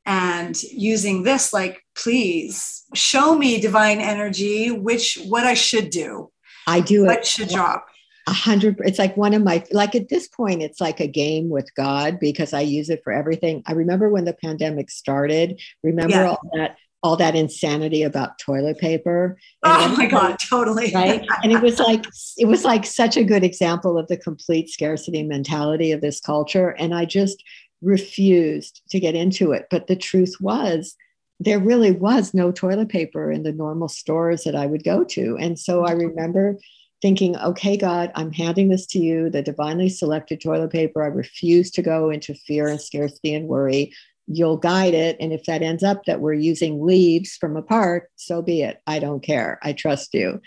And 0.07 0.61
using 0.63 1.25
this, 1.25 1.53
like, 1.53 1.83
please 1.97 2.85
show 2.95 3.37
me 3.37 3.61
divine 3.61 4.01
energy, 4.01 4.71
which 4.71 5.19
what 5.27 5.45
I 5.45 5.55
should 5.55 5.91
do. 5.91 6.31
I 6.67 6.81
do 6.81 7.07
what 7.07 7.21
it. 7.21 7.27
should 7.27 7.49
drop 7.49 7.87
a 8.27 8.33
hundred 8.33 8.81
it's 8.85 8.99
like 8.99 9.17
one 9.17 9.35
of 9.35 9.43
my 9.43 9.65
like 9.71 9.95
at 9.95 10.09
this 10.09 10.29
point 10.29 10.63
it's 10.63 10.81
like 10.81 11.01
a 11.01 11.07
game 11.07 11.51
with 11.51 11.69
god 11.77 12.19
because 12.19 12.53
i 12.55 12.61
use 12.61 12.89
it 12.89 13.03
for 13.05 13.13
everything. 13.13 13.63
I 13.67 13.73
remember 13.73 14.09
when 14.09 14.25
the 14.25 14.33
pandemic 14.35 14.91
started 14.91 15.61
remember 15.83 16.17
yeah. 16.17 16.29
all 16.29 16.51
that 16.55 16.77
all 17.05 17.17
that 17.17 17.37
insanity 17.37 18.03
about 18.03 18.39
toilet 18.39 18.79
paper? 18.79 19.37
Oh 19.63 19.95
my 19.95 20.07
god 20.07 20.37
totally. 20.49 20.91
right? 20.95 21.25
And 21.43 21.53
it 21.53 21.61
was 21.61 21.79
like 21.79 22.07
it 22.39 22.47
was 22.47 22.65
like 22.65 22.87
such 22.87 23.19
a 23.19 23.25
good 23.25 23.45
example 23.45 23.99
of 23.99 24.09
the 24.09 24.17
complete 24.17 24.71
scarcity 24.71 25.23
mentality 25.23 25.93
of 25.93 26.01
this 26.01 26.19
culture. 26.21 26.71
And 26.71 26.95
i 26.95 27.05
just 27.05 27.45
refused 27.83 28.81
to 28.89 28.99
get 28.99 29.15
into 29.15 29.53
it. 29.53 29.67
But 29.71 29.87
the 29.87 29.97
truth 29.97 30.37
was 30.41 30.97
there 31.41 31.59
really 31.59 31.91
was 31.91 32.33
no 32.33 32.51
toilet 32.51 32.89
paper 32.89 33.31
in 33.31 33.43
the 33.43 33.53
normal 33.53 33.89
stores 33.89 34.45
that 34.45 34.57
i 34.57 34.65
would 34.65 34.83
go 34.83 35.05
to. 35.05 35.37
And 35.39 35.59
so 35.59 35.85
i 35.85 35.91
mm-hmm. 35.91 36.07
remember 36.07 36.59
thinking, 37.05 37.37
okay, 37.37 37.77
God, 37.77 38.11
I'm 38.15 38.33
handing 38.33 38.71
this 38.71 38.87
to 38.87 38.99
you, 38.99 39.29
the 39.29 39.43
divinely 39.43 39.91
selected 39.91 40.41
toilet 40.41 40.73
paper. 40.73 41.03
I 41.03 41.09
refuse 41.09 41.71
to 41.73 41.83
go 41.83 42.09
into 42.09 42.33
fear 42.33 42.67
and 42.67 42.81
scarcity 42.81 43.35
and 43.35 43.47
worry. 43.47 43.93
You'll 44.27 44.57
guide 44.57 44.95
it. 44.95 45.19
And 45.21 45.31
if 45.31 45.45
that 45.45 45.61
ends 45.61 45.83
up 45.83 46.07
that 46.07 46.21
we're 46.21 46.33
using 46.33 46.83
leaves 46.87 47.37
from 47.37 47.59
a 47.59 47.63
park, 47.63 48.09
so 48.17 48.41
be 48.41 48.63
it. 48.63 48.81
I 48.87 49.01
don't 49.01 49.23
care. 49.23 49.59
I 49.63 49.75
trust 49.75 50.15
you. 50.15 50.41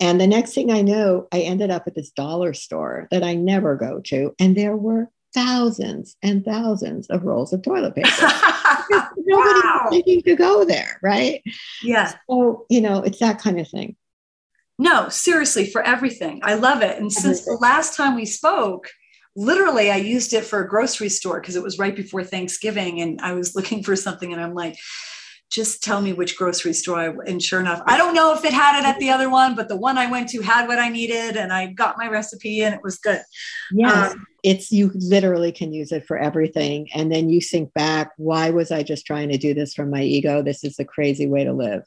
And 0.00 0.18
the 0.18 0.26
next 0.26 0.54
thing 0.54 0.70
I 0.70 0.80
know, 0.80 1.28
I 1.30 1.40
ended 1.40 1.70
up 1.70 1.82
at 1.86 1.94
this 1.94 2.10
dollar 2.10 2.54
store 2.54 3.06
that 3.10 3.22
I 3.22 3.34
never 3.34 3.76
go 3.76 4.00
to. 4.04 4.34
And 4.38 4.56
there 4.56 4.78
were 4.78 5.10
thousands 5.34 6.16
and 6.22 6.42
thousands 6.42 7.06
of 7.08 7.24
rolls 7.24 7.52
of 7.52 7.60
toilet 7.60 7.94
paper. 7.94 8.08
Nobody 9.18 9.60
wow. 9.62 9.88
thinking 9.90 10.22
to 10.22 10.36
go 10.36 10.64
there, 10.64 10.98
right? 11.02 11.42
Yeah. 11.82 12.14
So, 12.30 12.64
you 12.70 12.80
know, 12.80 13.02
it's 13.02 13.18
that 13.18 13.38
kind 13.38 13.60
of 13.60 13.68
thing. 13.68 13.94
No, 14.78 15.08
seriously, 15.08 15.66
for 15.66 15.82
everything. 15.82 16.40
I 16.44 16.54
love 16.54 16.82
it. 16.82 16.98
And 16.98 17.12
since 17.12 17.44
the 17.44 17.58
last 17.60 17.96
time 17.96 18.14
we 18.14 18.24
spoke, 18.24 18.88
literally 19.34 19.90
I 19.90 19.96
used 19.96 20.32
it 20.32 20.44
for 20.44 20.62
a 20.62 20.68
grocery 20.68 21.08
store 21.08 21.40
because 21.40 21.56
it 21.56 21.62
was 21.62 21.78
right 21.78 21.94
before 21.94 22.22
Thanksgiving 22.22 23.00
and 23.00 23.20
I 23.20 23.32
was 23.32 23.54
looking 23.56 23.82
for 23.82 23.96
something 23.96 24.32
and 24.32 24.40
I'm 24.40 24.54
like, 24.54 24.76
just 25.50 25.82
tell 25.82 26.00
me 26.02 26.12
which 26.12 26.36
grocery 26.36 26.74
store 26.74 26.98
I, 26.98 27.14
and 27.26 27.42
sure 27.42 27.58
enough, 27.58 27.82
I 27.86 27.96
don't 27.96 28.14
know 28.14 28.34
if 28.34 28.44
it 28.44 28.52
had 28.52 28.80
it 28.80 28.84
at 28.84 28.98
the 28.98 29.10
other 29.10 29.30
one, 29.30 29.54
but 29.54 29.68
the 29.68 29.76
one 29.76 29.96
I 29.96 30.10
went 30.10 30.28
to 30.30 30.42
had 30.42 30.68
what 30.68 30.78
I 30.78 30.90
needed 30.90 31.36
and 31.36 31.52
I 31.52 31.66
got 31.66 31.96
my 31.96 32.06
recipe 32.06 32.62
and 32.62 32.74
it 32.74 32.82
was 32.82 32.98
good. 32.98 33.22
Yes. 33.72 34.12
Um, 34.12 34.26
it's 34.44 34.70
you 34.70 34.90
literally 34.94 35.50
can 35.50 35.72
use 35.72 35.90
it 35.90 36.06
for 36.06 36.18
everything. 36.18 36.88
And 36.94 37.10
then 37.10 37.30
you 37.30 37.40
think 37.40 37.72
back, 37.72 38.12
why 38.16 38.50
was 38.50 38.70
I 38.70 38.82
just 38.82 39.06
trying 39.06 39.30
to 39.30 39.38
do 39.38 39.54
this 39.54 39.72
from 39.74 39.90
my 39.90 40.02
ego? 40.02 40.42
This 40.42 40.64
is 40.64 40.78
a 40.78 40.84
crazy 40.84 41.26
way 41.26 41.44
to 41.44 41.52
live. 41.52 41.82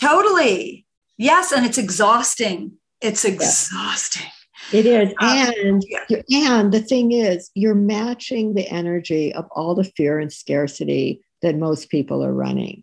Totally. 0.00 0.85
Yes, 1.18 1.52
and 1.52 1.64
it's 1.64 1.78
exhausting. 1.78 2.72
It's 3.00 3.24
exhausting. 3.24 4.30
It 4.72 4.86
is. 4.86 5.10
Um, 5.20 5.52
and 5.64 5.86
yeah. 6.28 6.60
and 6.60 6.72
the 6.72 6.80
thing 6.80 7.12
is, 7.12 7.50
you're 7.54 7.74
matching 7.74 8.54
the 8.54 8.68
energy 8.68 9.32
of 9.32 9.46
all 9.52 9.74
the 9.74 9.84
fear 9.84 10.18
and 10.18 10.32
scarcity 10.32 11.22
that 11.42 11.56
most 11.56 11.88
people 11.88 12.24
are 12.24 12.32
running. 12.32 12.82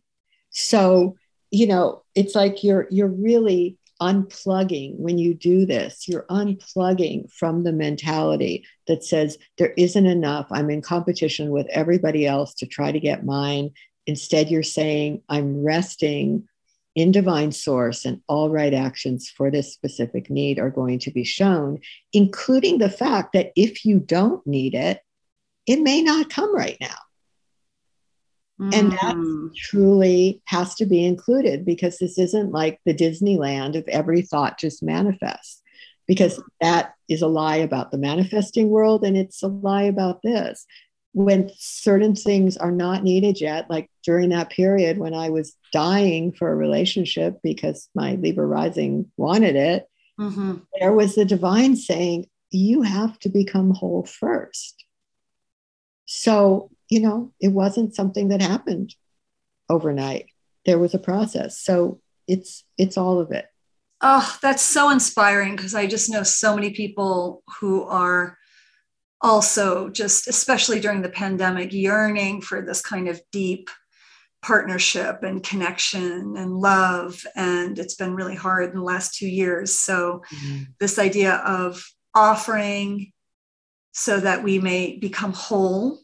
So, 0.52 1.16
you 1.52 1.68
know, 1.68 2.04
it's 2.16 2.36
like 2.36 2.64
you're 2.64 2.88
you're 2.90 3.08
really 3.08 3.78
unplugging 4.02 4.98
when 4.98 5.18
you 5.18 5.34
do 5.34 5.66
this. 5.66 6.08
You're 6.08 6.26
unplugging 6.30 7.32
from 7.32 7.64
the 7.64 7.72
mentality 7.72 8.66
that 8.88 9.04
says 9.04 9.38
there 9.58 9.74
isn't 9.78 10.06
enough. 10.06 10.48
I'm 10.52 10.70
in 10.70 10.82
competition 10.82 11.52
with 11.52 11.68
everybody 11.68 12.26
else 12.26 12.54
to 12.56 12.66
try 12.66 12.92
to 12.92 13.00
get 13.00 13.26
mine. 13.26 13.72
Instead, 14.06 14.50
you're 14.50 14.64
saying, 14.64 15.22
I'm 15.30 15.64
resting 15.64 16.48
in 16.96 17.12
divine 17.12 17.52
source 17.52 18.06
and 18.06 18.22
all 18.28 18.50
right 18.50 18.74
actions 18.74 19.30
for 19.30 19.50
this 19.50 19.74
specific 19.74 20.30
need 20.30 20.60
are 20.60 20.70
going 20.70 21.00
to 21.00 21.12
be 21.12 21.24
shown, 21.24 21.80
including 22.12 22.78
the 22.78 22.90
fact 22.90 23.34
that 23.34 23.52
if 23.56 23.84
you 23.84 24.00
don't 24.00 24.46
need 24.46 24.76
it, 24.76 25.00
it 25.66 25.80
may 25.80 26.02
not 26.02 26.30
come 26.30 26.56
right 26.56 26.78
now. 26.80 26.96
Mm. 28.62 28.76
And 28.76 28.92
that 28.92 29.16
hmm. 29.16 29.48
truly 29.56 30.42
has 30.46 30.76
to 30.76 30.86
be 30.86 31.04
included 31.04 31.66
because 31.66 31.98
this 31.98 32.20
isn't 32.20 32.52
like 32.52 32.80
the 32.86 32.94
Disneyland 32.94 33.76
of 33.76 33.88
every 33.88 34.22
thought 34.22 34.60
just 34.60 34.84
manifests, 34.84 35.64
because 36.08 36.42
that 36.62 36.94
is 37.10 37.24
a 37.24 37.28
lie 37.28 37.58
about 37.58 37.90
the 37.90 37.98
manifesting 37.98 38.70
world 38.70 39.04
and 39.04 39.18
it's 39.18 39.42
a 39.42 39.48
lie 39.48 39.84
about 39.84 40.22
this 40.22 40.68
when 41.14 41.52
certain 41.58 42.16
things 42.16 42.58
are 42.58 42.72
not 42.72 43.04
needed 43.04 43.40
yet, 43.40 43.70
like 43.70 43.90
during 44.04 44.30
that 44.30 44.50
period 44.50 44.98
when 44.98 45.14
I 45.14 45.30
was 45.30 45.56
dying 45.72 46.32
for 46.32 46.52
a 46.52 46.56
relationship 46.56 47.40
because 47.44 47.88
my 47.94 48.16
Libra 48.16 48.46
rising 48.46 49.12
wanted 49.16 49.56
it, 49.56 49.88
mm-hmm. 50.20 50.56
there 50.80 50.92
was 50.92 51.16
the 51.16 51.26
divine 51.26 51.76
saying, 51.76 52.26
You 52.50 52.82
have 52.82 53.18
to 53.20 53.30
become 53.30 53.72
whole 53.72 54.06
first. 54.06 54.84
So, 56.06 56.72
you 56.90 57.00
know, 57.00 57.32
it 57.40 57.50
wasn't 57.50 57.96
something 57.96 58.30
that 58.30 58.42
happened 58.42 58.96
overnight. 59.70 60.28
There 60.66 60.80
was 60.80 60.94
a 60.94 61.00
process. 61.00 61.60
So 61.60 62.02
it's 62.28 62.64
it's 62.78 62.98
all 62.98 63.20
of 63.20 63.32
it. 63.32 63.46
Oh, 64.02 64.38
that's 64.42 64.64
so 64.64 64.90
inspiring 64.90 65.56
because 65.56 65.76
I 65.76 65.88
just 65.88 66.10
know 66.10 66.24
so 66.24 66.56
many 66.56 66.72
people 66.72 67.44
who 67.60 67.84
are 67.84 68.38
also 69.24 69.90
just 69.90 70.28
especially 70.28 70.82
during 70.82 71.02
the 71.02 71.10
pandemic 71.10 71.72
yearning 71.72 72.42
for 72.42 72.62
this 72.62 72.82
kind 72.82 73.08
of 73.08 73.20
deep 73.32 73.70
partnership 74.44 75.24
and 75.24 75.42
connection 75.42 76.36
and 76.36 76.60
love 76.60 77.26
and 77.38 77.80
it's 77.80 77.96
been 77.96 78.14
really 78.14 78.36
hard 78.36 78.70
in 78.70 78.76
the 78.76 78.84
last 78.84 79.16
two 79.16 79.28
years 79.28 79.80
so 79.80 80.22
mm-hmm. 80.36 80.64
this 80.80 81.00
idea 81.00 81.36
of 81.36 81.82
offering 82.14 83.12
so 83.94 84.20
that 84.20 84.44
we 84.44 84.60
may 84.60 84.98
become 84.98 85.32
whole 85.32 86.00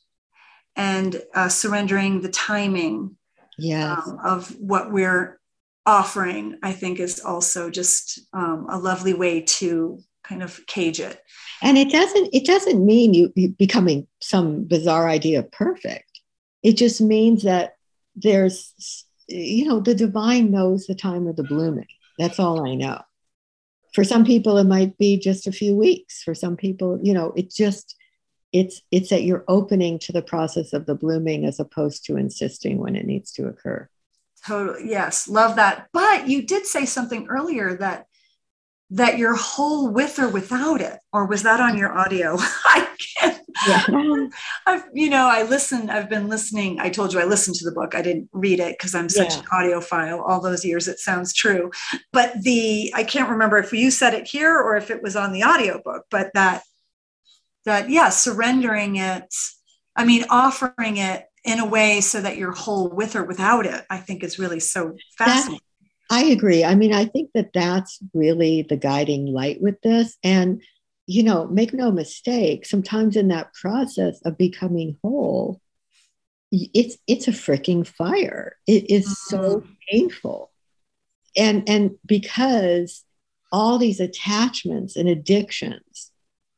and 0.78 1.22
uh, 1.34 1.50
surrendering 1.50 2.22
the 2.22 2.30
timing 2.30 3.18
yes. 3.58 4.08
um, 4.08 4.18
of 4.24 4.56
what 4.58 4.94
we're 4.94 5.38
offering 5.86 6.58
i 6.64 6.72
think 6.72 6.98
is 6.98 7.20
also 7.20 7.70
just 7.70 8.22
um, 8.32 8.68
a 8.70 8.78
lovely 8.78 9.14
way 9.14 9.42
to 9.42 10.00
kind 10.30 10.44
of 10.44 10.66
cage 10.68 11.00
it. 11.00 11.22
And 11.62 11.78
it 11.78 11.92
doesn't 11.92 12.30
it 12.32 12.46
doesn't 12.46 12.86
mean 12.86 13.14
you, 13.14 13.34
becoming 13.58 14.08
some 14.22 14.64
bizarre 14.64 15.10
idea 15.10 15.40
of 15.40 15.52
perfect. 15.52 16.22
It 16.62 16.78
just 16.78 17.02
means 17.02 17.44
that 17.44 17.76
there's 18.16 19.06
you 19.28 19.66
know 19.66 19.80
the 19.80 19.96
divine 19.96 20.52
knows 20.52 20.86
the 20.86 20.96
time 20.96 21.28
of 21.28 21.36
the 21.36 21.44
blooming. 21.44 21.88
That's 22.20 22.40
all 22.40 22.70
i 22.70 22.76
know. 22.76 23.02
For 23.94 24.04
some 24.04 24.24
people 24.24 24.58
it 24.58 24.66
might 24.66 24.98
be 24.98 25.18
just 25.18 25.48
a 25.48 25.52
few 25.52 25.76
weeks. 25.76 26.22
For 26.22 26.36
some 26.36 26.56
people 26.56 27.00
you 27.02 27.14
know 27.14 27.34
it 27.36 27.52
just 27.52 27.96
it's 28.54 28.82
it's 28.92 29.10
that 29.10 29.24
you're 29.24 29.46
opening 29.48 30.00
to 30.00 30.12
the 30.12 30.22
process 30.22 30.74
of 30.74 30.86
the 30.86 30.96
blooming 30.96 31.46
as 31.46 31.60
opposed 31.60 32.06
to 32.06 32.18
insisting 32.18 32.78
when 32.78 32.96
it 32.96 33.06
needs 33.06 33.32
to 33.34 33.48
occur. 33.48 33.90
Totally 34.46 34.90
yes 34.90 35.28
love 35.28 35.56
that. 35.56 35.90
But 35.92 36.28
you 36.28 36.46
did 36.46 36.68
say 36.68 36.86
something 36.86 37.28
earlier 37.28 37.76
that 37.78 38.09
that 38.92 39.18
you're 39.18 39.36
whole 39.36 39.90
with 39.90 40.18
or 40.18 40.28
without 40.28 40.82
it 40.82 41.00
or 41.14 41.26
was 41.26 41.44
that 41.44 41.60
on 41.60 41.78
your 41.78 41.96
audio 41.96 42.36
i 42.66 42.88
can't 43.20 43.40
yeah. 43.68 43.86
i've 44.66 44.84
you 44.94 45.10
know 45.10 45.28
i 45.28 45.44
listen 45.44 45.90
i've 45.90 46.10
been 46.10 46.28
listening 46.28 46.80
i 46.80 46.90
told 46.90 47.14
you 47.14 47.20
i 47.20 47.24
listened 47.24 47.56
to 47.56 47.66
the 47.66 47.72
book 47.72 47.94
i 47.94 48.02
didn't 48.02 48.28
read 48.34 48.60
it 48.60 48.76
because 48.78 48.96
i'm 48.96 49.10
such 49.10 49.36
yeah. 49.36 49.40
an 49.40 49.46
audiophile 49.46 50.24
all 50.28 50.42
those 50.42 50.66
years 50.66 50.88
it 50.88 50.98
sounds 51.00 51.34
true 51.34 51.70
but 52.12 52.34
the 52.42 52.92
i 52.96 53.04
can't 53.04 53.30
remember 53.30 53.58
if 53.58 53.72
you 53.72 53.92
said 53.92 54.14
it 54.14 54.28
here 54.28 54.58
or 54.58 54.76
if 54.76 54.90
it 54.90 55.04
was 55.04 55.16
on 55.16 55.32
the 55.32 55.44
audiobook 55.44 56.06
but 56.10 56.32
that 56.34 56.64
that 57.66 57.90
yeah 57.90 58.10
surrendering 58.10 58.96
it 58.96 59.34
i 59.96 60.04
mean 60.04 60.26
offering 60.30 60.98
it 60.98 61.26
in 61.46 61.60
a 61.60 61.66
way 61.66 62.02
so 62.02 62.20
that 62.20 62.38
you're 62.38 62.52
whole 62.52 62.90
with 62.90 63.16
or 63.16 63.24
without 63.24 63.66
it 63.66 63.86
i 63.90 63.98
think 63.98 64.24
is 64.24 64.40
really 64.40 64.60
so 64.60 64.96
fascinating 65.18 65.60
I 66.10 66.26
agree. 66.26 66.64
I 66.64 66.76
mean, 66.76 66.94
I 66.94 67.06
think 67.06 67.32
that 67.34 67.54
that's 67.54 68.00
really 68.14 68.64
the 68.64 68.78
guiding 68.78 69.28
light 69.28 69.62
with 69.62 69.80
this. 69.82 70.18
And, 70.24 70.62
you 71.06 71.24
know, 71.24 71.48
make 71.48 71.74
no 71.74 71.92
mistake, 71.92 72.66
sometimes 72.66 73.16
in 73.16 73.28
that 73.28 73.54
process 73.54 74.20
of 74.24 74.38
becoming 74.38 74.98
whole, 75.04 75.62
it's 76.52 76.98
it's 77.06 77.28
a 77.28 77.32
freaking 77.32 77.86
fire. 77.86 78.56
It 78.66 78.90
is 78.90 79.06
mm-hmm. 79.06 79.36
so 79.36 79.64
painful. 79.90 80.52
And 81.38 81.70
and 81.70 81.92
because 82.06 83.06
all 83.52 83.78
these 83.78 84.00
attachments 84.00 84.96
and 84.96 85.08
addictions 85.08 86.12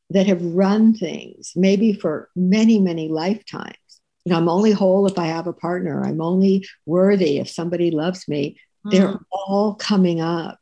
that 0.09 0.27
have 0.27 0.41
run 0.41 0.93
things 0.93 1.53
maybe 1.55 1.93
for 1.93 2.29
many 2.35 2.79
many 2.79 3.07
lifetimes 3.07 3.75
you 4.25 4.31
know 4.31 4.37
i'm 4.37 4.49
only 4.49 4.71
whole 4.71 5.07
if 5.07 5.17
i 5.17 5.27
have 5.27 5.47
a 5.47 5.53
partner 5.53 6.03
i'm 6.03 6.21
only 6.21 6.67
worthy 6.85 7.39
if 7.39 7.49
somebody 7.49 7.91
loves 7.91 8.27
me 8.27 8.57
mm. 8.85 8.91
they're 8.91 9.19
all 9.31 9.75
coming 9.75 10.21
up 10.21 10.59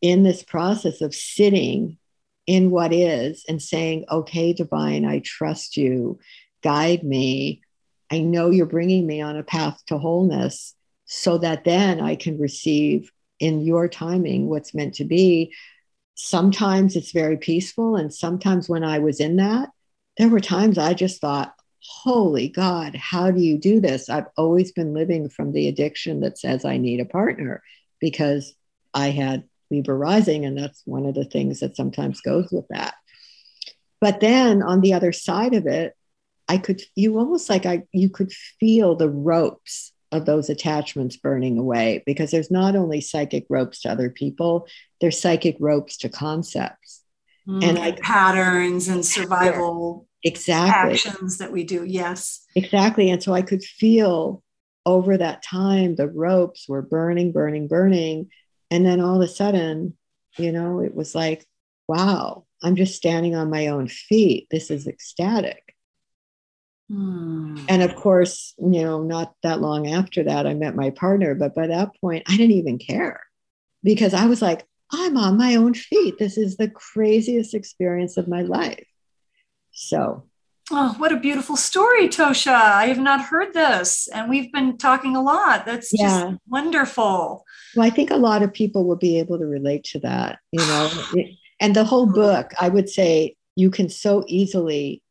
in 0.00 0.22
this 0.22 0.42
process 0.42 1.00
of 1.00 1.14
sitting 1.14 1.98
in 2.46 2.70
what 2.70 2.92
is 2.92 3.44
and 3.48 3.60
saying 3.60 4.04
okay 4.10 4.52
divine 4.52 5.04
i 5.04 5.20
trust 5.20 5.76
you. 5.76 6.18
Guide 6.62 7.02
me. 7.02 7.62
I 8.10 8.20
know 8.20 8.50
you're 8.50 8.66
bringing 8.66 9.06
me 9.06 9.20
on 9.20 9.36
a 9.36 9.42
path 9.42 9.82
to 9.86 9.98
wholeness 9.98 10.74
so 11.04 11.38
that 11.38 11.64
then 11.64 12.00
i 12.00 12.16
can 12.16 12.38
receive 12.38 13.10
in 13.38 13.60
your 13.60 13.88
timing 13.88 14.48
what's 14.48 14.74
meant 14.74 14.94
to 14.94 15.04
be. 15.04 15.52
Sometimes 16.14 16.96
it's 16.96 17.12
very 17.12 17.36
peaceful 17.36 17.96
and 17.96 18.12
sometimes 18.12 18.68
when 18.68 18.84
i 18.84 18.98
was 18.98 19.20
in 19.20 19.36
that 19.36 19.68
there 20.16 20.28
were 20.28 20.40
times 20.40 20.78
i 20.78 20.94
just 20.94 21.20
thought 21.20 21.54
holy 21.88 22.48
God, 22.48 22.94
how 22.94 23.30
do 23.30 23.40
you 23.40 23.58
do 23.58 23.80
this? 23.80 24.08
I've 24.08 24.26
always 24.36 24.72
been 24.72 24.94
living 24.94 25.28
from 25.28 25.52
the 25.52 25.68
addiction 25.68 26.20
that 26.20 26.38
says 26.38 26.64
I 26.64 26.78
need 26.78 27.00
a 27.00 27.04
partner 27.04 27.62
because 28.00 28.54
I 28.92 29.10
had 29.10 29.44
Libra 29.70 29.96
rising, 29.96 30.44
and 30.44 30.56
that's 30.56 30.82
one 30.84 31.06
of 31.06 31.14
the 31.14 31.24
things 31.24 31.60
that 31.60 31.76
sometimes 31.76 32.20
goes 32.20 32.50
with 32.52 32.66
that. 32.68 32.94
But 34.00 34.20
then 34.20 34.62
on 34.62 34.80
the 34.80 34.94
other 34.94 35.12
side 35.12 35.54
of 35.54 35.66
it, 35.66 35.94
I 36.48 36.58
could, 36.58 36.80
you 36.94 37.18
almost 37.18 37.48
like 37.50 37.66
I, 37.66 37.82
you 37.92 38.08
could 38.08 38.32
feel 38.32 38.94
the 38.94 39.10
ropes 39.10 39.92
of 40.12 40.24
those 40.24 40.48
attachments 40.48 41.16
burning 41.16 41.58
away 41.58 42.02
because 42.06 42.30
there's 42.30 42.50
not 42.50 42.76
only 42.76 43.00
psychic 43.00 43.46
ropes 43.50 43.80
to 43.80 43.90
other 43.90 44.10
people, 44.10 44.68
there's 45.00 45.20
psychic 45.20 45.56
ropes 45.58 45.96
to 45.98 46.08
concepts. 46.08 47.02
Mm, 47.48 47.64
and 47.64 47.78
like 47.78 48.00
patterns 48.00 48.88
and 48.88 49.04
survival 49.04 50.05
exactly. 50.22 50.94
actions 50.94 51.38
that 51.38 51.52
we 51.52 51.64
do 51.64 51.84
yes. 51.84 52.44
Exactly. 52.54 53.10
And 53.10 53.22
so 53.22 53.32
i 53.32 53.42
could 53.42 53.62
feel 53.62 54.42
over 54.84 55.16
that 55.16 55.42
time 55.42 55.96
the 55.96 56.08
ropes 56.08 56.68
were 56.68 56.82
burning 56.82 57.32
burning 57.32 57.68
burning. 57.68 58.30
And 58.70 58.84
then 58.84 59.00
all 59.00 59.16
of 59.16 59.22
a 59.22 59.28
sudden 59.28 59.96
you 60.38 60.52
know 60.52 60.80
it 60.80 60.94
was 60.94 61.14
like 61.14 61.46
wow 61.88 62.44
i'm 62.62 62.76
just 62.76 62.94
standing 62.94 63.34
on 63.34 63.50
my 63.50 63.68
own 63.68 63.88
feet. 63.88 64.48
This 64.50 64.70
is 64.70 64.86
ecstatic. 64.86 65.62
Hmm. 66.88 67.56
and 67.68 67.82
of 67.82 67.96
course 67.96 68.54
you 68.58 68.82
know 68.82 69.02
not 69.02 69.34
that 69.42 69.60
long 69.60 69.88
after 69.88 70.22
that 70.22 70.46
i 70.46 70.54
met 70.54 70.76
my 70.76 70.90
partner. 70.90 71.34
But 71.34 71.54
by 71.54 71.66
that 71.68 71.90
point 72.00 72.24
i 72.28 72.36
didn't 72.36 72.56
even 72.56 72.78
care 72.78 73.24
because 73.82 74.14
i 74.14 74.26
was 74.26 74.40
like 74.40 74.64
i'm 74.92 75.16
on 75.16 75.36
my 75.36 75.56
own 75.56 75.74
feet. 75.74 76.18
This 76.18 76.38
is 76.38 76.56
the 76.56 76.70
craziest 76.70 77.54
experience 77.54 78.16
of 78.16 78.28
my 78.28 78.42
life 78.42 78.86
so, 79.76 80.24
oh, 80.70 80.94
what 80.96 81.12
a 81.12 81.20
beautiful 81.20 81.54
story, 81.54 82.08
Tosha. 82.08 82.52
I 82.52 82.86
have 82.86 82.98
not 82.98 83.26
heard 83.26 83.52
this, 83.52 84.08
and 84.08 84.28
we've 84.28 84.50
been 84.50 84.78
talking 84.78 85.14
a 85.14 85.22
lot. 85.22 85.66
That's 85.66 85.92
yeah. 85.92 86.08
just 86.08 86.38
wonderful. 86.48 87.44
Well, 87.76 87.86
I 87.86 87.90
think 87.90 88.10
a 88.10 88.16
lot 88.16 88.42
of 88.42 88.54
people 88.54 88.86
will 88.86 88.96
be 88.96 89.18
able 89.18 89.38
to 89.38 89.46
relate 89.46 89.84
to 89.84 90.00
that, 90.00 90.38
you 90.50 90.60
know. 90.60 90.90
and 91.60 91.76
the 91.76 91.84
whole 91.84 92.06
book, 92.06 92.52
I 92.58 92.70
would 92.70 92.88
say 92.88 93.36
you 93.54 93.70
can 93.70 93.90
so 93.90 94.24
easily 94.26 95.02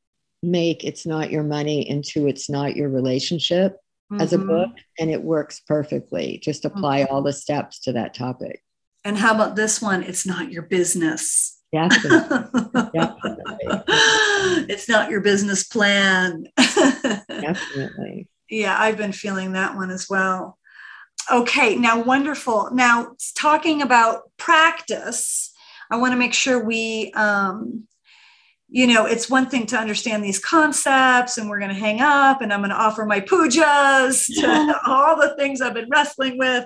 make 0.41 0.84
It's 0.84 1.06
Not 1.06 1.30
Your 1.30 1.43
Money 1.43 1.88
into 1.88 2.28
It's 2.28 2.49
Not 2.49 2.75
Your 2.75 2.89
Relationship 2.89 3.78
mm-hmm. 4.12 4.21
as 4.21 4.34
a 4.34 4.38
mm-hmm. 4.38 4.47
book, 4.47 4.71
and 4.99 5.12
it 5.12 5.21
works 5.21 5.62
perfectly. 5.67 6.39
Just 6.43 6.65
apply 6.65 7.04
mm-hmm. 7.04 7.13
all 7.13 7.21
the 7.21 7.34
steps 7.34 7.80
to 7.82 7.93
that 7.93 8.15
topic. 8.15 8.63
And 9.04 9.19
how 9.19 9.36
about 9.36 9.56
this 9.56 9.80
one? 9.80 10.01
It's 10.01 10.25
not 10.25 10.51
your 10.51 10.63
business. 10.63 11.55
Definitely. 11.71 12.49
Definitely. 12.93 13.67
It's 14.69 14.88
not 14.88 15.10
your 15.10 15.21
business 15.21 15.63
plan. 15.63 16.47
Definitely. 16.58 18.28
Yeah, 18.49 18.75
I've 18.80 18.97
been 18.97 19.12
feeling 19.12 19.54
that 19.54 19.75
one 19.75 19.89
as 19.89 20.08
well. 20.10 20.58
Okay, 21.32 21.75
now 21.75 22.01
wonderful. 22.01 22.69
Now, 22.71 23.15
talking 23.36 23.82
about 23.82 24.32
practice, 24.38 25.51
I 25.89 25.97
want 25.97 26.13
to 26.13 26.17
make 26.17 26.34
sure 26.34 26.63
we, 26.63 27.12
um, 27.13 27.88
you 28.69 28.88
know, 28.88 29.06
it's 29.06 29.30
one 29.30 29.47
thing 29.47 29.65
to 29.67 29.78
understand 29.78 30.23
these 30.23 30.39
concepts, 30.39 31.38
and 31.38 31.49
we're 31.49 31.60
going 31.60 31.73
to 31.73 31.80
hang 31.80 32.01
up, 32.01 32.41
and 32.41 32.54
I'm 32.54 32.60
going 32.60 32.69
to 32.69 32.75
offer 32.75 33.06
my 33.06 33.21
pujas 33.21 34.25
to 34.39 34.80
all 34.88 35.15
the 35.15 35.36
things 35.38 35.62
I've 35.62 35.73
been 35.73 35.89
wrestling 35.89 36.38
with 36.38 36.65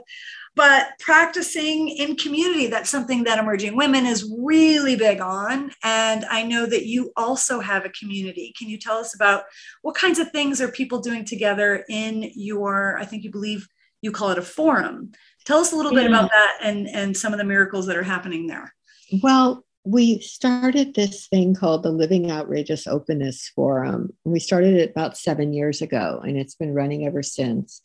but 0.59 0.89
practicing 0.99 1.87
in 1.87 2.17
community 2.17 2.67
that's 2.67 2.89
something 2.89 3.23
that 3.23 3.39
emerging 3.39 3.77
women 3.77 4.05
is 4.05 4.29
really 4.41 4.97
big 4.97 5.21
on 5.21 5.71
and 5.85 6.25
i 6.25 6.43
know 6.43 6.65
that 6.65 6.85
you 6.85 7.13
also 7.15 7.61
have 7.61 7.85
a 7.85 7.89
community 7.91 8.53
can 8.59 8.67
you 8.67 8.77
tell 8.77 8.97
us 8.97 9.15
about 9.15 9.43
what 9.83 9.95
kinds 9.95 10.19
of 10.19 10.29
things 10.31 10.59
are 10.59 10.67
people 10.67 10.99
doing 10.99 11.23
together 11.23 11.85
in 11.87 12.29
your 12.35 12.97
i 12.99 13.05
think 13.05 13.23
you 13.23 13.31
believe 13.31 13.65
you 14.01 14.11
call 14.11 14.31
it 14.31 14.37
a 14.37 14.41
forum 14.41 15.13
tell 15.45 15.59
us 15.59 15.71
a 15.71 15.75
little 15.77 15.93
yeah. 15.93 16.01
bit 16.01 16.11
about 16.11 16.29
that 16.29 16.57
and 16.61 16.89
and 16.89 17.15
some 17.15 17.31
of 17.31 17.39
the 17.39 17.45
miracles 17.45 17.85
that 17.85 17.95
are 17.95 18.03
happening 18.03 18.45
there 18.45 18.73
well 19.23 19.63
we 19.85 20.19
started 20.19 20.93
this 20.93 21.27
thing 21.27 21.55
called 21.55 21.83
the 21.83 21.89
Living 21.89 22.29
Outrageous 22.29 22.85
Openness 22.85 23.49
Forum. 23.55 24.09
We 24.25 24.39
started 24.39 24.75
it 24.75 24.91
about 24.91 25.17
seven 25.17 25.53
years 25.53 25.81
ago, 25.81 26.21
and 26.21 26.37
it's 26.37 26.53
been 26.53 26.75
running 26.75 27.07
ever 27.07 27.23
since. 27.23 27.81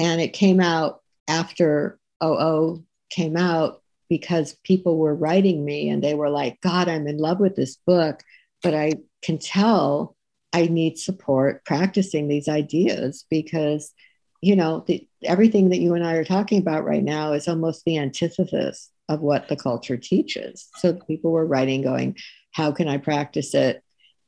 And 0.00 0.20
it 0.20 0.32
came 0.32 0.60
out 0.60 1.00
after 1.28 1.97
OO 2.22 2.84
came 3.10 3.36
out 3.36 3.82
because 4.08 4.56
people 4.64 4.96
were 4.96 5.14
writing 5.14 5.64
me 5.64 5.88
and 5.88 6.02
they 6.02 6.14
were 6.14 6.30
like, 6.30 6.60
God, 6.60 6.88
I'm 6.88 7.06
in 7.06 7.18
love 7.18 7.40
with 7.40 7.56
this 7.56 7.76
book, 7.86 8.22
but 8.62 8.74
I 8.74 8.94
can 9.22 9.38
tell 9.38 10.16
I 10.52 10.66
need 10.66 10.98
support 10.98 11.64
practicing 11.64 12.26
these 12.26 12.48
ideas 12.48 13.26
because, 13.28 13.92
you 14.40 14.56
know, 14.56 14.84
the, 14.86 15.06
everything 15.22 15.68
that 15.70 15.78
you 15.78 15.94
and 15.94 16.04
I 16.04 16.14
are 16.14 16.24
talking 16.24 16.58
about 16.58 16.84
right 16.84 17.04
now 17.04 17.32
is 17.32 17.48
almost 17.48 17.84
the 17.84 17.98
antithesis 17.98 18.90
of 19.08 19.20
what 19.20 19.48
the 19.48 19.56
culture 19.56 19.96
teaches. 19.96 20.68
So 20.76 20.94
people 20.94 21.32
were 21.32 21.46
writing, 21.46 21.82
going, 21.82 22.16
How 22.52 22.72
can 22.72 22.88
I 22.88 22.98
practice 22.98 23.54
it? 23.54 23.82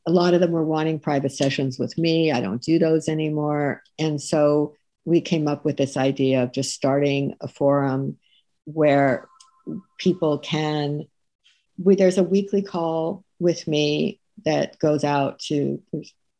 A 0.07 0.11
lot 0.11 0.35
of 0.35 0.41
them 0.41 0.53
were 0.53 0.65
wanting 0.65 0.99
private 0.99 1.33
sessions 1.33 1.79
with 1.79 1.97
me. 1.97 2.33
I 2.33 2.41
don't 2.41 2.63
do 2.63 2.79
those 2.79 3.09
anymore. 3.09 3.83
And 3.99 4.21
so 4.21 4.75
we 5.05 5.21
came 5.21 5.49
up 5.49 5.65
with 5.65 5.77
this 5.77 5.97
idea 5.97 6.43
of 6.43 6.53
just 6.53 6.75
starting 6.75 7.35
a 7.41 7.49
forum 7.49 8.19
where 8.65 9.29
people 9.99 10.39
can 10.39 11.05
we, 11.83 11.95
there's 11.95 12.19
a 12.19 12.23
weekly 12.23 12.63
call 12.63 13.25
with 13.39 13.67
me 13.67 14.21
that 14.45 14.79
goes 14.79 15.03
out 15.05 15.39
to 15.39 15.83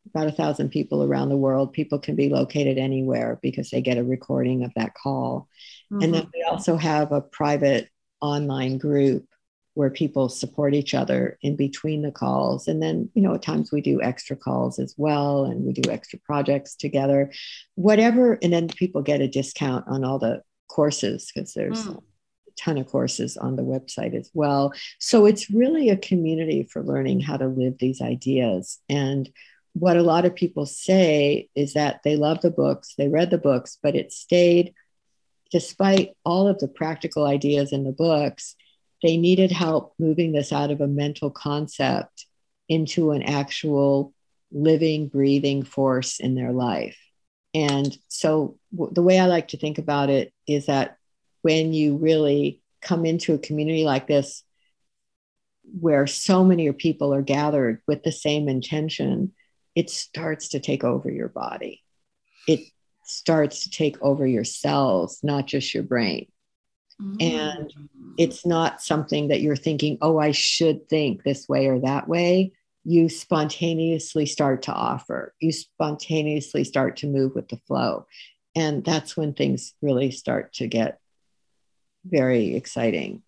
about 0.09 0.27
a 0.27 0.31
thousand 0.31 0.69
people 0.69 1.03
around 1.03 1.29
the 1.29 1.37
world 1.37 1.73
people 1.73 1.99
can 1.99 2.15
be 2.15 2.29
located 2.29 2.77
anywhere 2.77 3.39
because 3.41 3.69
they 3.69 3.81
get 3.81 3.97
a 3.97 4.03
recording 4.03 4.63
of 4.63 4.71
that 4.75 4.93
call 4.93 5.47
mm-hmm. 5.91 6.03
and 6.03 6.13
then 6.13 6.27
we 6.33 6.43
also 6.43 6.75
have 6.75 7.11
a 7.11 7.21
private 7.21 7.89
online 8.21 8.77
group 8.77 9.25
where 9.73 9.89
people 9.89 10.27
support 10.27 10.73
each 10.73 10.93
other 10.93 11.37
in 11.41 11.55
between 11.55 12.01
the 12.01 12.11
calls. 12.11 12.67
And 12.67 12.81
then, 12.81 13.09
you 13.13 13.21
know, 13.21 13.33
at 13.35 13.41
times 13.41 13.71
we 13.71 13.81
do 13.81 14.01
extra 14.01 14.35
calls 14.35 14.79
as 14.79 14.95
well, 14.97 15.45
and 15.45 15.63
we 15.63 15.73
do 15.73 15.89
extra 15.89 16.19
projects 16.19 16.75
together, 16.75 17.31
whatever. 17.75 18.37
And 18.41 18.51
then 18.51 18.67
people 18.67 19.01
get 19.01 19.21
a 19.21 19.27
discount 19.27 19.85
on 19.87 20.03
all 20.03 20.19
the 20.19 20.41
courses 20.67 21.31
because 21.33 21.53
there's 21.53 21.85
mm. 21.85 21.97
a 21.97 22.01
ton 22.59 22.77
of 22.77 22.87
courses 22.87 23.37
on 23.37 23.55
the 23.55 23.63
website 23.63 24.13
as 24.13 24.29
well. 24.33 24.73
So 24.99 25.25
it's 25.25 25.49
really 25.49 25.89
a 25.89 25.97
community 25.97 26.63
for 26.63 26.83
learning 26.83 27.21
how 27.21 27.37
to 27.37 27.47
live 27.47 27.77
these 27.79 28.01
ideas. 28.01 28.79
And 28.89 29.29
what 29.73 29.95
a 29.95 30.03
lot 30.03 30.25
of 30.25 30.35
people 30.35 30.65
say 30.65 31.49
is 31.55 31.75
that 31.75 32.01
they 32.03 32.17
love 32.17 32.41
the 32.41 32.51
books, 32.51 32.93
they 32.97 33.07
read 33.07 33.29
the 33.29 33.37
books, 33.37 33.77
but 33.81 33.95
it 33.95 34.11
stayed, 34.11 34.73
despite 35.49 36.11
all 36.25 36.49
of 36.49 36.59
the 36.59 36.67
practical 36.67 37.25
ideas 37.25 37.71
in 37.71 37.85
the 37.85 37.93
books 37.93 38.55
they 39.01 39.17
needed 39.17 39.51
help 39.51 39.93
moving 39.99 40.31
this 40.31 40.51
out 40.51 40.71
of 40.71 40.81
a 40.81 40.87
mental 40.87 41.29
concept 41.29 42.25
into 42.69 43.11
an 43.11 43.23
actual 43.23 44.13
living, 44.51 45.07
breathing 45.07 45.63
force 45.63 46.19
in 46.19 46.35
their 46.35 46.51
life. 46.51 46.97
And 47.53 47.95
so, 48.07 48.57
w- 48.73 48.93
the 48.93 49.01
way 49.01 49.19
I 49.19 49.25
like 49.25 49.49
to 49.49 49.57
think 49.57 49.77
about 49.77 50.09
it 50.09 50.33
is 50.47 50.67
that 50.67 50.97
when 51.41 51.73
you 51.73 51.97
really 51.97 52.61
come 52.81 53.05
into 53.05 53.33
a 53.33 53.39
community 53.39 53.83
like 53.83 54.07
this, 54.07 54.43
where 55.79 56.07
so 56.07 56.43
many 56.43 56.71
people 56.71 57.13
are 57.13 57.21
gathered 57.21 57.81
with 57.87 58.03
the 58.03 58.11
same 58.11 58.49
intention, 58.49 59.33
it 59.75 59.89
starts 59.89 60.49
to 60.49 60.59
take 60.59 60.83
over 60.83 61.09
your 61.09 61.29
body. 61.29 61.81
It 62.47 62.61
starts 63.05 63.63
to 63.63 63.69
take 63.69 64.01
over 64.01 64.27
your 64.27 64.43
cells, 64.43 65.19
not 65.23 65.47
just 65.47 65.73
your 65.73 65.83
brain. 65.83 66.27
Mm. 67.01 67.21
And 67.21 67.73
it's 68.17 68.45
not 68.45 68.81
something 68.81 69.29
that 69.29 69.41
you're 69.41 69.55
thinking, 69.55 69.97
oh, 70.01 70.17
I 70.19 70.31
should 70.31 70.87
think 70.89 71.23
this 71.23 71.47
way 71.49 71.67
or 71.67 71.79
that 71.79 72.07
way. 72.07 72.53
You 72.83 73.09
spontaneously 73.09 74.25
start 74.25 74.63
to 74.63 74.73
offer, 74.73 75.33
you 75.39 75.51
spontaneously 75.51 76.63
start 76.63 76.97
to 76.97 77.07
move 77.07 77.35
with 77.35 77.47
the 77.49 77.57
flow. 77.67 78.07
And 78.55 78.83
that's 78.83 79.15
when 79.15 79.33
things 79.33 79.73
really 79.81 80.11
start 80.11 80.53
to 80.53 80.67
get 80.67 80.99
very 82.05 82.55
exciting. 82.55 83.21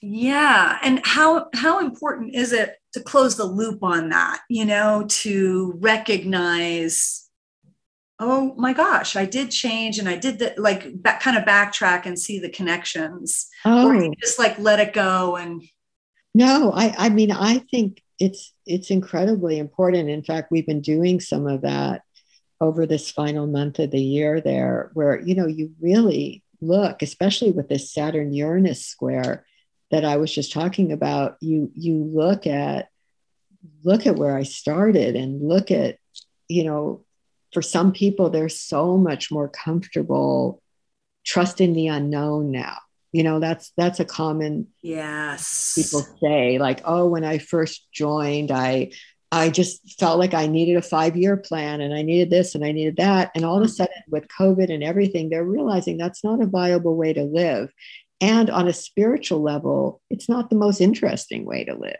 Yeah. 0.00 0.78
And 0.82 1.00
how 1.04 1.48
how 1.54 1.78
important 1.78 2.34
is 2.34 2.52
it 2.52 2.76
to 2.94 3.00
close 3.00 3.36
the 3.36 3.44
loop 3.44 3.82
on 3.82 4.08
that, 4.08 4.40
you 4.48 4.64
know, 4.64 5.06
to 5.08 5.74
recognize 5.78 7.30
oh 8.22 8.54
my 8.56 8.72
gosh, 8.72 9.16
I 9.16 9.26
did 9.26 9.50
change 9.50 9.98
and 9.98 10.08
I 10.08 10.16
did 10.16 10.38
that, 10.38 10.58
like 10.58 11.02
that 11.02 11.20
kind 11.20 11.36
of 11.36 11.44
backtrack 11.44 12.06
and 12.06 12.18
see 12.18 12.38
the 12.38 12.48
connections. 12.48 13.48
Oh. 13.64 13.88
Or 13.88 14.14
just 14.20 14.38
like 14.38 14.58
let 14.58 14.80
it 14.80 14.92
go 14.92 15.36
and 15.36 15.62
no, 16.34 16.72
I, 16.72 16.94
I 16.96 17.08
mean, 17.10 17.30
I 17.30 17.58
think 17.58 18.02
it's 18.18 18.54
it's 18.64 18.90
incredibly 18.90 19.58
important. 19.58 20.08
In 20.08 20.22
fact, 20.22 20.50
we've 20.50 20.66
been 20.66 20.80
doing 20.80 21.20
some 21.20 21.46
of 21.46 21.62
that 21.62 22.02
over 22.60 22.86
this 22.86 23.10
final 23.10 23.46
month 23.46 23.80
of 23.80 23.90
the 23.90 24.00
year 24.00 24.40
there, 24.40 24.90
where 24.94 25.20
you 25.20 25.34
know, 25.34 25.46
you 25.46 25.72
really 25.80 26.42
look, 26.60 27.02
especially 27.02 27.50
with 27.50 27.68
this 27.68 27.92
Saturn 27.92 28.32
Uranus 28.32 28.86
square 28.86 29.44
that 29.90 30.04
I 30.04 30.16
was 30.16 30.32
just 30.32 30.52
talking 30.52 30.92
about, 30.92 31.36
you 31.40 31.70
you 31.74 31.96
look 32.02 32.46
at 32.46 32.88
look 33.84 34.06
at 34.06 34.16
where 34.16 34.34
I 34.34 34.44
started 34.44 35.16
and 35.16 35.46
look 35.46 35.70
at, 35.70 35.98
you 36.48 36.64
know, 36.64 37.04
for 37.52 37.62
some 37.62 37.92
people, 37.92 38.30
they're 38.30 38.48
so 38.48 38.96
much 38.96 39.30
more 39.30 39.48
comfortable 39.48 40.62
trusting 41.24 41.72
the 41.72 41.88
unknown 41.88 42.50
now. 42.50 42.78
You 43.12 43.22
know, 43.22 43.40
that's 43.40 43.72
that's 43.76 44.00
a 44.00 44.06
common 44.06 44.68
yes 44.82 45.74
people 45.76 46.06
say, 46.20 46.58
like, 46.58 46.80
oh, 46.84 47.08
when 47.08 47.24
I 47.24 47.38
first 47.38 47.86
joined, 47.92 48.50
I 48.50 48.92
I 49.30 49.50
just 49.50 49.98
felt 49.98 50.18
like 50.18 50.34
I 50.34 50.46
needed 50.46 50.76
a 50.76 50.82
five 50.82 51.16
year 51.16 51.36
plan 51.36 51.82
and 51.82 51.94
I 51.94 52.02
needed 52.02 52.30
this 52.30 52.54
and 52.54 52.64
I 52.64 52.72
needed 52.72 52.96
that. 52.96 53.30
And 53.34 53.44
all 53.44 53.56
of 53.56 53.62
a 53.62 53.66
mm-hmm. 53.66 53.74
sudden, 53.74 54.02
with 54.08 54.28
COVID 54.28 54.72
and 54.72 54.82
everything, 54.82 55.28
they're 55.28 55.44
realizing 55.44 55.98
that's 55.98 56.24
not 56.24 56.42
a 56.42 56.46
viable 56.46 56.96
way 56.96 57.12
to 57.12 57.22
live. 57.22 57.70
And 58.20 58.48
on 58.48 58.68
a 58.68 58.72
spiritual 58.72 59.42
level, 59.42 60.00
it's 60.08 60.28
not 60.28 60.48
the 60.48 60.56
most 60.56 60.80
interesting 60.80 61.44
way 61.44 61.64
to 61.64 61.74
live 61.74 61.96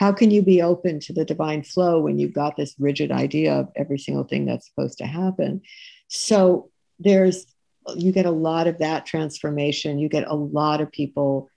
how 0.00 0.12
can 0.12 0.30
you 0.30 0.40
be 0.40 0.62
open 0.62 0.98
to 0.98 1.12
the 1.12 1.26
divine 1.26 1.62
flow 1.62 2.00
when 2.00 2.18
you've 2.18 2.32
got 2.32 2.56
this 2.56 2.74
rigid 2.78 3.12
idea 3.12 3.52
of 3.52 3.68
every 3.76 3.98
single 3.98 4.24
thing 4.24 4.46
that's 4.46 4.66
supposed 4.66 4.96
to 4.96 5.04
happen? 5.04 5.60
So 6.08 6.70
there's 6.98 7.44
you 7.94 8.10
get 8.10 8.24
a 8.24 8.30
lot 8.30 8.66
of 8.66 8.78
that 8.78 9.04
transformation. 9.04 9.98
You 9.98 10.08
get 10.08 10.26
a 10.26 10.34
lot 10.34 10.80
of 10.80 10.90
people 10.90 11.50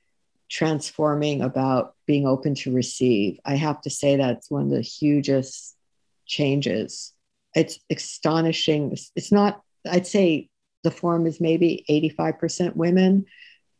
transforming 0.49 1.41
about 1.41 1.95
being 2.05 2.27
open 2.27 2.53
to 2.55 2.73
receive. 2.73 3.39
I 3.45 3.55
have 3.55 3.79
to 3.83 3.89
say 3.89 4.17
that's 4.17 4.51
one 4.51 4.63
of 4.63 4.71
the 4.71 4.81
hugest 4.81 5.77
changes. 6.25 7.13
It's 7.55 7.79
astonishing. 7.89 8.93
It's 9.15 9.31
not 9.31 9.61
i'd 9.89 10.07
say 10.07 10.49
the 10.83 10.91
form 10.91 11.27
is 11.27 11.41
maybe 11.41 11.83
85% 11.89 12.75
women 12.75 13.25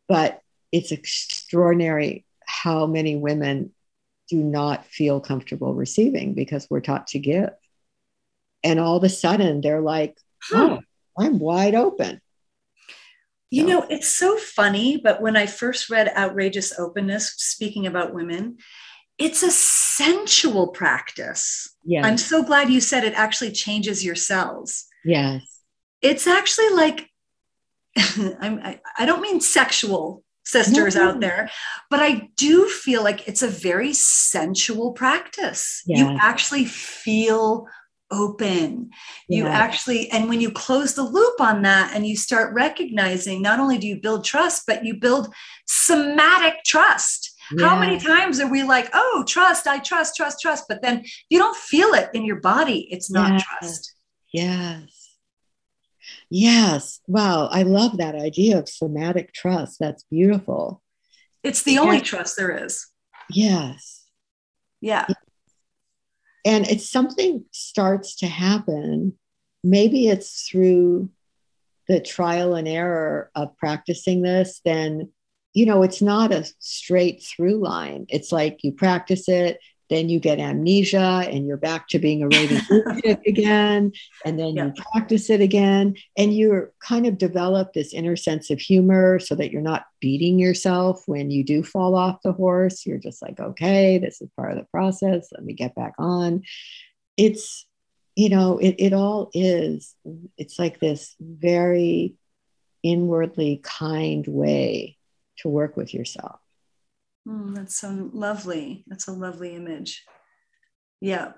but 0.08 0.42
it's 0.72 0.92
extraordinary 0.92 2.26
how 2.46 2.86
many 2.86 3.16
women 3.16 3.72
do 4.34 4.44
not 4.44 4.88
feel 4.88 5.20
comfortable 5.20 5.76
receiving 5.76 6.34
because 6.34 6.68
we're 6.68 6.82
taught 6.82 7.06
to 7.06 7.20
give. 7.20 7.52
And 8.64 8.80
all 8.80 8.98
of 8.98 9.04
a 9.04 9.10
sudden 9.10 9.62
they're 9.62 9.80
like, 9.80 10.18
oh, 10.52 10.80
I'm 11.18 11.38
wide 11.38 11.76
open. 11.76 12.20
You 13.52 13.62
so. 13.62 13.68
know, 13.68 13.86
it's 13.92 14.08
so 14.08 14.36
funny, 14.38 14.98
but 14.98 15.22
when 15.22 15.38
I 15.38 15.46
first 15.46 15.92
read 15.92 16.12
Outrageous 16.18 16.80
Openness, 16.80 17.36
speaking 17.38 17.86
about 17.86 18.16
women, 18.16 18.58
it's 19.20 19.44
a 19.44 19.52
sensual 19.52 20.70
practice. 20.70 21.72
Yeah. 21.86 22.04
I'm 22.04 22.18
so 22.18 22.42
glad 22.42 22.72
you 22.72 22.82
said 22.82 23.04
it 23.04 23.14
actually 23.14 23.52
changes 23.52 24.04
your 24.04 24.16
cells. 24.16 24.86
Yes. 25.06 25.44
It's 26.02 26.26
actually 26.26 26.70
like, 26.70 27.08
I'm, 28.40 28.60
I, 28.64 28.80
I 28.98 29.06
don't 29.06 29.22
mean 29.22 29.42
sexual 29.42 30.23
sisters 30.44 30.96
out 30.96 31.12
mm-hmm. 31.12 31.22
there 31.22 31.50
but 31.90 32.00
i 32.00 32.30
do 32.36 32.68
feel 32.68 33.04
like 33.04 33.28
it's 33.28 33.42
a 33.42 33.48
very 33.48 33.94
sensual 33.94 34.92
practice. 34.94 35.82
Yeah. 35.86 36.12
you 36.12 36.18
actually 36.20 36.66
feel 36.66 37.68
open. 38.12 38.92
Yeah. 39.28 39.38
you 39.38 39.48
actually 39.48 40.10
and 40.12 40.30
when 40.30 40.40
you 40.40 40.52
close 40.52 40.94
the 40.94 41.04
loop 41.04 41.42
on 41.42 41.64
that 41.64 41.96
and 41.96 42.06
you 42.06 42.16
start 42.16 42.54
recognizing 42.54 43.42
not 43.42 43.60
only 43.60 43.78
do 43.78 43.88
you 43.88 44.00
build 44.00 44.24
trust 44.24 44.64
but 44.68 44.86
you 44.86 44.96
build 44.96 45.34
somatic 45.68 46.64
trust. 46.66 47.32
Yeah. 47.58 47.68
how 47.68 47.80
many 47.80 48.00
times 48.00 48.40
are 48.40 48.50
we 48.50 48.64
like 48.64 48.90
oh 48.94 49.24
trust 49.28 49.68
i 49.68 49.80
trust 49.80 50.16
trust 50.16 50.40
trust 50.42 50.66
but 50.68 50.82
then 50.82 51.04
you 51.30 51.40
don't 51.40 51.58
feel 51.58 51.94
it 51.94 52.10
in 52.14 52.26
your 52.26 52.40
body. 52.40 52.88
It's 52.92 53.10
not 53.12 53.42
trust. 53.42 53.94
Yes 54.32 55.03
Yes. 56.36 57.00
Wow. 57.06 57.46
I 57.52 57.62
love 57.62 57.98
that 57.98 58.16
idea 58.16 58.58
of 58.58 58.68
somatic 58.68 59.34
trust. 59.34 59.78
That's 59.80 60.02
beautiful. 60.10 60.82
It's 61.44 61.62
the 61.62 61.78
only 61.78 62.02
trust 62.02 62.38
there 62.38 62.66
is. 62.66 62.88
Yes. 63.30 64.04
Yeah. 64.82 65.06
And 66.44 66.66
it's 66.66 66.90
something 66.90 67.46
starts 67.52 68.16
to 68.16 68.26
happen. 68.26 69.14
Maybe 69.64 70.08
it's 70.08 70.50
through 70.50 71.12
the 71.88 72.00
trial 72.00 72.56
and 72.56 72.68
error 72.68 73.30
of 73.36 73.56
practicing 73.58 74.24
this, 74.24 74.60
then, 74.66 75.12
you 75.54 75.68
know, 75.68 75.84
it's 75.84 76.02
not 76.02 76.32
a 76.32 76.50
straight 76.58 77.22
through 77.22 77.64
line. 77.64 78.08
It's 78.10 78.32
like 78.32 78.64
you 78.64 78.72
practice 78.72 79.30
it, 79.30 79.60
then 79.90 80.10
you 80.10 80.20
get 80.20 80.40
amnesia 80.40 81.28
and 81.30 81.46
you're 81.46 81.58
back 81.58 81.88
to 81.90 82.00
being 82.00 82.24
a 82.24 82.28
raving 82.28 82.62
again 83.28 83.92
and 84.26 84.40
then 84.40 84.56
you 84.56 84.74
practice 84.92 85.30
it 85.30 85.42
again 85.42 85.96
and 86.18 86.36
you're 86.36 86.72
kind 86.80 87.06
of 87.06 87.18
develop 87.18 87.74
this 87.74 87.94
inner 87.94 88.16
sense 88.16 88.50
of 88.50 88.60
humor 88.60 89.20
so 89.20 89.36
that 89.36 89.52
you're 89.52 89.62
not 89.62 89.86
beating 90.00 90.40
yourself 90.40 91.04
when 91.06 91.32
you 91.32 91.44
do 91.44 91.64
fall 91.64 91.96
off 91.96 92.22
the 92.24 92.34
horse. 92.34 92.86
You're 92.86 92.98
just 92.98 93.22
like 93.22 93.40
okay 93.40 93.98
this 93.98 94.22
is 94.22 94.30
part 94.36 94.52
of 94.52 94.58
the 94.58 94.68
process. 94.72 95.30
Let 95.32 95.44
me 95.44 95.54
get 95.54 95.76
back 95.76 95.94
on. 95.98 96.44
It's 97.18 97.66
you 98.16 98.30
know 98.30 98.58
it, 98.60 98.76
it 98.80 98.94
all 98.94 99.30
is 99.34 99.96
it's 100.38 100.60
like 100.60 100.80
this 100.80 101.16
very 101.20 102.16
inwardly 102.84 103.62
kind 103.64 104.28
way 104.28 104.98
to 105.38 105.50
work 105.50 105.76
with 105.78 105.94
yourself 105.94 106.40
Mm, 107.28 107.56
that's 107.56 107.76
so 107.76 108.10
lovely. 108.14 108.84
That's 108.88 109.08
a 109.08 109.14
lovely 109.14 109.56
image. 109.56 110.04
Yeah. 111.00 111.34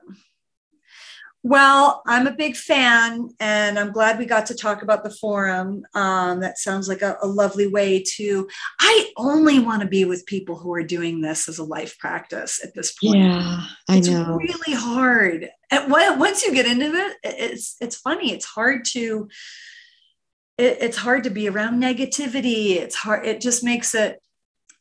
Well, 1.47 2.01
I'm 2.07 2.25
a 2.25 2.33
big 2.36 2.55
fan, 2.55 3.29
and 3.39 3.77
I'm 3.77 3.91
glad 3.91 4.17
we 4.17 4.25
got 4.25 4.47
to 4.47 4.55
talk 4.55 4.81
about 4.81 5.03
the 5.03 5.11
forum. 5.11 5.86
Um, 5.93 6.39
that 6.39 6.57
sounds 6.57 6.88
like 6.88 7.03
a, 7.03 7.17
a, 7.21 7.27
lovely 7.27 7.67
way 7.67 8.01
to. 8.15 8.47
I 8.79 9.11
only 9.15 9.59
want 9.59 9.83
to 9.83 9.88
be 9.88 10.05
with 10.05 10.25
people 10.25 10.57
who 10.57 10.73
are 10.73 10.81
doing 10.81 11.21
this 11.21 11.47
as 11.47 11.59
a 11.59 11.63
life 11.63 11.99
practice 11.99 12.59
at 12.63 12.73
this 12.73 12.93
point. 12.93 13.17
Yeah, 13.17 13.61
I 13.88 13.97
it's 13.97 14.07
know. 14.07 14.38
really 14.38 14.75
hard. 14.75 15.51
And 15.69 15.91
once 15.91 16.43
you 16.43 16.51
get 16.51 16.65
into 16.65 16.91
it, 16.95 17.17
it's 17.23 17.75
it's 17.79 17.97
funny. 17.97 18.33
It's 18.33 18.45
hard 18.45 18.83
to. 18.93 19.29
It, 20.57 20.77
it's 20.81 20.97
hard 20.97 21.25
to 21.25 21.29
be 21.29 21.47
around 21.47 21.79
negativity. 21.79 22.77
It's 22.77 22.95
hard. 22.95 23.27
It 23.27 23.39
just 23.39 23.63
makes 23.63 23.93
it 23.93 24.19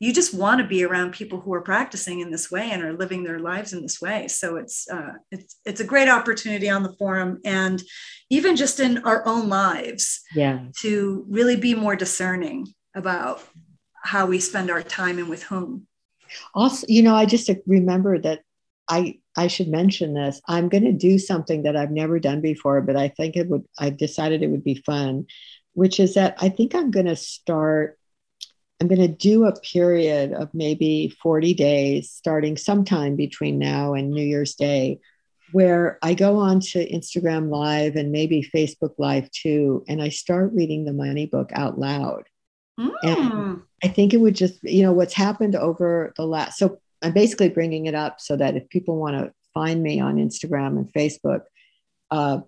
you 0.04 0.12
just 0.12 0.34
want 0.34 0.60
to 0.60 0.66
be 0.66 0.84
around 0.84 1.12
people 1.12 1.40
who 1.40 1.54
are 1.54 1.62
practicing 1.62 2.20
in 2.20 2.30
this 2.30 2.50
way 2.50 2.70
and 2.70 2.82
are 2.82 2.92
living 2.92 3.24
their 3.24 3.38
lives 3.38 3.72
in 3.72 3.80
this 3.80 4.02
way. 4.02 4.28
So 4.28 4.56
it's 4.56 4.86
uh, 4.90 5.14
it's 5.30 5.56
it's 5.64 5.80
a 5.80 5.90
great 5.92 6.10
opportunity 6.10 6.68
on 6.68 6.82
the 6.82 6.92
forum 6.98 7.40
and 7.42 7.82
even 8.28 8.54
just 8.54 8.80
in 8.80 8.98
our 9.04 9.26
own 9.26 9.48
lives 9.48 10.20
yeah. 10.34 10.66
to 10.82 11.24
really 11.26 11.56
be 11.56 11.74
more 11.74 11.96
discerning 11.96 12.66
about 12.94 13.42
how 14.02 14.26
we 14.26 14.38
spend 14.40 14.70
our 14.70 14.82
time 14.82 15.18
and 15.18 15.30
with 15.30 15.42
whom. 15.44 15.86
Also 16.54 16.86
you 16.88 17.02
know 17.02 17.14
i 17.14 17.24
just 17.24 17.48
remember 17.66 18.18
that 18.18 18.40
i 18.88 19.18
i 19.36 19.46
should 19.46 19.68
mention 19.68 20.12
this. 20.12 20.40
I'm 20.46 20.68
going 20.68 20.84
to 20.84 20.92
do 20.92 21.18
something 21.18 21.62
that 21.62 21.76
i've 21.76 21.92
never 21.92 22.18
done 22.18 22.40
before 22.40 22.80
but 22.82 22.96
i 22.96 23.08
think 23.08 23.36
it 23.36 23.48
would 23.48 23.64
i've 23.78 23.96
decided 23.96 24.42
it 24.42 24.50
would 24.50 24.64
be 24.64 24.82
fun 24.86 25.26
which 25.74 26.00
is 26.00 26.14
that 26.14 26.36
i 26.40 26.48
think 26.48 26.74
i'm 26.74 26.90
going 26.90 27.06
to 27.06 27.14
start 27.16 27.98
I'm 28.84 28.88
going 28.94 29.00
to 29.00 29.16
do 29.16 29.46
a 29.46 29.60
period 29.60 30.34
of 30.34 30.52
maybe 30.52 31.08
40 31.22 31.54
days, 31.54 32.10
starting 32.10 32.58
sometime 32.58 33.16
between 33.16 33.58
now 33.58 33.94
and 33.94 34.10
New 34.10 34.22
Year's 34.22 34.56
Day, 34.56 35.00
where 35.52 35.98
I 36.02 36.12
go 36.12 36.36
on 36.36 36.60
to 36.60 36.86
Instagram 36.86 37.48
Live 37.48 37.96
and 37.96 38.12
maybe 38.12 38.46
Facebook 38.54 38.92
Live 38.98 39.30
too, 39.30 39.86
and 39.88 40.02
I 40.02 40.10
start 40.10 40.52
reading 40.52 40.84
the 40.84 40.92
money 40.92 41.24
book 41.24 41.48
out 41.54 41.78
loud. 41.78 42.24
Mm. 42.78 42.92
And 43.02 43.62
I 43.82 43.88
think 43.88 44.12
it 44.12 44.18
would 44.18 44.36
just, 44.36 44.62
you 44.62 44.82
know, 44.82 44.92
what's 44.92 45.14
happened 45.14 45.56
over 45.56 46.12
the 46.18 46.26
last, 46.26 46.58
so 46.58 46.78
I'm 47.00 47.14
basically 47.14 47.48
bringing 47.48 47.86
it 47.86 47.94
up 47.94 48.20
so 48.20 48.36
that 48.36 48.54
if 48.54 48.68
people 48.68 48.98
want 48.98 49.16
to 49.16 49.32
find 49.54 49.82
me 49.82 49.98
on 49.98 50.16
Instagram 50.16 50.76
and 50.76 50.92
Facebook, 50.92 51.44
uh, 52.10 52.40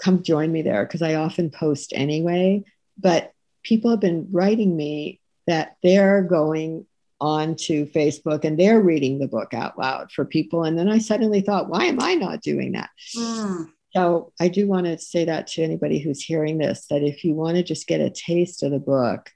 come 0.00 0.22
join 0.22 0.52
me 0.52 0.62
there 0.62 0.84
because 0.84 1.02
I 1.02 1.16
often 1.16 1.50
post 1.50 1.92
anyway. 1.92 2.62
But 2.96 3.32
people 3.64 3.90
have 3.90 4.00
been 4.00 4.28
writing 4.30 4.76
me 4.76 5.18
that 5.46 5.76
they're 5.82 6.22
going 6.22 6.86
onto 7.20 7.86
Facebook 7.86 8.44
and 8.44 8.58
they're 8.58 8.80
reading 8.80 9.18
the 9.18 9.28
book 9.28 9.54
out 9.54 9.78
loud 9.78 10.10
for 10.10 10.24
people. 10.24 10.64
And 10.64 10.76
then 10.76 10.88
I 10.88 10.98
suddenly 10.98 11.40
thought, 11.40 11.68
why 11.68 11.84
am 11.84 12.00
I 12.00 12.14
not 12.14 12.42
doing 12.42 12.72
that? 12.72 12.90
Mm. 13.16 13.68
So 13.94 14.32
I 14.40 14.48
do 14.48 14.66
want 14.66 14.86
to 14.86 14.98
say 14.98 15.26
that 15.26 15.46
to 15.48 15.62
anybody 15.62 16.00
who's 16.00 16.22
hearing 16.22 16.58
this 16.58 16.86
that 16.88 17.02
if 17.02 17.24
you 17.24 17.34
want 17.34 17.56
to 17.58 17.62
just 17.62 17.86
get 17.86 18.00
a 18.00 18.10
taste 18.10 18.62
of 18.62 18.72
the 18.72 18.80
book 18.80 19.30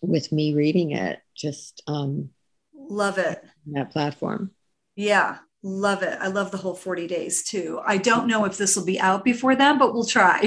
with 0.00 0.32
me 0.32 0.54
reading 0.54 0.92
it, 0.92 1.18
just 1.36 1.82
um, 1.86 2.30
love 2.74 3.18
it. 3.18 3.44
That 3.72 3.90
platform. 3.90 4.52
Yeah, 4.96 5.38
love 5.62 6.02
it. 6.02 6.16
I 6.20 6.28
love 6.28 6.52
the 6.52 6.56
whole 6.56 6.74
40 6.74 7.06
days 7.06 7.42
too. 7.44 7.80
I 7.84 7.98
don't 7.98 8.26
know 8.26 8.44
if 8.46 8.56
this 8.56 8.76
will 8.76 8.84
be 8.84 9.00
out 9.00 9.24
before 9.24 9.56
then, 9.56 9.78
but 9.78 9.92
we'll 9.92 10.04
try. 10.04 10.40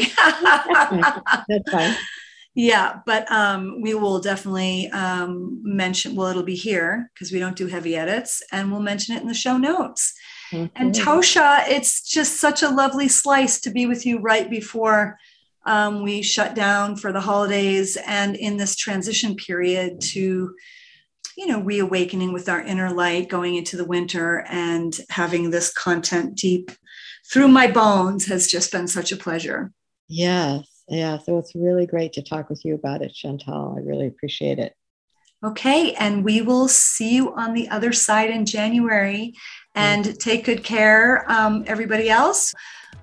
That's 1.47 1.71
fine. 1.71 1.95
Yeah, 2.57 3.01
but 3.05 3.29
um, 3.29 3.81
we 3.81 3.93
will 3.95 4.21
definitely 4.21 4.89
um, 4.91 5.59
mention, 5.61 6.15
well, 6.15 6.27
it'll 6.27 6.41
be 6.41 6.55
here 6.55 7.11
because 7.13 7.31
we 7.31 7.39
don't 7.39 7.57
do 7.57 7.67
heavy 7.67 7.97
edits, 7.97 8.41
and 8.49 8.71
we'll 8.71 8.81
mention 8.81 9.15
it 9.15 9.21
in 9.21 9.27
the 9.27 9.33
show 9.33 9.57
notes. 9.57 10.13
Mm-hmm. 10.51 10.67
And 10.75 10.95
Tosha, 10.95 11.67
it's 11.67 12.01
just 12.01 12.39
such 12.39 12.63
a 12.63 12.69
lovely 12.69 13.09
slice 13.09 13.59
to 13.61 13.71
be 13.71 13.85
with 13.85 14.05
you 14.05 14.19
right 14.19 14.49
before 14.49 15.17
um, 15.65 16.03
we 16.03 16.21
shut 16.21 16.55
down 16.55 16.95
for 16.95 17.11
the 17.11 17.19
holidays 17.19 17.97
and 18.05 18.35
in 18.35 18.55
this 18.55 18.75
transition 18.75 19.35
period 19.35 19.99
to, 19.99 20.55
you 21.35 21.47
know, 21.47 21.61
reawakening 21.61 22.31
with 22.31 22.47
our 22.47 22.61
inner 22.61 22.91
light 22.93 23.27
going 23.27 23.55
into 23.55 23.75
the 23.75 23.85
winter 23.85 24.45
and 24.47 24.97
having 25.09 25.49
this 25.49 25.73
content 25.73 26.35
deep 26.35 26.71
through 27.29 27.47
my 27.47 27.69
bones 27.69 28.27
has 28.27 28.47
just 28.47 28.71
been 28.71 28.87
such 28.87 29.11
a 29.11 29.17
pleasure. 29.17 29.71
Yes. 30.07 30.74
Yeah. 30.88 31.17
So 31.17 31.38
it's 31.38 31.55
really 31.55 31.86
great 31.86 32.13
to 32.13 32.21
talk 32.21 32.49
with 32.49 32.63
you 32.63 32.75
about 32.75 33.01
it, 33.01 33.13
Chantal. 33.13 33.75
I 33.77 33.81
really 33.81 34.07
appreciate 34.07 34.59
it. 34.59 34.75
Okay. 35.43 35.93
And 35.93 36.23
we 36.23 36.41
will 36.41 36.67
see 36.67 37.15
you 37.15 37.36
on 37.36 37.53
the 37.53 37.69
other 37.69 37.91
side 37.91 38.29
in 38.29 38.45
January 38.45 39.33
and 39.75 40.17
take 40.19 40.45
good 40.45 40.63
care, 40.63 41.29
um, 41.29 41.63
everybody 41.67 42.09
else. 42.09 42.53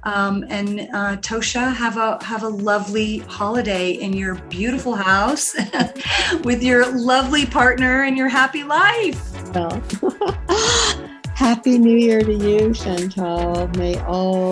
Um, 0.05 0.45
and 0.49 0.81
uh, 0.81 1.17
Tosha, 1.19 1.73
have 1.73 1.97
a 1.97 2.23
have 2.25 2.43
a 2.43 2.49
lovely 2.49 3.19
holiday 3.19 3.93
in 3.93 4.13
your 4.13 4.35
beautiful 4.49 4.97
house 4.97 5.55
with 6.45 6.61
your 6.63 6.91
lovely 6.91 7.47
partner 7.47 8.03
and 8.03 8.17
your 8.17 8.29
happy 8.29 8.65
life. 8.65 9.33
Well, 9.55 9.81
happy 11.35 11.79
New 11.79 11.97
Year 11.97 12.23
to 12.23 12.35
you, 12.35 12.75
Chantal. 12.75 13.69
May 13.77 14.01
all 14.01 14.51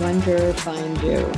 wonder 0.00 0.52
find 0.54 1.02
you. 1.02 1.32